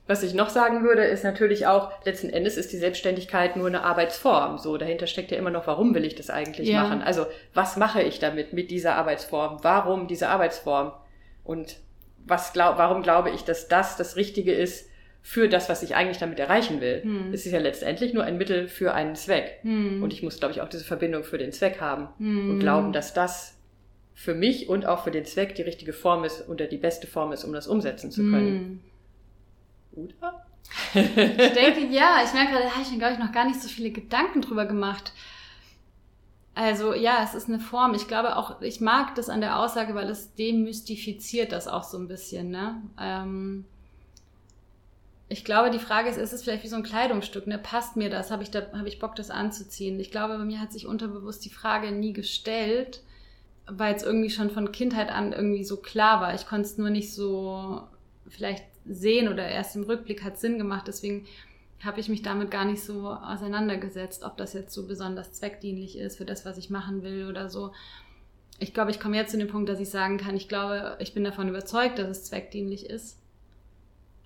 [0.07, 3.83] Was ich noch sagen würde, ist natürlich auch, letzten Endes ist die Selbstständigkeit nur eine
[3.83, 4.57] Arbeitsform.
[4.57, 6.83] So, dahinter steckt ja immer noch, warum will ich das eigentlich ja.
[6.83, 7.03] machen?
[7.03, 9.59] Also, was mache ich damit, mit dieser Arbeitsform?
[9.61, 10.93] Warum diese Arbeitsform?
[11.45, 11.77] Und
[12.25, 14.89] was glaub, warum glaube ich, dass das das Richtige ist
[15.21, 17.03] für das, was ich eigentlich damit erreichen will?
[17.03, 17.35] Hm.
[17.35, 19.59] Es ist ja letztendlich nur ein Mittel für einen Zweck.
[19.61, 20.03] Hm.
[20.03, 22.53] Und ich muss, glaube ich, auch diese Verbindung für den Zweck haben hm.
[22.53, 23.60] und glauben, dass das
[24.21, 27.33] für mich und auch für den Zweck die richtige Form ist oder die beste Form
[27.33, 28.83] ist, um das umsetzen zu können.
[29.95, 30.05] Hm.
[30.05, 30.47] Oder?
[30.93, 31.15] ich
[31.55, 33.69] denke, ja, ich merke gerade, da habe ich mir, glaube ich, noch gar nicht so
[33.69, 35.15] viele Gedanken drüber gemacht.
[36.55, 37.95] Also ja, es ist eine Form.
[37.95, 41.97] Ich glaube auch, ich mag das an der Aussage, weil es demystifiziert das auch so
[41.97, 42.51] ein bisschen.
[42.51, 42.83] Ne?
[43.01, 43.65] Ähm,
[45.31, 47.47] ich glaube, die Frage ist, ist es vielleicht wie so ein Kleidungsstück?
[47.47, 47.57] Ne?
[47.57, 48.31] Passt mir das?
[48.31, 49.99] Habe ich, da, hab ich Bock, das anzuziehen?
[49.99, 53.01] Ich glaube, bei mir hat sich unterbewusst die Frage nie gestellt,
[53.71, 56.35] weil es irgendwie schon von Kindheit an irgendwie so klar war.
[56.35, 57.83] Ich konnte es nur nicht so
[58.29, 60.89] vielleicht sehen oder erst im Rückblick hat Sinn gemacht.
[60.89, 61.27] Deswegen
[61.85, 66.19] habe ich mich damit gar nicht so auseinandergesetzt, ob das jetzt so besonders zweckdienlich ist
[66.19, 67.73] für das, was ich machen will oder so.
[68.59, 71.15] Ich glaube, ich komme jetzt zu dem Punkt, dass ich sagen kann, ich glaube, ich
[71.15, 73.19] bin davon überzeugt, dass es zweckdienlich ist.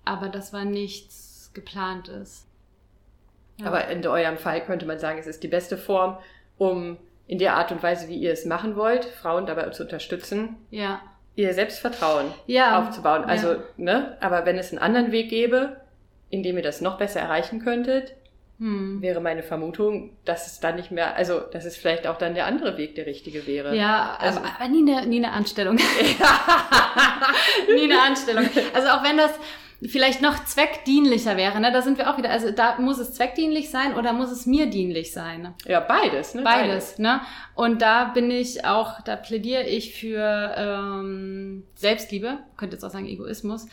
[0.03, 2.45] Aber das war nichts geplantes.
[3.57, 3.67] Ja.
[3.67, 6.17] Aber in eurem Fall könnte man sagen, es ist die beste Form,
[6.57, 10.57] um in der Art und Weise, wie ihr es machen wollt, Frauen dabei zu unterstützen,
[10.69, 11.01] ja
[11.35, 12.79] ihr Selbstvertrauen ja.
[12.79, 13.25] aufzubauen.
[13.25, 13.59] Also, ja.
[13.77, 15.77] ne, aber wenn es einen anderen Weg gäbe,
[16.29, 18.13] in dem ihr das noch besser erreichen könntet,
[18.57, 19.01] hm.
[19.01, 22.45] wäre meine Vermutung, dass es dann nicht mehr, also dass es vielleicht auch dann der
[22.45, 23.75] andere Weg der richtige wäre.
[23.75, 25.75] Ja, also, aber nie eine, nie eine Anstellung.
[27.75, 28.47] nie eine Anstellung.
[28.73, 29.31] Also auch wenn das,
[29.87, 31.59] vielleicht noch zweckdienlicher wäre.
[31.59, 31.71] Ne?
[31.71, 32.29] Da sind wir auch wieder.
[32.29, 35.53] Also da muss es zweckdienlich sein oder muss es mir dienlich sein?
[35.65, 36.33] Ja, beides.
[36.33, 36.43] Ne?
[36.43, 36.95] Beides.
[36.95, 36.99] beides.
[36.99, 37.21] Ne?
[37.55, 43.07] Und da bin ich auch, da plädiere ich für ähm, Selbstliebe, könnte jetzt auch sagen
[43.07, 43.67] Egoismus.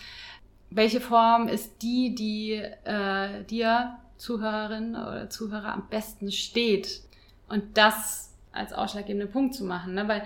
[0.71, 2.53] Welche Form ist die, die
[2.85, 7.03] äh, dir, Zuhörerin oder Zuhörer, am besten steht?
[7.49, 9.95] Und das als ausschlaggebenden Punkt zu machen.
[9.95, 10.09] Ne?
[10.09, 10.23] Weil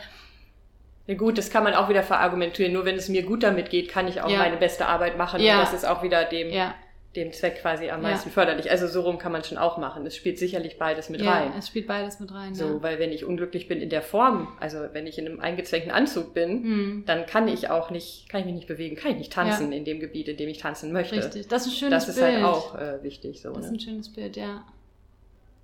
[1.06, 2.72] ja gut, das kann man auch wieder verargumentieren.
[2.72, 4.38] Nur wenn es mir gut damit geht, kann ich auch ja.
[4.38, 5.40] meine beste Arbeit machen.
[5.40, 5.54] Ja.
[5.54, 6.74] Und das ist auch wieder dem, ja.
[7.14, 8.72] dem Zweck quasi am meisten förderlich.
[8.72, 10.04] Also so rum kann man schon auch machen.
[10.04, 11.52] Es spielt sicherlich beides mit rein.
[11.56, 12.56] es spielt beides mit rein.
[12.56, 15.92] So, weil wenn ich unglücklich bin in der Form, also wenn ich in einem eingezwängten
[15.92, 17.04] Anzug bin, mhm.
[17.06, 19.84] dann kann ich auch nicht, kann ich mich nicht bewegen, kann ich nicht tanzen in
[19.84, 21.16] dem Gebiet, in dem ich tanzen möchte.
[21.16, 22.16] Richtig, das ist ein schönes Bild.
[22.16, 23.40] Das ist halt auch äh, wichtig.
[23.42, 23.76] So, das ist ne?
[23.76, 24.64] ein schönes Bild, ja.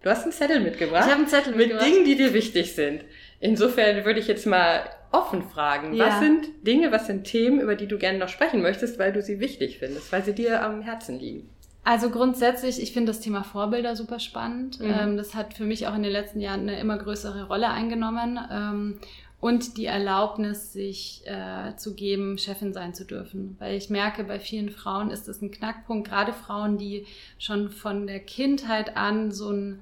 [0.02, 1.04] Du hast einen Zettel mitgebracht.
[1.06, 1.84] Ich habe einen Zettel mitgebracht.
[1.84, 3.04] Mit Dingen, die dir wichtig sind.
[3.40, 5.94] Insofern würde ich jetzt mal offen fragen.
[5.94, 6.06] Ja.
[6.06, 9.22] Was sind Dinge, was sind Themen, über die du gerne noch sprechen möchtest, weil du
[9.22, 11.48] sie wichtig findest, weil sie dir am Herzen liegen?
[11.84, 14.80] Also grundsätzlich, ich finde das Thema Vorbilder super spannend.
[14.80, 14.94] Mhm.
[14.98, 18.38] Ähm, das hat für mich auch in den letzten Jahren eine immer größere Rolle eingenommen.
[18.50, 18.98] Ähm,
[19.40, 23.56] und die Erlaubnis, sich äh, zu geben, Chefin sein zu dürfen.
[23.58, 27.06] Weil ich merke, bei vielen Frauen ist das ein Knackpunkt, gerade Frauen, die
[27.40, 29.80] schon von der Kindheit an so ein,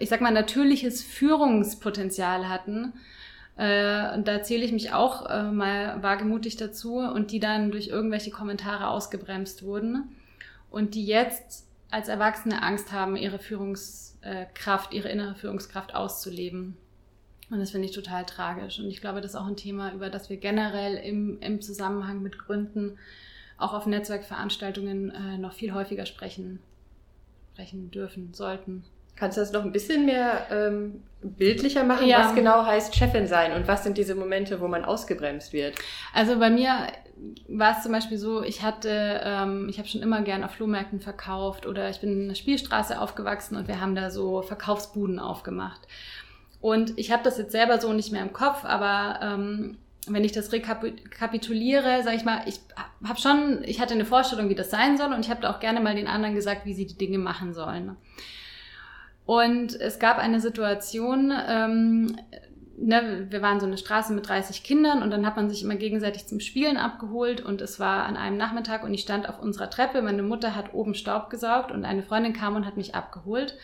[0.00, 2.94] ich sag mal, natürliches Führungspotenzial hatten
[3.56, 7.88] äh, und da zähle ich mich auch äh, mal wagemutig dazu und die dann durch
[7.88, 10.16] irgendwelche Kommentare ausgebremst wurden
[10.70, 16.76] und die jetzt als Erwachsene Angst haben, ihre Führungskraft, ihre innere Führungskraft auszuleben.
[17.50, 18.80] Und das finde ich total tragisch.
[18.80, 22.22] Und ich glaube, das ist auch ein Thema, über das wir generell im, im Zusammenhang
[22.22, 22.98] mit Gründen
[23.56, 26.58] auch auf Netzwerkveranstaltungen äh, noch viel häufiger sprechen,
[27.52, 28.84] sprechen dürfen, sollten.
[29.16, 32.18] Kannst du das noch ein bisschen mehr ähm, bildlicher machen, ja.
[32.18, 35.74] was genau heißt Chefin sein und was sind diese Momente, wo man ausgebremst wird?
[36.12, 36.88] Also bei mir
[37.48, 41.00] war es zum Beispiel so, ich hatte, ähm, ich habe schon immer gern auf Flohmärkten
[41.00, 45.80] verkauft oder ich bin in einer Spielstraße aufgewachsen und wir haben da so Verkaufsbuden aufgemacht.
[46.60, 49.76] Und ich habe das jetzt selber so nicht mehr im Kopf, aber ähm,
[50.06, 52.60] wenn ich das rekapituliere, sage ich mal, ich
[53.06, 55.80] habe schon, ich hatte eine Vorstellung, wie das sein soll und ich habe auch gerne
[55.80, 57.96] mal den anderen gesagt, wie sie die Dinge machen sollen.
[59.26, 62.16] Und es gab eine Situation, ähm,
[62.76, 65.76] ne, wir waren so eine Straße mit 30 Kindern und dann hat man sich immer
[65.76, 69.70] gegenseitig zum Spielen abgeholt und es war an einem Nachmittag und ich stand auf unserer
[69.70, 70.02] Treppe.
[70.02, 73.56] Meine Mutter hat oben Staub gesaugt und eine Freundin kam und hat mich abgeholt.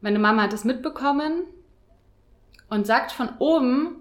[0.00, 1.44] Meine Mama hat es mitbekommen
[2.68, 3.98] und sagt von oben,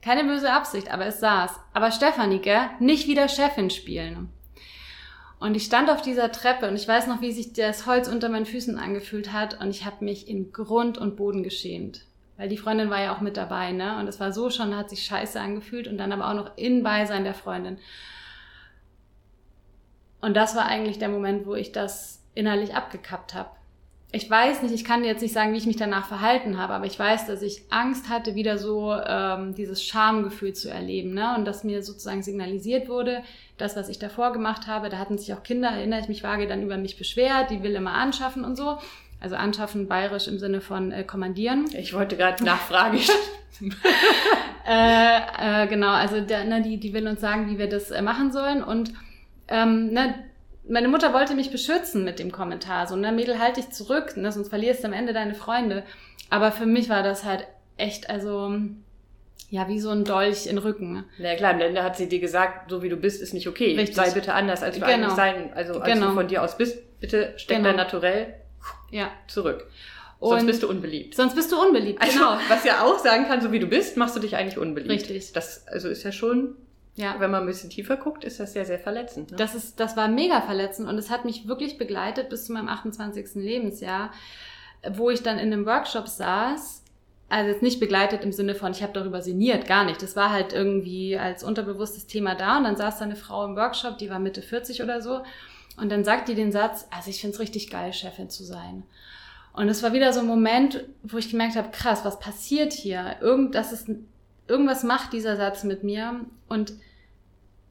[0.00, 1.50] keine böse Absicht, aber es saß.
[1.72, 4.28] Aber Stefanike, nicht wieder Chefin spielen.
[5.38, 8.28] Und ich stand auf dieser Treppe und ich weiß noch, wie sich das Holz unter
[8.28, 12.06] meinen Füßen angefühlt hat und ich habe mich in Grund und Boden geschämt.
[12.38, 13.98] Weil die Freundin war ja auch mit dabei, ne?
[13.98, 16.82] Und es war so schon, hat sich scheiße angefühlt und dann aber auch noch in
[16.82, 17.78] Beisein der Freundin.
[20.20, 23.50] Und das war eigentlich der Moment, wo ich das innerlich abgekappt habe.
[24.16, 26.86] Ich weiß nicht, ich kann jetzt nicht sagen, wie ich mich danach verhalten habe, aber
[26.86, 31.12] ich weiß, dass ich Angst hatte, wieder so ähm, dieses Schamgefühl zu erleben.
[31.12, 31.34] Ne?
[31.36, 33.22] Und dass mir sozusagen signalisiert wurde,
[33.58, 36.46] das, was ich davor gemacht habe, da hatten sich auch Kinder, erinnere ich mich vage,
[36.46, 38.78] dann über mich beschwert, die will immer anschaffen und so.
[39.20, 41.66] Also anschaffen bayerisch im Sinne von äh, kommandieren.
[41.76, 42.98] Ich wollte gerade nachfragen.
[44.66, 45.18] äh,
[45.64, 48.32] äh, genau, also der, ne, die, die will uns sagen, wie wir das äh, machen
[48.32, 48.64] sollen.
[48.64, 48.94] Und
[49.48, 50.14] ähm, ne,
[50.68, 52.86] meine Mutter wollte mich beschützen mit dem Kommentar.
[52.86, 55.84] So, ne, Mädel, halt dich zurück, ne, sonst verlierst du am Ende deine Freunde.
[56.30, 58.56] Aber für mich war das halt echt, also
[59.48, 61.04] ja, wie so ein Dolch in den Rücken.
[61.18, 63.46] Na ja, klar, am Ende hat sie dir gesagt, so wie du bist, ist nicht
[63.46, 63.76] okay.
[63.76, 63.94] Richtig.
[63.94, 64.92] Sei bitte anders, als du genau.
[64.92, 66.08] eigentlich sein, also als genau.
[66.08, 66.78] du von dir aus bist.
[67.00, 67.68] Bitte steck genau.
[67.68, 68.34] dein Naturell
[68.90, 69.10] ja.
[69.28, 69.68] zurück.
[70.18, 71.14] Und sonst bist du unbeliebt.
[71.14, 72.38] Sonst bist du unbeliebt, also, genau.
[72.48, 74.90] Was ja auch sagen kann, so wie du bist, machst du dich eigentlich unbeliebt.
[74.90, 75.32] Richtig.
[75.32, 76.56] Das also ist ja schon,
[76.96, 77.16] ja.
[77.18, 79.30] wenn man ein bisschen tiefer guckt, ist das sehr, sehr verletzend.
[79.30, 79.36] Ne?
[79.36, 82.68] Das, ist, das war mega verletzend und es hat mich wirklich begleitet bis zu meinem
[82.68, 83.36] 28.
[83.36, 84.10] Lebensjahr,
[84.92, 86.82] wo ich dann in einem Workshop saß
[87.28, 90.00] also jetzt nicht begleitet im Sinne von, ich habe darüber sinniert, gar nicht.
[90.00, 93.56] Das war halt irgendwie als unterbewusstes Thema da und dann saß da eine Frau im
[93.56, 95.22] Workshop, die war Mitte 40 oder so
[95.76, 98.84] und dann sagt die den Satz, also ich find's richtig geil, Chefin zu sein.
[99.52, 103.16] Und es war wieder so ein Moment, wo ich gemerkt habe, krass, was passiert hier?
[103.20, 103.88] Irgend, das ist,
[104.46, 106.26] irgendwas macht dieser Satz mit mir.
[106.46, 106.74] Und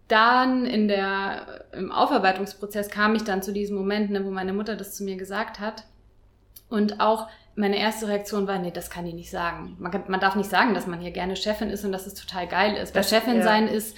[0.08, 4.76] dann in der, im Aufarbeitungsprozess kam ich dann zu diesem Moment, ne, wo meine Mutter
[4.76, 5.84] das zu mir gesagt hat.
[6.70, 9.78] Und auch meine erste Reaktion war, nee, das kann die nicht sagen.
[9.80, 12.14] Man, kann, man darf nicht sagen, dass man hier gerne Chefin ist und dass es
[12.14, 12.94] total geil ist.
[12.94, 13.44] Weil Chefin ja.
[13.44, 13.96] sein ist,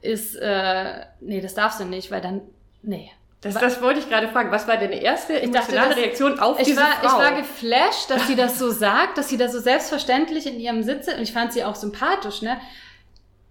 [0.00, 2.42] ist, äh, nee, das darfst du nicht, weil dann,
[2.82, 3.10] nee,
[3.42, 4.52] das, das wollte ich gerade fragen.
[4.52, 7.06] Was war deine erste emotionale dachte, Reaktion auf ich diese war, Frau?
[7.06, 10.84] Ich war geflasht, dass sie das so sagt, dass sie da so selbstverständlich in ihrem
[10.84, 12.60] Sitze, und ich fand sie auch sympathisch, ne?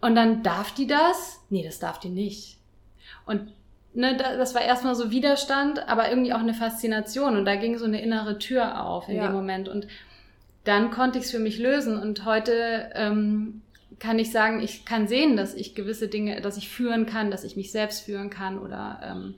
[0.02, 1.40] Und dann darf die das?
[1.50, 2.58] Nee, das darf die nicht.
[3.26, 3.54] Und
[3.94, 7.38] ne, das war erstmal so Widerstand, aber irgendwie auch eine Faszination.
[7.38, 9.28] Und da ging so eine innere Tür auf in ja.
[9.28, 9.70] dem Moment.
[9.70, 9.88] Und
[10.64, 12.00] dann konnte ich es für mich lösen.
[12.00, 13.62] Und heute ähm,
[14.00, 17.44] kann ich sagen, ich kann sehen, dass ich gewisse Dinge, dass ich führen kann, dass
[17.44, 19.36] ich mich selbst führen kann oder ähm,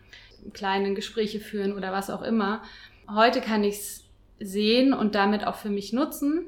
[0.54, 2.64] kleinen Gespräche führen oder was auch immer.
[3.14, 4.04] Heute kann ich es
[4.40, 6.46] sehen und damit auch für mich nutzen.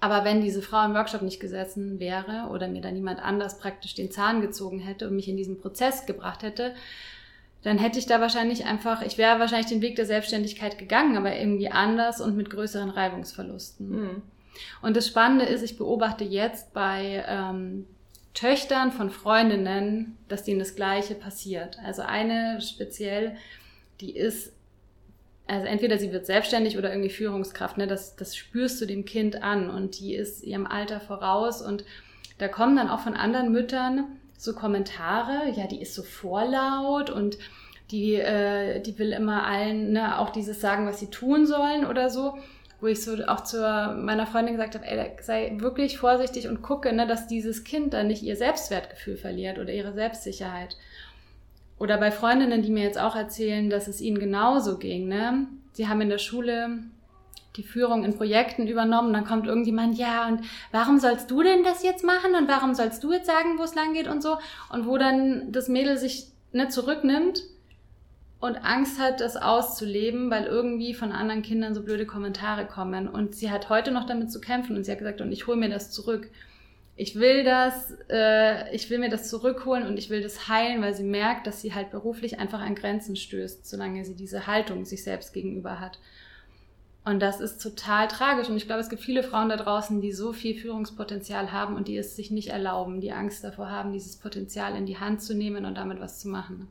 [0.00, 3.94] Aber wenn diese Frau im Workshop nicht gesessen wäre oder mir da niemand anders praktisch
[3.94, 6.74] den Zahn gezogen hätte und mich in diesen Prozess gebracht hätte,
[7.62, 11.36] dann hätte ich da wahrscheinlich einfach, ich wäre wahrscheinlich den Weg der Selbstständigkeit gegangen, aber
[11.36, 13.90] irgendwie anders und mit größeren Reibungsverlusten.
[13.90, 14.22] Mhm.
[14.82, 17.86] Und das Spannende ist, ich beobachte jetzt bei ähm,
[18.34, 21.78] Töchtern von Freundinnen, dass denen das Gleiche passiert.
[21.84, 23.36] Also eine speziell,
[24.00, 24.52] die ist,
[25.48, 27.86] also entweder sie wird selbstständig oder irgendwie Führungskraft, ne?
[27.86, 31.84] das, das spürst du dem Kind an und die ist ihrem Alter voraus und
[32.38, 34.04] da kommen dann auch von anderen Müttern
[34.36, 37.38] so Kommentare, ja, die ist so vorlaut und
[37.90, 42.10] die, äh, die will immer allen ne, auch dieses sagen, was sie tun sollen oder
[42.10, 42.38] so
[42.80, 43.58] wo ich so auch zu
[43.96, 48.06] meiner Freundin gesagt habe, ey, sei wirklich vorsichtig und gucke, ne, dass dieses Kind dann
[48.06, 50.76] nicht ihr Selbstwertgefühl verliert oder ihre Selbstsicherheit.
[51.78, 55.46] Oder bei Freundinnen, die mir jetzt auch erzählen, dass es ihnen genauso ging, ne?
[55.72, 56.78] Sie haben in der Schule
[57.56, 60.40] die Führung in Projekten übernommen, dann kommt irgendjemand, ja, und
[60.72, 63.74] warum sollst du denn das jetzt machen und warum sollst du jetzt sagen, wo es
[63.74, 64.38] lang geht und so?
[64.70, 67.42] Und wo dann das Mädel sich ne, zurücknimmt
[68.40, 73.08] und Angst hat, das auszuleben, weil irgendwie von anderen Kindern so blöde Kommentare kommen.
[73.08, 75.56] Und sie hat heute noch damit zu kämpfen und sie hat gesagt, und ich hole
[75.56, 76.30] mir das zurück.
[77.00, 80.94] Ich will das, äh, ich will mir das zurückholen und ich will das heilen, weil
[80.94, 85.04] sie merkt, dass sie halt beruflich einfach an Grenzen stößt, solange sie diese Haltung sich
[85.04, 86.00] selbst gegenüber hat.
[87.04, 88.48] Und das ist total tragisch.
[88.48, 91.86] Und ich glaube, es gibt viele Frauen da draußen, die so viel Führungspotenzial haben und
[91.86, 95.34] die es sich nicht erlauben, die Angst davor haben, dieses Potenzial in die Hand zu
[95.34, 96.68] nehmen und damit was zu machen.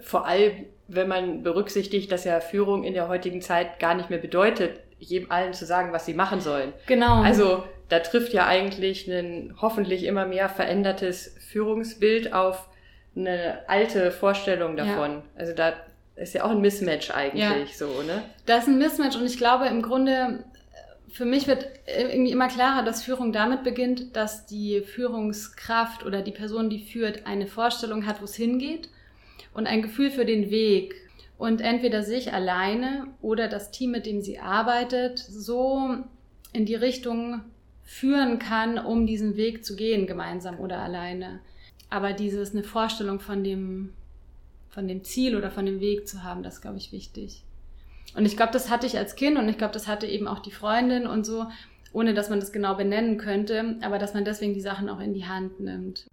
[0.00, 4.18] Vor allem, wenn man berücksichtigt, dass ja Führung in der heutigen Zeit gar nicht mehr
[4.18, 6.72] bedeutet, jedem allen zu sagen, was sie machen sollen.
[6.86, 7.20] Genau.
[7.20, 12.68] Also da trifft ja eigentlich ein hoffentlich immer mehr verändertes Führungsbild auf
[13.14, 15.10] eine alte Vorstellung davon.
[15.10, 15.22] Ja.
[15.36, 15.74] Also da
[16.16, 17.76] ist ja auch ein Mismatch eigentlich, ja.
[17.76, 18.22] so, ne?
[18.46, 20.44] Das ist ein Mismatch und ich glaube im Grunde,
[21.10, 26.32] für mich wird irgendwie immer klarer, dass Führung damit beginnt, dass die Führungskraft oder die
[26.32, 28.88] Person, die führt, eine Vorstellung hat, wo es hingeht
[29.52, 30.94] und ein Gefühl für den Weg
[31.38, 35.96] und entweder sich alleine oder das Team, mit dem sie arbeitet, so
[36.52, 37.42] in die Richtung
[37.84, 41.40] führen kann, um diesen Weg zu gehen, gemeinsam oder alleine.
[41.90, 43.92] Aber dieses, eine Vorstellung von dem,
[44.70, 47.42] von dem Ziel oder von dem Weg zu haben, das glaube ich wichtig.
[48.16, 50.40] Und ich glaube, das hatte ich als Kind und ich glaube, das hatte eben auch
[50.40, 51.46] die Freundin und so,
[51.92, 55.14] ohne dass man das genau benennen könnte, aber dass man deswegen die Sachen auch in
[55.14, 56.06] die Hand nimmt.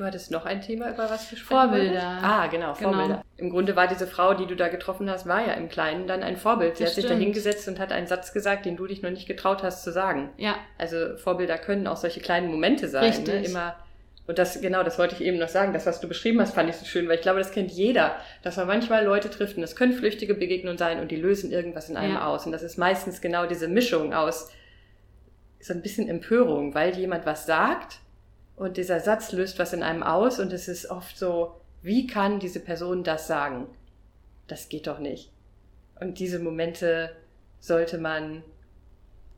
[0.00, 1.92] Du hattest noch ein Thema, über was du sprechen Vorbilder.
[1.92, 2.24] Wolltest?
[2.24, 2.74] Ah, genau, genau.
[2.74, 3.06] Vorbilder.
[3.06, 3.22] Genau.
[3.36, 6.22] Im Grunde war diese Frau, die du da getroffen hast, war ja im Kleinen dann
[6.22, 6.78] ein Vorbild.
[6.78, 7.08] Sie das hat stimmt.
[7.08, 9.84] sich da hingesetzt und hat einen Satz gesagt, den du dich noch nicht getraut hast
[9.84, 10.30] zu sagen.
[10.38, 10.56] Ja.
[10.78, 13.02] Also Vorbilder können auch solche kleinen Momente sein.
[13.02, 13.08] Ne?
[13.10, 13.34] Richtig.
[13.34, 13.44] Ne?
[13.44, 13.76] Immer
[14.26, 15.74] und das, genau, das wollte ich eben noch sagen.
[15.74, 18.16] Das, was du beschrieben hast, fand ich so schön, weil ich glaube, das kennt jeder,
[18.42, 21.90] dass man manchmal Leute trifft und das können flüchtige Begegnungen sein und die lösen irgendwas
[21.90, 22.26] in einem ja.
[22.26, 22.46] aus.
[22.46, 24.50] Und das ist meistens genau diese Mischung aus
[25.60, 27.98] so ein bisschen Empörung, weil jemand was sagt
[28.60, 32.40] und dieser Satz löst was in einem aus und es ist oft so, wie kann
[32.40, 33.66] diese Person das sagen?
[34.48, 35.30] Das geht doch nicht.
[35.98, 37.10] Und diese Momente
[37.58, 38.42] sollte man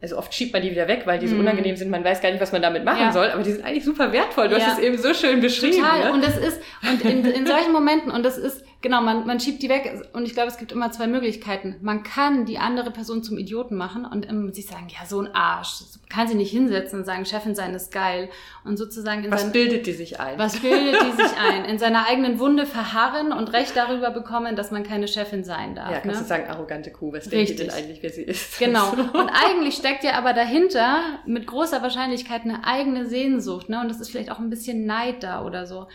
[0.01, 1.43] also oft schiebt man die wieder weg, weil die so mhm.
[1.43, 3.13] unangenehm sind, man weiß gar nicht, was man damit machen ja.
[3.13, 4.49] soll, aber die sind eigentlich super wertvoll.
[4.49, 4.67] Du ja.
[4.67, 5.77] hast es eben so schön beschrieben.
[5.77, 6.07] Total.
[6.07, 6.13] Ne?
[6.13, 9.63] Und das ist, und in, in solchen Momenten, und das ist, genau, man, man schiebt
[9.63, 11.77] die weg und ich glaube, es gibt immer zwei Möglichkeiten.
[11.81, 15.35] Man kann die andere Person zum Idioten machen und ähm, sich sagen, ja, so ein
[15.35, 15.85] Arsch.
[16.11, 18.29] Kann sie nicht hinsetzen und sagen, Chefin sein ist geil.
[18.65, 20.39] Und sozusagen in Was sein, bildet die sich ein?
[20.39, 21.65] Was bildet die sich ein?
[21.65, 25.91] In seiner eigenen Wunde verharren und Recht darüber bekommen, dass man keine Chefin sein darf.
[25.91, 26.23] Ja, kannst ne?
[26.23, 28.59] du sagen, arrogante Kuh, was denkt ihr denn eigentlich, wer sie ist?
[28.63, 28.91] Genau.
[28.93, 33.81] Und eigentlich steckt ja aber dahinter mit großer Wahrscheinlichkeit eine eigene Sehnsucht, ne?
[33.81, 35.89] Und das ist vielleicht auch ein bisschen Neid da oder so.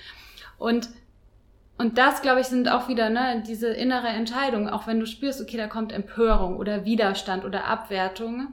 [0.58, 0.90] Und
[1.78, 5.42] und das, glaube ich, sind auch wieder ne, diese innere Entscheidung, auch wenn du spürst,
[5.42, 8.48] okay, da kommt Empörung oder Widerstand oder Abwertung,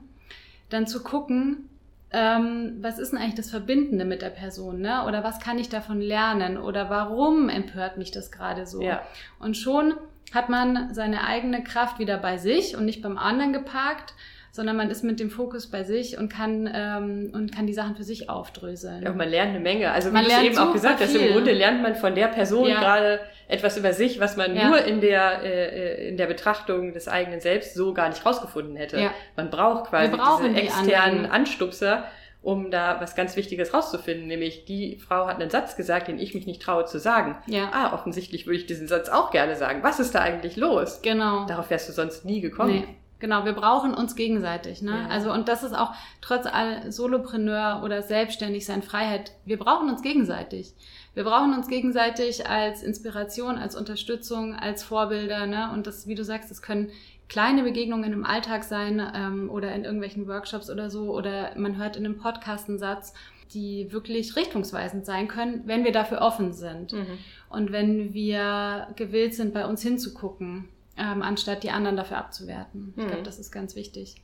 [0.69, 1.69] dann zu gucken,
[2.11, 5.05] ähm, was ist denn eigentlich das Verbindende mit der Person, ne?
[5.07, 6.59] Oder was kann ich davon lernen?
[6.59, 8.83] Oder warum empört mich das gerade so?
[8.83, 9.03] Ja.
[9.41, 9.95] Und schon
[10.33, 14.15] hat man seine eigene Kraft wieder bei sich und nicht beim anderen geparkt,
[14.55, 17.97] sondern man ist mit dem Fokus bei sich und kann ähm, und kann die Sachen
[17.97, 19.03] für sich aufdröseln.
[19.03, 19.91] Ja, man lernt eine Menge.
[19.91, 22.29] Also wie man du es eben auch gesagt hast, im Grunde lernt man von der
[22.29, 22.79] Person ja.
[22.79, 23.19] gerade
[23.49, 24.69] etwas über sich, was man ja.
[24.69, 29.01] nur in der äh, in der Betrachtung des eigenen Selbst so gar nicht rausgefunden hätte.
[29.01, 29.11] Ja.
[29.37, 31.31] Man braucht quasi diese die externen anderen.
[31.33, 32.05] Anstupser
[32.41, 36.35] um da was ganz Wichtiges rauszufinden, nämlich die Frau hat einen Satz gesagt, den ich
[36.35, 37.39] mich nicht traue zu sagen.
[37.47, 37.71] Ja.
[37.73, 39.83] Ah, offensichtlich würde ich diesen Satz auch gerne sagen.
[39.83, 41.01] Was ist da eigentlich los?
[41.01, 41.47] Genau.
[41.47, 42.85] Darauf wärst du sonst nie gekommen.
[42.87, 42.97] Nee.
[43.25, 44.83] Genau, wir brauchen uns gegenseitig.
[44.83, 44.91] Ne?
[44.91, 45.09] Ja.
[45.09, 49.33] Also und das ist auch trotz all Solopreneur oder selbstständig sein Freiheit.
[49.47, 50.75] Wir brauchen uns gegenseitig.
[51.15, 55.47] Wir brauchen uns gegenseitig als Inspiration, als Unterstützung, als Vorbilder.
[55.47, 55.71] Ne?
[55.73, 56.91] Und das, wie du sagst, das können
[57.31, 61.11] kleine Begegnungen im Alltag sein ähm, oder in irgendwelchen Workshops oder so.
[61.11, 63.15] Oder man hört in einem Podcast einen Satz,
[63.55, 66.93] die wirklich richtungsweisend sein können, wenn wir dafür offen sind.
[66.93, 67.19] Mhm.
[67.49, 72.95] Und wenn wir gewillt sind, bei uns hinzugucken ähm, anstatt die anderen dafür abzuwerten.
[72.97, 73.25] Ich glaube, mhm.
[73.25, 74.17] das ist ganz wichtig.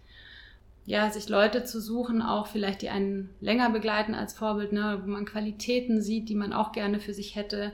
[0.87, 5.11] Ja, sich Leute zu suchen, auch vielleicht, die einen länger begleiten als Vorbild, ne, wo
[5.11, 7.73] man Qualitäten sieht, die man auch gerne für sich hätte.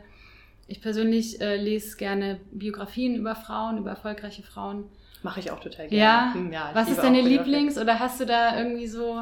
[0.66, 4.84] Ich persönlich äh, lese gerne Biografien über Frauen, über erfolgreiche Frauen.
[5.22, 6.02] Mache ich auch total gerne.
[6.02, 9.20] Ja, hm, ja was ist deine Lieblings- oder hast du da irgendwie so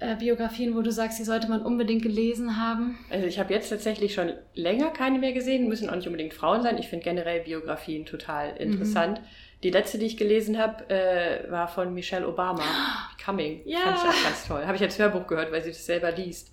[0.00, 2.98] äh, Biografien, wo du sagst, die sollte man unbedingt gelesen haben?
[3.10, 6.62] Also ich habe jetzt tatsächlich schon länger keine mehr gesehen, müssen auch nicht unbedingt Frauen
[6.62, 6.78] sein.
[6.78, 9.20] Ich finde generell Biografien total interessant.
[9.20, 9.24] Mhm.
[9.62, 12.62] Die letzte, die ich gelesen habe, äh, war von Michelle Obama,
[13.24, 13.62] Coming.
[13.64, 13.80] Ja.
[13.80, 14.66] Fand ich auch ganz toll.
[14.66, 16.52] Habe ich als Hörbuch gehört, weil sie das selber liest.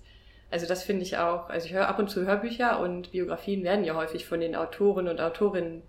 [0.50, 3.84] Also das finde ich auch, also ich höre ab und zu Hörbücher und Biografien werden
[3.84, 5.82] ja häufig von den Autoren und Autorinnen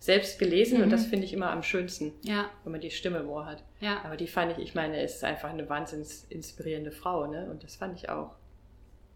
[0.00, 0.84] selbst gelesen mhm.
[0.84, 1.10] und das mhm.
[1.10, 2.50] finde ich immer am schönsten, ja.
[2.64, 3.62] wenn man die Stimme im Ohr hat.
[3.80, 4.02] Ja.
[4.02, 7.48] Aber die fand ich, ich meine, ist einfach eine wahnsinns inspirierende Frau, ne?
[7.50, 8.34] Und das fand ich auch.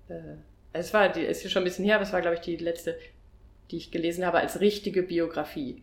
[0.09, 0.37] Äh,
[0.75, 2.99] es war, die ist schon ein bisschen her, aber es war, glaube ich, die letzte,
[3.71, 5.83] die ich gelesen habe als richtige Biografie.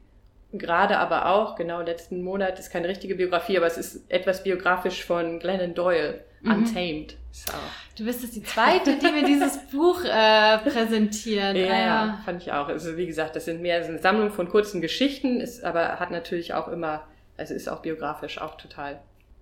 [0.54, 5.06] Gerade aber auch, genau letzten Monat ist keine richtige Biografie, aber es ist etwas biografisch
[5.06, 6.52] von Glennon Doyle, mhm.
[6.52, 7.16] Untamed.
[7.32, 7.54] So.
[7.98, 11.56] Du bist jetzt die zweite, die mir dieses Buch äh, präsentiert.
[11.56, 12.68] Ja, ah, ja, fand ich auch.
[12.68, 16.12] Also wie gesagt, das sind mehr so eine Sammlung von kurzen Geschichten, ist aber hat
[16.12, 17.08] natürlich auch immer,
[17.38, 19.00] also ist auch biografisch auch total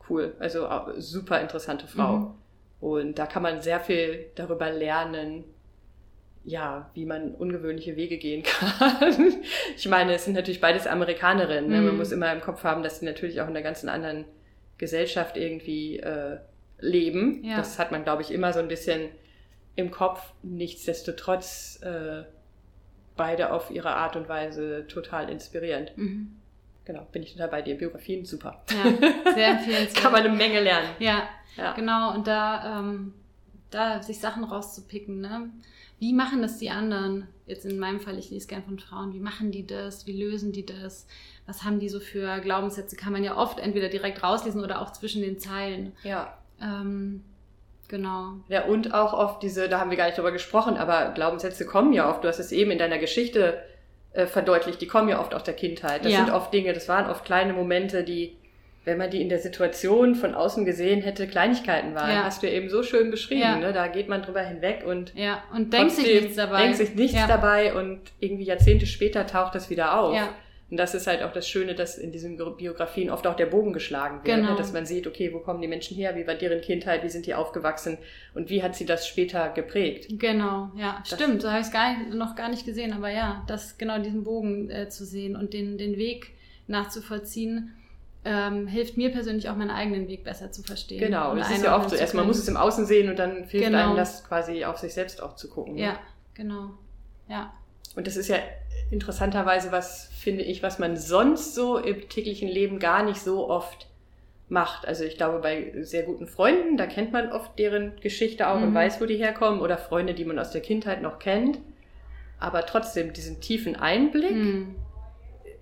[0.09, 0.35] cool.
[0.39, 0.67] Also
[0.97, 2.17] super interessante Frau.
[2.17, 2.33] Mhm.
[2.81, 5.43] Und da kann man sehr viel darüber lernen,
[6.43, 9.35] ja, wie man ungewöhnliche Wege gehen kann.
[9.75, 11.69] ich meine, es sind natürlich beides Amerikanerinnen.
[11.69, 11.81] Ne?
[11.81, 11.97] Man mhm.
[11.97, 14.25] muss immer im Kopf haben, dass sie natürlich auch in einer ganz anderen
[14.77, 16.37] Gesellschaft irgendwie äh,
[16.79, 17.43] leben.
[17.43, 17.57] Ja.
[17.57, 19.09] Das hat man, glaube ich, immer so ein bisschen
[19.75, 20.33] im Kopf.
[20.41, 22.23] Nichtsdestotrotz äh,
[23.15, 25.91] beide auf ihre Art und Weise total inspirierend.
[25.97, 26.37] Mhm.
[26.85, 27.77] Genau, bin ich total bei dir.
[27.77, 28.63] Biografien, super.
[28.71, 29.95] Ja, sehr empfehlenswert.
[30.03, 30.87] Kann man eine Menge lernen.
[30.99, 31.73] Ja, ja.
[31.73, 32.15] genau.
[32.15, 33.13] Und da, ähm,
[33.69, 35.51] da sich Sachen rauszupicken, ne?
[35.99, 37.27] Wie machen das die anderen?
[37.45, 39.13] Jetzt in meinem Fall, ich lese gern von Frauen.
[39.13, 40.07] Wie machen die das?
[40.07, 41.07] Wie lösen die das?
[41.45, 42.95] Was haben die so für Glaubenssätze?
[42.95, 45.93] Kann man ja oft entweder direkt rauslesen oder auch zwischen den Zeilen.
[46.03, 46.37] Ja.
[46.61, 47.23] Ähm,
[47.89, 48.33] Genau.
[48.47, 51.91] Ja, und auch oft diese, da haben wir gar nicht drüber gesprochen, aber Glaubenssätze kommen
[51.91, 53.63] ja oft, du hast es eben in deiner Geschichte
[54.13, 56.05] äh, verdeutlicht, die kommen ja oft aus der Kindheit.
[56.05, 56.19] Das ja.
[56.19, 58.37] sind oft Dinge, das waren oft kleine Momente, die,
[58.89, 62.09] wenn man die in der Situation von außen gesehen hätte, Kleinigkeiten waren.
[62.09, 62.23] Ja.
[62.23, 63.57] Hast du ja eben so schön beschrieben, ja.
[63.57, 63.71] ne?
[63.71, 65.43] Da geht man drüber hinweg und, ja.
[65.55, 66.63] und denkt sich nichts dabei.
[66.63, 70.15] Denkt sich nichts dabei und irgendwie Jahrzehnte später taucht das wieder auf.
[70.15, 70.29] Ja.
[70.71, 73.73] Und das ist halt auch das Schöne, dass in diesen Biografien oft auch der Bogen
[73.73, 74.27] geschlagen wird.
[74.27, 74.41] Ne?
[74.43, 74.51] Genau.
[74.51, 74.57] Ne?
[74.57, 77.25] Dass man sieht, okay, wo kommen die Menschen her, wie war deren Kindheit, wie sind
[77.25, 77.97] die aufgewachsen
[78.35, 80.07] und wie hat sie das später geprägt.
[80.19, 81.41] Genau, ja, das stimmt.
[81.41, 84.89] So habe ich es noch gar nicht gesehen, aber ja, das genau diesen Bogen äh,
[84.89, 86.33] zu sehen und den, den Weg
[86.67, 87.75] nachzuvollziehen.
[88.25, 90.99] Ähm, hilft mir persönlich auch meinen eigenen Weg besser zu verstehen.
[90.99, 93.17] Genau, und das ist ja oft so, erst man muss es im Außen sehen und
[93.17, 93.87] dann hilft genau.
[93.87, 95.75] einem das quasi auf sich selbst auch zu gucken.
[95.75, 95.81] Ne?
[95.81, 95.99] Ja,
[96.33, 96.71] genau.
[97.29, 97.53] Ja.
[97.95, 98.37] Und das ist ja
[98.91, 103.87] interessanterweise was, finde ich, was man sonst so im täglichen Leben gar nicht so oft
[104.49, 104.87] macht.
[104.87, 108.63] Also ich glaube, bei sehr guten Freunden, da kennt man oft deren Geschichte auch mhm.
[108.63, 111.59] und weiß, wo die herkommen oder Freunde, die man aus der Kindheit noch kennt.
[112.39, 114.75] Aber trotzdem, diesen tiefen Einblick mhm.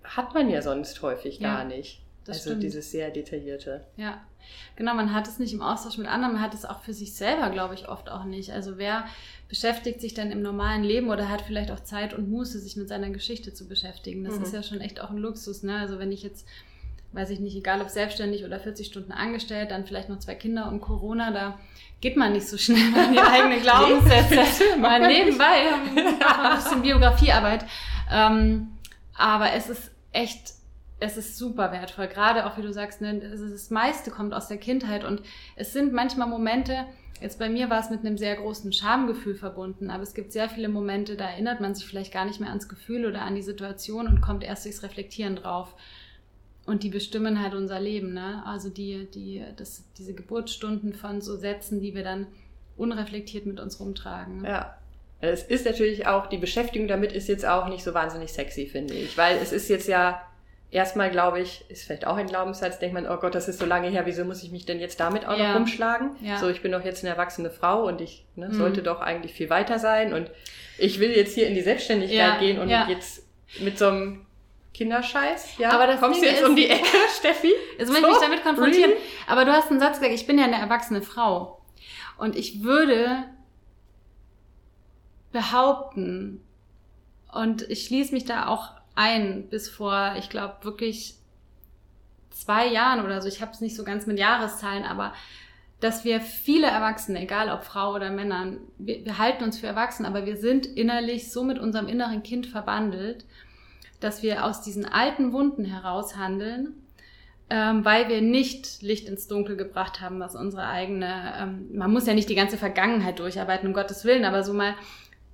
[0.03, 2.01] hat man ja sonst häufig ja, gar nicht.
[2.29, 2.63] Also stimmt.
[2.63, 3.85] dieses sehr detaillierte.
[3.95, 4.21] Ja,
[4.75, 7.13] genau, man hat es nicht im Austausch mit anderen, man hat es auch für sich
[7.13, 8.51] selber, glaube ich, oft auch nicht.
[8.51, 9.05] Also wer
[9.49, 12.89] beschäftigt sich dann im normalen Leben oder hat vielleicht auch Zeit und Muße, sich mit
[12.89, 14.23] seiner Geschichte zu beschäftigen.
[14.23, 14.43] Das mhm.
[14.43, 15.63] ist ja schon echt auch ein Luxus.
[15.63, 15.77] Ne?
[15.77, 16.45] Also wenn ich jetzt,
[17.13, 20.67] weiß ich nicht, egal ob selbstständig oder 40 Stunden angestellt, dann vielleicht noch zwei Kinder
[20.67, 21.59] und Corona, da
[22.01, 24.77] geht man nicht so schnell an die eigenen Glaubenssätze.
[24.79, 27.65] mal nebenbei, ein bisschen Biografiearbeit.
[28.11, 28.69] Ähm,
[29.15, 30.56] aber es ist echt
[30.99, 32.07] es ist super wertvoll.
[32.07, 35.21] Gerade auch, wie du sagst, ne, das meiste kommt aus der Kindheit und
[35.55, 36.85] es sind manchmal Momente,
[37.21, 40.49] Jetzt bei mir war es mit einem sehr großen Schamgefühl verbunden, aber es gibt sehr
[40.49, 43.41] viele Momente, da erinnert man sich vielleicht gar nicht mehr ans Gefühl oder an die
[43.41, 45.75] Situation und kommt erst durchs Reflektieren drauf.
[46.65, 48.43] Und die bestimmen halt unser Leben, ne?
[48.45, 52.27] Also die, die, das, diese Geburtsstunden von so Sätzen, die wir dann
[52.75, 54.43] unreflektiert mit uns rumtragen.
[54.43, 54.77] Ja.
[55.19, 58.93] Es ist natürlich auch, die Beschäftigung damit ist jetzt auch nicht so wahnsinnig sexy, finde
[58.93, 59.17] ich.
[59.17, 60.21] Weil es ist jetzt ja
[60.71, 63.65] erstmal glaube ich, ist vielleicht auch ein Glaubenssatz, denkt man, oh Gott, das ist so
[63.65, 65.49] lange her, wieso muss ich mich denn jetzt damit auch ja.
[65.49, 66.11] noch rumschlagen?
[66.21, 66.37] Ja.
[66.37, 68.53] So, ich bin doch jetzt eine erwachsene Frau und ich ne, mhm.
[68.53, 70.29] sollte doch eigentlich viel weiter sein und
[70.77, 72.37] ich will jetzt hier in die Selbstständigkeit ja.
[72.37, 73.25] gehen und jetzt
[73.59, 74.25] mit so einem
[74.73, 75.71] Kinderscheiß, ja?
[75.71, 76.85] Aber das Kommst Ding du jetzt ist, um die Ecke,
[77.17, 77.51] Steffi?
[77.79, 78.05] Jetzt muss so?
[78.05, 78.91] ich mich damit konfrontieren.
[78.91, 79.03] Really?
[79.25, 81.61] Aber du hast einen Satz gesagt, ich bin ja eine erwachsene Frau.
[82.19, 83.23] Und ich würde
[85.31, 86.43] behaupten,
[87.33, 91.15] und ich schließe mich da auch ein bis vor, ich glaube, wirklich
[92.31, 93.27] zwei Jahren oder so.
[93.27, 95.13] Ich habe es nicht so ganz mit Jahreszahlen, aber
[95.79, 100.05] dass wir viele Erwachsene, egal ob Frau oder Männern, wir, wir halten uns für erwachsen,
[100.05, 103.25] aber wir sind innerlich so mit unserem inneren Kind verbandelt,
[103.99, 106.73] dass wir aus diesen alten Wunden heraus handeln,
[107.51, 112.07] ähm, weil wir nicht Licht ins Dunkel gebracht haben, was unsere eigene, ähm, man muss
[112.07, 114.73] ja nicht die ganze Vergangenheit durcharbeiten, um Gottes Willen, aber so mal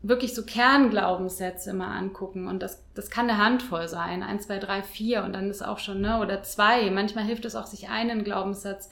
[0.04, 4.84] wirklich so Kernglaubenssätze mal angucken und das, das kann eine Handvoll sein, eins, zwei, drei,
[4.84, 6.92] vier und dann ist auch schon, ne, oder zwei.
[6.92, 8.90] Manchmal hilft es auch, sich einen Glaubenssatz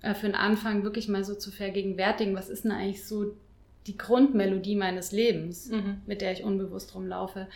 [0.00, 2.34] äh, für den Anfang wirklich mal so zu vergegenwärtigen.
[2.34, 3.36] Was ist denn eigentlich so
[3.86, 6.00] die Grundmelodie meines Lebens, mhm.
[6.06, 7.46] mit der ich unbewusst rumlaufe?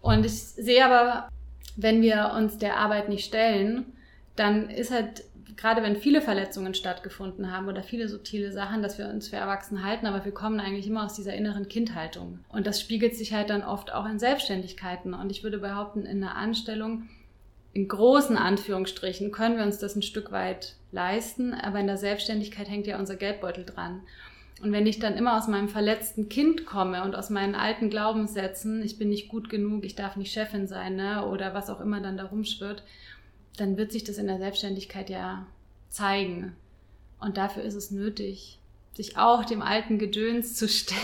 [0.00, 1.28] Und ich sehe aber,
[1.76, 3.84] wenn wir uns der Arbeit nicht stellen,
[4.34, 5.24] dann ist halt
[5.56, 9.84] gerade wenn viele Verletzungen stattgefunden haben oder viele subtile Sachen, dass wir uns für erwachsen
[9.84, 12.40] halten, aber wir kommen eigentlich immer aus dieser inneren Kindhaltung.
[12.48, 15.14] Und das spiegelt sich halt dann oft auch in Selbstständigkeiten.
[15.14, 17.08] Und ich würde behaupten, in einer Anstellung,
[17.72, 22.68] in großen Anführungsstrichen, können wir uns das ein Stück weit leisten, aber in der Selbstständigkeit
[22.68, 24.02] hängt ja unser Geldbeutel dran.
[24.62, 28.82] Und wenn ich dann immer aus meinem verletzten Kind komme und aus meinen alten Glaubenssätzen,
[28.82, 32.00] ich bin nicht gut genug, ich darf nicht Chefin sein, ne, oder was auch immer
[32.00, 32.84] dann da rumschwirrt,
[33.56, 35.46] dann wird sich das in der Selbstständigkeit ja
[35.88, 36.56] zeigen.
[37.20, 38.58] Und dafür ist es nötig,
[38.94, 41.00] sich auch dem alten Gedöns zu stellen.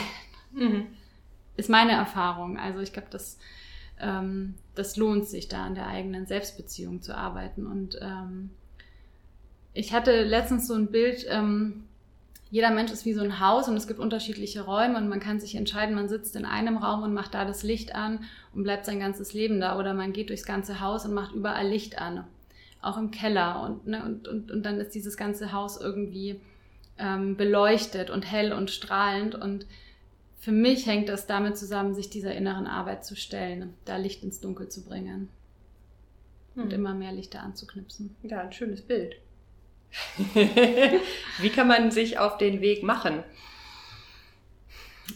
[0.52, 0.86] Mhm.
[1.56, 2.58] Ist meine Erfahrung.
[2.58, 3.38] Also ich glaube, das,
[4.00, 7.66] ähm, das lohnt sich da an der eigenen Selbstbeziehung zu arbeiten.
[7.66, 8.50] Und ähm,
[9.72, 11.84] ich hatte letztens so ein Bild, ähm,
[12.50, 15.38] jeder Mensch ist wie so ein Haus und es gibt unterschiedliche Räume und man kann
[15.38, 18.86] sich entscheiden, man sitzt in einem Raum und macht da das Licht an und bleibt
[18.86, 22.24] sein ganzes Leben da oder man geht durchs ganze Haus und macht überall Licht an
[22.82, 26.40] auch im Keller und, ne, und, und, und dann ist dieses ganze Haus irgendwie
[26.98, 29.66] ähm, beleuchtet und hell und strahlend und
[30.38, 34.40] für mich hängt das damit zusammen, sich dieser inneren Arbeit zu stellen, da Licht ins
[34.40, 35.28] Dunkel zu bringen
[36.54, 36.62] hm.
[36.62, 38.16] und immer mehr Lichter anzuknipsen.
[38.22, 39.16] Ja, ein schönes Bild.
[41.40, 43.22] Wie kann man sich auf den Weg machen?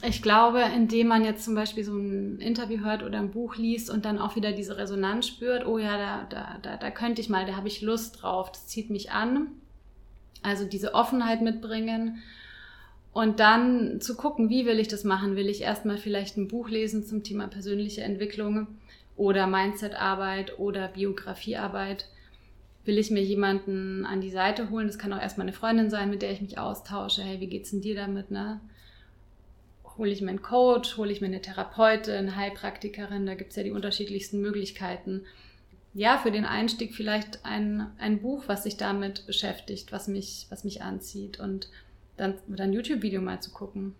[0.03, 3.91] Ich glaube, indem man jetzt zum Beispiel so ein Interview hört oder ein Buch liest
[3.91, 7.29] und dann auch wieder diese Resonanz spürt, oh ja, da, da, da, da könnte ich
[7.29, 9.49] mal, da habe ich Lust drauf, das zieht mich an.
[10.43, 12.23] Also diese Offenheit mitbringen
[13.15, 15.37] und dann zu gucken, wie will ich das machen?
[15.37, 18.67] Will ich erstmal vielleicht ein Buch lesen zum Thema persönliche Entwicklung
[19.17, 22.09] oder Mindsetarbeit oder Biografiearbeit?
[22.85, 24.89] Will ich mir jemanden an die Seite holen?
[24.89, 27.23] Das kann auch erstmal eine Freundin sein, mit der ich mich austausche.
[27.23, 28.33] Hey, wie geht's denn dir damit?
[28.33, 28.61] Ne?
[29.97, 33.57] Hole ich mir einen Coach, hole ich mir eine Therapeutin, eine Heilpraktikerin, da gibt es
[33.57, 35.25] ja die unterschiedlichsten Möglichkeiten.
[35.93, 40.65] Ja, für den Einstieg vielleicht ein, ein Buch, was sich damit beschäftigt, was mich, was
[40.65, 41.69] mich anzieht und
[42.17, 43.95] dann ein YouTube-Video mal zu gucken.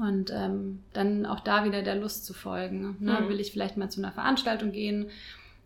[0.00, 2.96] Und ähm, dann auch da wieder der Lust zu folgen.
[3.00, 3.20] Ne?
[3.20, 3.28] Mhm.
[3.28, 5.10] Will ich vielleicht mal zu einer Veranstaltung gehen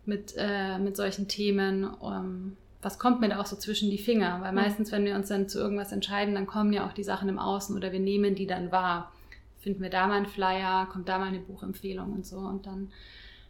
[0.05, 1.83] mit, äh, mit solchen Themen?
[1.83, 4.41] Um, was kommt mir da auch so zwischen die Finger?
[4.41, 7.29] Weil meistens, wenn wir uns dann zu irgendwas entscheiden, dann kommen ja auch die Sachen
[7.29, 9.11] im Außen oder wir nehmen die dann wahr.
[9.59, 12.91] Finden wir da mal einen Flyer, kommt da mal eine Buchempfehlung und so und dann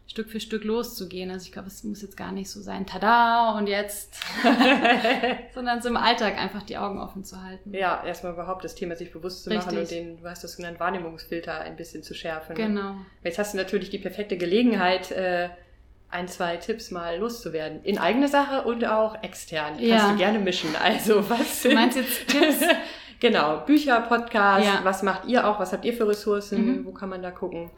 [0.08, 1.30] Stück für Stück loszugehen.
[1.30, 4.14] Also ich glaube, es muss jetzt gar nicht so sein, tada und jetzt,
[5.54, 7.74] sondern so im Alltag einfach die Augen offen zu halten.
[7.74, 9.66] Ja, erstmal überhaupt das Thema sich bewusst zu Richtig.
[9.66, 12.54] machen und den, du hast das genannt, Wahrnehmungsfilter ein bisschen zu schärfen.
[12.54, 12.94] Genau.
[13.24, 15.48] Jetzt hast du natürlich die perfekte Gelegenheit, äh,
[16.10, 17.82] ein, zwei Tipps mal loszuwerden.
[17.82, 19.78] In eigene Sache und auch extern.
[19.78, 19.98] Ja.
[19.98, 20.70] Kannst du gerne mischen.
[20.82, 22.60] Also was Du meinst jetzt Tipps?
[23.20, 24.80] genau, Bücher, Podcast, ja.
[24.82, 26.86] was macht ihr auch, was habt ihr für Ressourcen, mhm.
[26.86, 27.70] wo kann man da gucken?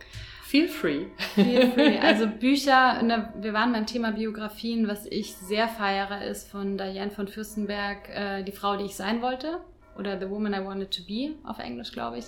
[0.49, 1.07] Feel free.
[1.35, 1.99] Feel free.
[2.03, 7.11] Also Bücher, ne, wir waren beim Thema Biografien, was ich sehr feiere, ist von Diane
[7.11, 9.61] von Fürstenberg, äh, Die Frau, die ich sein wollte.
[9.99, 12.25] Oder The Woman I Wanted to Be auf Englisch, glaube ich.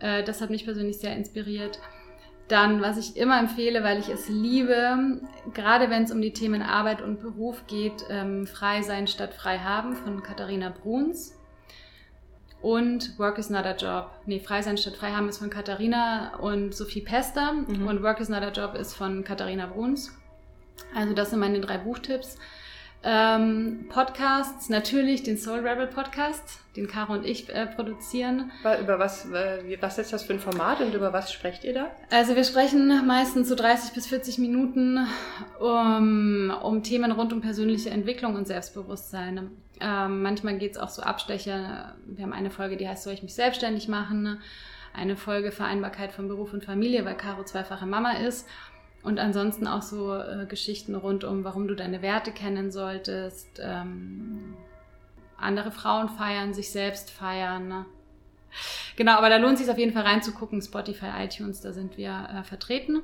[0.00, 1.78] Äh, das hat mich persönlich sehr inspiriert.
[2.48, 5.20] Dann, was ich immer empfehle, weil ich es liebe,
[5.54, 9.58] gerade wenn es um die Themen Arbeit und Beruf geht, ähm, Frei sein statt frei
[9.58, 11.38] haben von Katharina Bruns.
[12.60, 14.10] Und Work is not a Job.
[14.24, 17.52] Nee, Frei sein statt frei haben ist von Katharina und Sophie Pester.
[17.52, 17.86] Mhm.
[17.86, 20.16] Und Work is not a Job ist von Katharina Bruns.
[20.94, 22.38] Also das sind meine drei Buchtipps.
[23.06, 28.50] Ähm, Podcasts, natürlich den Soul Rebel Podcast, den Caro und ich äh, produzieren.
[28.80, 31.90] Über was, äh, was ist das für ein Format und über was sprecht ihr da?
[32.10, 35.06] Also wir sprechen meistens so 30 bis 40 Minuten
[35.60, 39.50] um, um Themen rund um persönliche Entwicklung und Selbstbewusstsein.
[39.82, 41.96] Ähm, manchmal geht es auch so Abstecher.
[42.06, 44.40] Wir haben eine Folge, die heißt, soll ich mich selbstständig machen?
[44.94, 48.48] Eine Folge Vereinbarkeit von Beruf und Familie, weil Caro zweifache Mama ist.
[49.04, 53.60] Und ansonsten auch so äh, Geschichten rund um, warum du deine Werte kennen solltest.
[53.62, 54.56] Ähm,
[55.36, 57.68] andere Frauen feiern, sich selbst feiern.
[57.68, 57.84] Ne?
[58.96, 60.62] Genau, aber da lohnt es sich auf jeden Fall reinzugucken.
[60.62, 63.02] Spotify, iTunes, da sind wir äh, vertreten.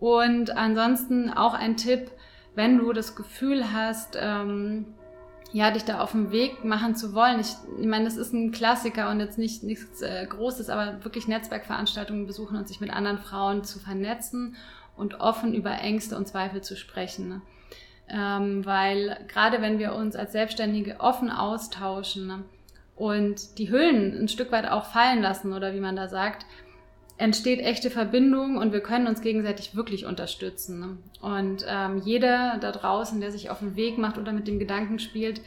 [0.00, 2.10] Und ansonsten auch ein Tipp,
[2.56, 4.86] wenn du das Gefühl hast, ähm,
[5.52, 7.38] ja, dich da auf den Weg machen zu wollen.
[7.40, 11.28] Ich, ich meine, das ist ein Klassiker und jetzt nicht nichts äh, Großes, aber wirklich
[11.28, 14.56] Netzwerkveranstaltungen besuchen und sich mit anderen Frauen zu vernetzen
[15.00, 17.28] und offen über Ängste und Zweifel zu sprechen.
[17.28, 17.42] Ne?
[18.08, 22.44] Ähm, weil gerade wenn wir uns als Selbstständige offen austauschen ne,
[22.96, 26.44] und die Hüllen ein Stück weit auch fallen lassen oder wie man da sagt,
[27.18, 30.80] entsteht echte Verbindung und wir können uns gegenseitig wirklich unterstützen.
[30.80, 30.98] Ne?
[31.20, 34.98] Und ähm, jeder da draußen, der sich auf den Weg macht oder mit dem Gedanken
[34.98, 35.40] spielt,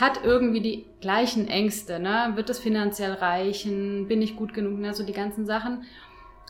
[0.00, 2.00] hat irgendwie die gleichen Ängste.
[2.00, 2.32] Ne?
[2.34, 4.08] Wird es finanziell reichen?
[4.08, 4.78] Bin ich gut genug?
[4.78, 4.94] Ne?
[4.94, 5.84] So die ganzen Sachen.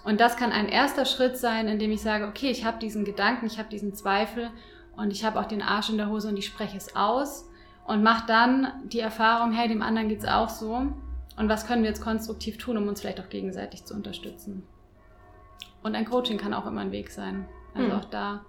[0.04, 3.46] Und das kann ein erster Schritt sein, indem ich sage, okay, ich habe diesen Gedanken,
[3.46, 4.50] ich habe diesen Zweifel
[4.96, 7.48] und ich habe auch den Arsch in der Hose und ich spreche es aus
[7.86, 10.86] und mache dann die Erfahrung, hey, dem anderen geht's auch so.
[11.36, 14.66] Und was können wir jetzt konstruktiv tun, um uns vielleicht auch gegenseitig zu unterstützen?
[15.82, 17.48] Und ein Coaching kann auch immer ein Weg sein.
[17.74, 17.98] Also hm.
[17.98, 18.44] auch da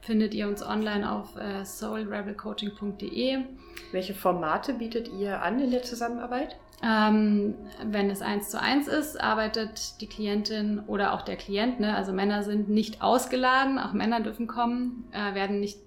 [0.00, 3.44] findet ihr uns online auf äh, soulrebelcoaching.de.
[3.92, 6.56] Welche Formate bietet ihr an in der Zusammenarbeit?
[6.84, 7.54] Ähm,
[7.84, 12.12] wenn es eins zu eins ist, arbeitet die Klientin oder auch der Klient, ne, also
[12.12, 15.78] Männer sind nicht ausgeladen, auch Männer dürfen kommen, äh, werden nicht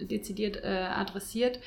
[0.00, 1.58] dezidiert äh, adressiert.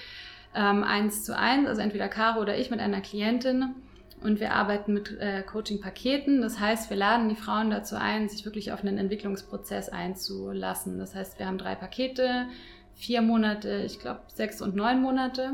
[0.55, 3.75] Ähm, eins zu eins, also entweder Caro oder ich mit einer Klientin
[4.21, 6.41] und wir arbeiten mit äh, Coaching-Paketen.
[6.41, 10.99] Das heißt, wir laden die Frauen dazu ein, sich wirklich auf einen Entwicklungsprozess einzulassen.
[10.99, 12.47] Das heißt, wir haben drei Pakete,
[12.95, 15.53] vier Monate, ich glaube sechs und neun Monate.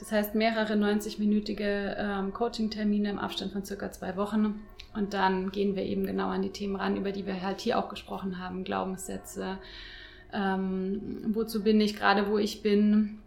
[0.00, 4.62] Das heißt mehrere 90-minütige ähm, Coaching-Termine im Abstand von circa zwei Wochen.
[4.94, 7.78] Und dann gehen wir eben genau an die Themen ran, über die wir halt hier
[7.78, 8.64] auch gesprochen haben.
[8.64, 9.58] Glaubenssätze,
[10.32, 13.18] ähm, wozu bin ich gerade, wo ich bin,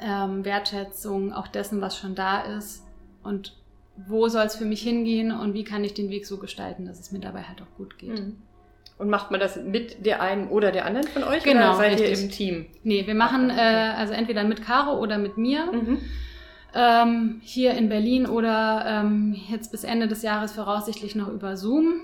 [0.00, 2.86] ähm, Wertschätzung auch dessen, was schon da ist
[3.22, 3.54] und
[4.06, 7.00] wo soll es für mich hingehen und wie kann ich den Weg so gestalten, dass
[7.00, 8.20] es mir dabei halt auch gut geht.
[8.20, 8.36] Mhm.
[8.98, 11.44] Und macht man das mit der einen oder der anderen von euch?
[11.44, 12.10] Genau, oder seid richtig.
[12.10, 12.66] ihr im Team?
[12.82, 13.60] Nee, wir machen okay.
[13.60, 15.72] äh, also entweder mit Caro oder mit mir.
[15.72, 15.98] Mhm.
[16.74, 22.00] Ähm, hier in Berlin oder ähm, jetzt bis Ende des Jahres voraussichtlich noch über Zoom.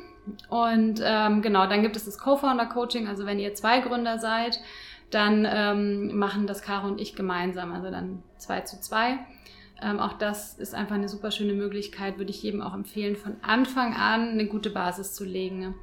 [0.49, 3.09] Und ähm, genau, dann gibt es das Co-Founder-Coaching.
[3.09, 4.61] Also wenn ihr zwei Gründer seid,
[5.11, 9.19] dann ähm, machen das Caro und ich gemeinsam, also dann zwei zu zwei.
[9.83, 13.37] Ähm, auch das ist einfach eine super schöne Möglichkeit, würde ich jedem auch empfehlen, von
[13.43, 15.75] Anfang an eine gute Basis zu legen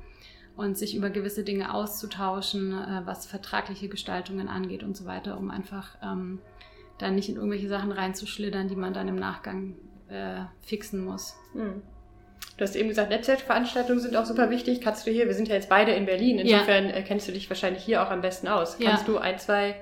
[0.56, 5.50] und sich über gewisse Dinge auszutauschen, äh, was vertragliche Gestaltungen angeht und so weiter, um
[5.50, 6.40] einfach ähm,
[6.98, 9.76] da nicht in irgendwelche Sachen reinzuschlittern, die man dann im Nachgang
[10.10, 11.36] äh, fixen muss.
[11.54, 11.82] Hm.
[12.58, 14.82] Du hast eben gesagt, Netzwerkveranstaltungen sind auch super wichtig.
[14.82, 17.02] Kannst du hier, wir sind ja jetzt beide in Berlin, insofern ja.
[17.02, 18.78] kennst du dich wahrscheinlich hier auch am besten aus.
[18.78, 19.14] Kannst ja.
[19.14, 19.82] du ein, zwei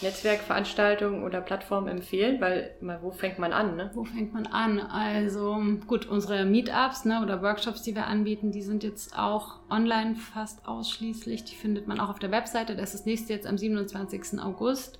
[0.00, 2.40] Netzwerkveranstaltungen oder Plattformen empfehlen?
[2.40, 3.76] Weil, wo fängt man an?
[3.76, 3.90] Ne?
[3.94, 4.80] Wo fängt man an?
[4.80, 10.16] Also gut, unsere Meetups ne, oder Workshops, die wir anbieten, die sind jetzt auch online
[10.16, 11.44] fast ausschließlich.
[11.44, 12.76] Die findet man auch auf der Webseite.
[12.76, 14.40] Das ist das nächste jetzt am 27.
[14.40, 14.98] August.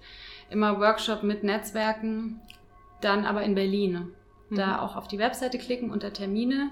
[0.50, 2.40] Immer Workshop mit Netzwerken,
[3.00, 4.12] dann aber in Berlin.
[4.50, 4.78] Da mhm.
[4.80, 6.70] auch auf die Webseite klicken unter Termine.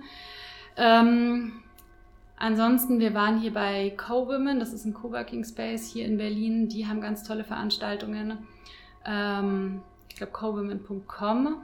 [0.76, 1.62] Ähm,
[2.42, 6.68] Ansonsten, wir waren hier bei Co-Women, das ist ein Coworking Space hier in Berlin.
[6.68, 8.36] Die haben ganz tolle Veranstaltungen.
[9.06, 11.62] Ähm, ich glaube, cowomen.com.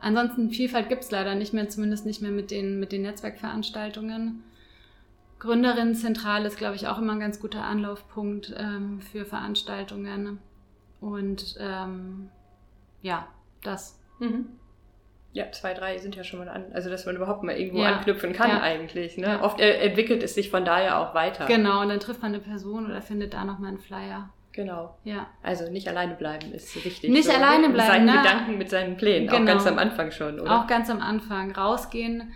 [0.00, 4.42] Ansonsten, Vielfalt gibt es leider nicht mehr, zumindest nicht mehr mit den, mit den Netzwerkveranstaltungen.
[5.40, 10.38] Gründerinnenzentral ist, glaube ich, auch immer ein ganz guter Anlaufpunkt ähm, für Veranstaltungen.
[11.02, 12.30] Und ähm,
[13.02, 13.28] ja,
[13.62, 14.00] das.
[14.20, 14.46] Mhm.
[15.32, 16.64] Ja, zwei, drei sind ja schon mal an.
[16.72, 17.96] Also, dass man überhaupt mal irgendwo ja.
[17.96, 18.62] anknüpfen kann ja.
[18.62, 19.16] eigentlich.
[19.16, 19.26] Ne?
[19.26, 19.42] Ja.
[19.42, 21.46] Oft äh, entwickelt es sich von daher auch weiter.
[21.46, 24.30] Genau, und dann trifft man eine Person oder findet da nochmal einen Flyer.
[24.52, 24.96] Genau.
[25.04, 25.28] Ja.
[25.42, 27.08] Also nicht alleine bleiben ist wichtig.
[27.10, 27.76] Nicht so, alleine bleiben.
[27.76, 28.22] Mit seinen ne?
[28.22, 29.28] Gedanken, mit seinen Plänen.
[29.28, 29.42] Genau.
[29.42, 30.60] Auch ganz am Anfang schon, oder?
[30.60, 31.52] Auch ganz am Anfang.
[31.52, 32.32] Rausgehen.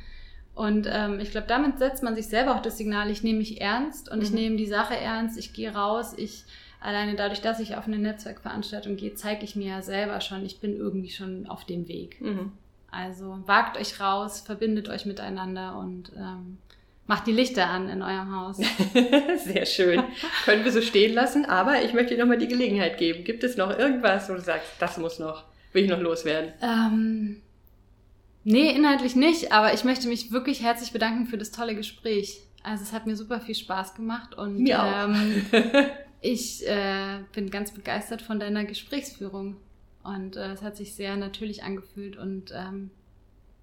[0.55, 3.61] Und ähm, ich glaube, damit setzt man sich selber auch das Signal, ich nehme mich
[3.61, 4.25] ernst und mhm.
[4.25, 6.45] ich nehme die Sache ernst, ich gehe raus, ich
[6.81, 10.61] alleine dadurch, dass ich auf eine Netzwerkveranstaltung gehe, zeige ich mir ja selber schon, ich
[10.61, 12.21] bin irgendwie schon auf dem Weg.
[12.21, 12.53] Mhm.
[12.95, 16.59] Also wagt euch raus, verbindet euch miteinander und ähm,
[17.07, 18.57] macht die Lichter an in eurem Haus.
[19.45, 20.03] Sehr schön.
[20.45, 23.25] Können wir so stehen lassen, aber ich möchte dir nochmal die Gelegenheit geben.
[23.25, 26.53] Gibt es noch irgendwas, wo du sagst, das muss noch, will ich noch loswerden?
[26.63, 27.43] Ähm,
[28.45, 32.41] nee, inhaltlich nicht, aber ich möchte mich wirklich herzlich bedanken für das tolle Gespräch.
[32.63, 35.09] Also es hat mir super viel Spaß gemacht und mir auch.
[35.09, 35.45] Ähm,
[36.23, 39.57] ich äh, bin ganz begeistert von deiner Gesprächsführung.
[40.05, 42.91] Und äh, es hat sich sehr natürlich angefühlt und ähm,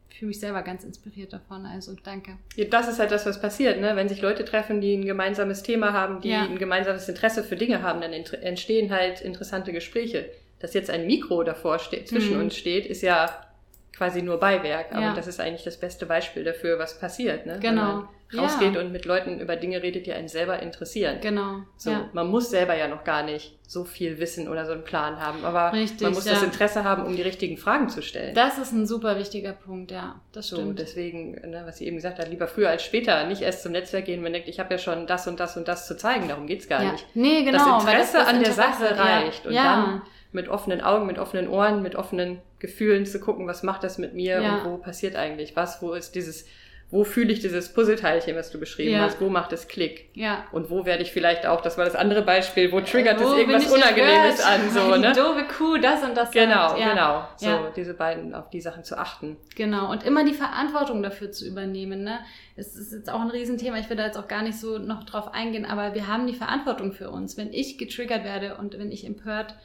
[0.10, 1.66] fühle mich selber ganz inspiriert davon.
[1.66, 2.38] Also danke.
[2.56, 3.96] Ja, das ist halt das, was passiert, ne?
[3.96, 6.44] Wenn sich Leute treffen, die ein gemeinsames Thema haben, die ja.
[6.44, 10.30] ein gemeinsames Interesse für Dinge haben, dann entstehen halt interessante Gespräche.
[10.60, 12.42] Dass jetzt ein Mikro davor steht, zwischen mhm.
[12.42, 13.48] uns steht, ist ja
[13.94, 14.92] quasi nur Beiwerk.
[14.92, 15.14] Aber ja.
[15.16, 17.48] das ist eigentlich das beste Beispiel dafür, was passiert.
[17.48, 17.58] Ne?
[17.60, 18.08] Genau.
[18.38, 18.82] Rausgeht ja.
[18.82, 21.20] und mit Leuten über Dinge redet, die einen selber interessieren.
[21.22, 21.64] Genau.
[21.78, 22.10] So, ja.
[22.14, 25.46] man muss selber ja noch gar nicht so viel wissen oder so einen Plan haben,
[25.46, 28.36] aber Richtig, man muss das Interesse haben, um die richtigen Fragen zu stellen.
[28.36, 30.20] Das ist ein super wichtiger Punkt, ja.
[30.34, 30.62] Das stimmt.
[30.62, 33.72] So, deswegen, ne, was sie eben gesagt hat, lieber früher als später, nicht erst zum
[33.72, 36.28] Netzwerk gehen, man denkt, ich habe ja schon das und das und das zu zeigen,
[36.28, 37.06] darum geht's gar nicht.
[37.14, 37.80] Nee, genau.
[37.80, 40.02] Das Interesse das, an Interesse, der Sache reicht und dann
[40.34, 44.14] mit offenen Augen, mit offenen Ohren, mit offenen Gefühlen zu gucken, was macht das mit
[44.14, 44.58] mir ja.
[44.58, 46.46] und wo passiert eigentlich was, wo ist dieses,
[46.92, 49.02] wo fühle ich dieses Puzzleteilchen, was du beschrieben ja.
[49.04, 50.10] hast, wo macht es Klick?
[50.14, 50.46] Ja.
[50.52, 53.72] Und wo werde ich vielleicht auch, das war das andere Beispiel, wo triggert es irgendwas
[53.72, 55.14] Unangenehmes an, so, ne?
[55.14, 56.32] Die doofe Kuh, das und das.
[56.32, 56.90] Genau, ja.
[56.90, 57.28] genau.
[57.38, 57.72] So, ja.
[57.74, 59.38] diese beiden, auf die Sachen zu achten.
[59.56, 59.90] Genau.
[59.90, 62.20] Und immer die Verantwortung dafür zu übernehmen, ne?
[62.58, 63.78] Es ist jetzt auch ein Riesenthema.
[63.78, 66.36] Ich will da jetzt auch gar nicht so noch drauf eingehen, aber wir haben die
[66.36, 67.38] Verantwortung für uns.
[67.38, 69.56] Wenn ich getriggert werde und wenn ich empört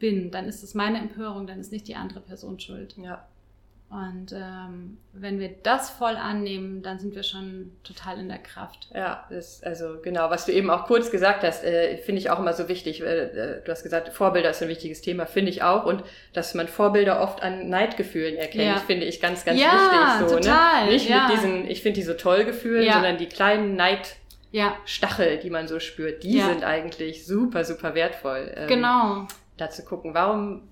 [0.00, 2.96] bin, dann ist es meine Empörung, dann ist nicht die andere Person schuld.
[2.96, 3.24] Ja.
[3.88, 8.88] Und ähm, wenn wir das voll annehmen, dann sind wir schon total in der Kraft.
[8.92, 12.40] Ja, das, also genau, was du eben auch kurz gesagt hast, äh, finde ich auch
[12.40, 13.00] immer so wichtig.
[13.00, 15.86] Äh, du hast gesagt, Vorbilder ist ein wichtiges Thema, finde ich auch.
[15.86, 16.02] Und
[16.32, 18.76] dass man Vorbilder oft an Neidgefühlen erkennt, ja.
[18.78, 20.28] finde ich ganz, ganz ja, wichtig.
[20.28, 20.40] So, ne?
[20.40, 20.92] total, ne?
[20.92, 21.28] Nicht ja.
[21.28, 24.16] mit diesen, ich finde die so toll Gefühlen, sondern die kleinen Neid
[24.86, 28.52] Stachel, die man so spürt, die sind eigentlich super, super wertvoll.
[28.56, 29.26] Ähm, genau
[29.56, 30.62] da zu gucken, warum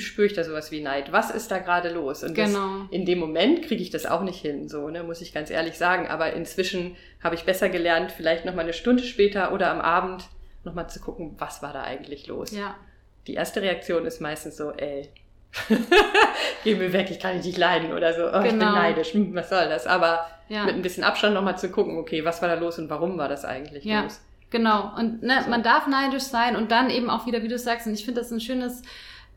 [0.00, 1.12] spüre ich da sowas wie Neid?
[1.12, 2.22] Was ist da gerade los?
[2.22, 2.80] Und genau.
[2.80, 5.50] das, in dem Moment kriege ich das auch nicht hin, so, ne, muss ich ganz
[5.50, 6.08] ehrlich sagen.
[6.08, 10.24] Aber inzwischen habe ich besser gelernt, vielleicht nochmal eine Stunde später oder am Abend
[10.64, 12.52] nochmal zu gucken, was war da eigentlich los?
[12.52, 12.76] Ja.
[13.26, 15.08] Die erste Reaktion ist meistens so, ey,
[16.64, 18.44] geh mir weg, ich kann dich nicht leiden oder so, oh, genau.
[18.44, 18.72] ich bin genau.
[18.72, 19.86] neidisch, hm, was soll das?
[19.86, 20.64] Aber ja.
[20.64, 23.28] mit ein bisschen Abstand nochmal zu gucken, okay, was war da los und warum war
[23.28, 24.02] das eigentlich ja.
[24.02, 24.20] los?
[24.50, 24.92] Genau.
[24.96, 25.50] Und ne, so.
[25.50, 28.20] man darf neidisch sein und dann eben auch wieder, wie du sagst, und ich finde
[28.20, 28.82] das ein schönes,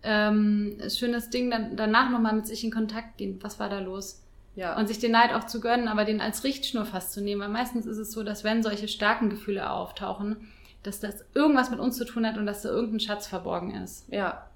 [0.03, 3.39] ähm, schönes Ding, dann, danach nochmal mit sich in Kontakt gehen.
[3.41, 4.23] Was war da los?
[4.55, 4.77] Ja.
[4.77, 7.41] Und sich den Neid auch zu gönnen, aber den als Richtschnur fast zu nehmen.
[7.41, 10.47] Weil meistens ist es so, dass wenn solche starken Gefühle auftauchen,
[10.83, 14.05] dass das irgendwas mit uns zu tun hat und dass da irgendein Schatz verborgen ist.
[14.11, 14.47] Ja,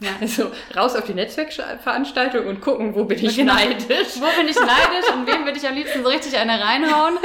[0.00, 0.10] ja.
[0.20, 3.54] Also raus auf die Netzwerkveranstaltung und gucken, wo bin ich genau.
[3.54, 4.16] neidisch.
[4.16, 7.18] Wo bin ich neidisch und wem würde ich am liebsten so richtig eine reinhauen?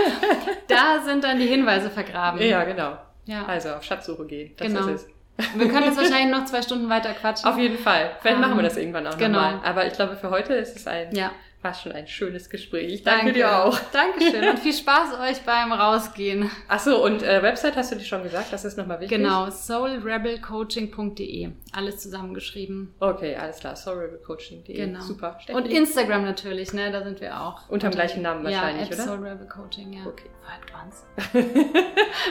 [0.67, 2.41] Da sind dann die Hinweise vergraben.
[2.41, 2.97] Ja, genau.
[3.25, 3.45] Ja.
[3.45, 4.53] Also auf Schatzsuche gehen.
[4.57, 4.87] Das genau.
[4.87, 5.07] ist es.
[5.55, 7.49] Wir können jetzt wahrscheinlich noch zwei Stunden weiter quatschen.
[7.49, 8.11] Auf jeden Fall.
[8.21, 9.39] Vielleicht um, machen wir das irgendwann auch genau.
[9.39, 9.59] nochmal.
[9.63, 12.93] Aber ich glaube, für heute ist es ein ja war schon ein schönes Gespräch.
[12.93, 13.77] Ich danke, danke dir auch.
[13.91, 16.49] Dankeschön und viel Spaß euch beim Rausgehen.
[16.69, 19.17] Achso, und äh, Website hast du dir schon gesagt, das ist nochmal wichtig.
[19.17, 21.49] Genau, soulrebelcoaching.de.
[21.73, 22.93] Alles zusammengeschrieben.
[22.99, 24.73] Okay, alles klar, soulrebelcoaching.de.
[24.73, 25.01] Genau.
[25.01, 25.37] Super.
[25.41, 25.57] Steffi.
[25.57, 27.67] Und Instagram natürlich, ne, da sind wir auch.
[27.67, 29.03] Unter dem gleichen Namen wahrscheinlich, ja, oder?
[29.03, 30.05] soulrebelcoaching, ja.
[30.05, 30.29] Okay.
[30.41, 31.03] Folgt uns.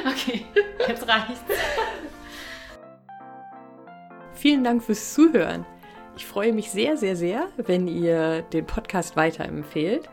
[0.07, 0.47] okay,
[0.89, 1.43] jetzt reicht's.
[4.39, 5.67] Vielen Dank fürs Zuhören.
[6.17, 10.09] Ich freue mich sehr, sehr, sehr, wenn ihr den Podcast weiterempfehlt.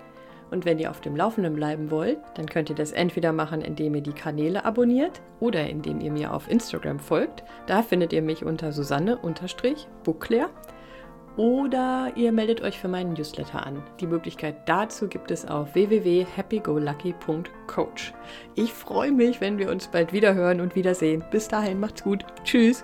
[0.50, 3.94] Und wenn ihr auf dem Laufenden bleiben wollt, dann könnt ihr das entweder machen, indem
[3.94, 7.44] ihr die Kanäle abonniert oder indem ihr mir auf Instagram folgt.
[7.68, 10.50] Da findet ihr mich unter Susanne-Buckler.
[11.38, 13.84] Oder ihr meldet euch für meinen Newsletter an.
[14.00, 18.12] Die Möglichkeit dazu gibt es auf www.happygolucky.coach.
[18.56, 21.24] Ich freue mich, wenn wir uns bald wieder hören und wiedersehen.
[21.30, 22.26] Bis dahin, macht's gut.
[22.44, 22.84] Tschüss.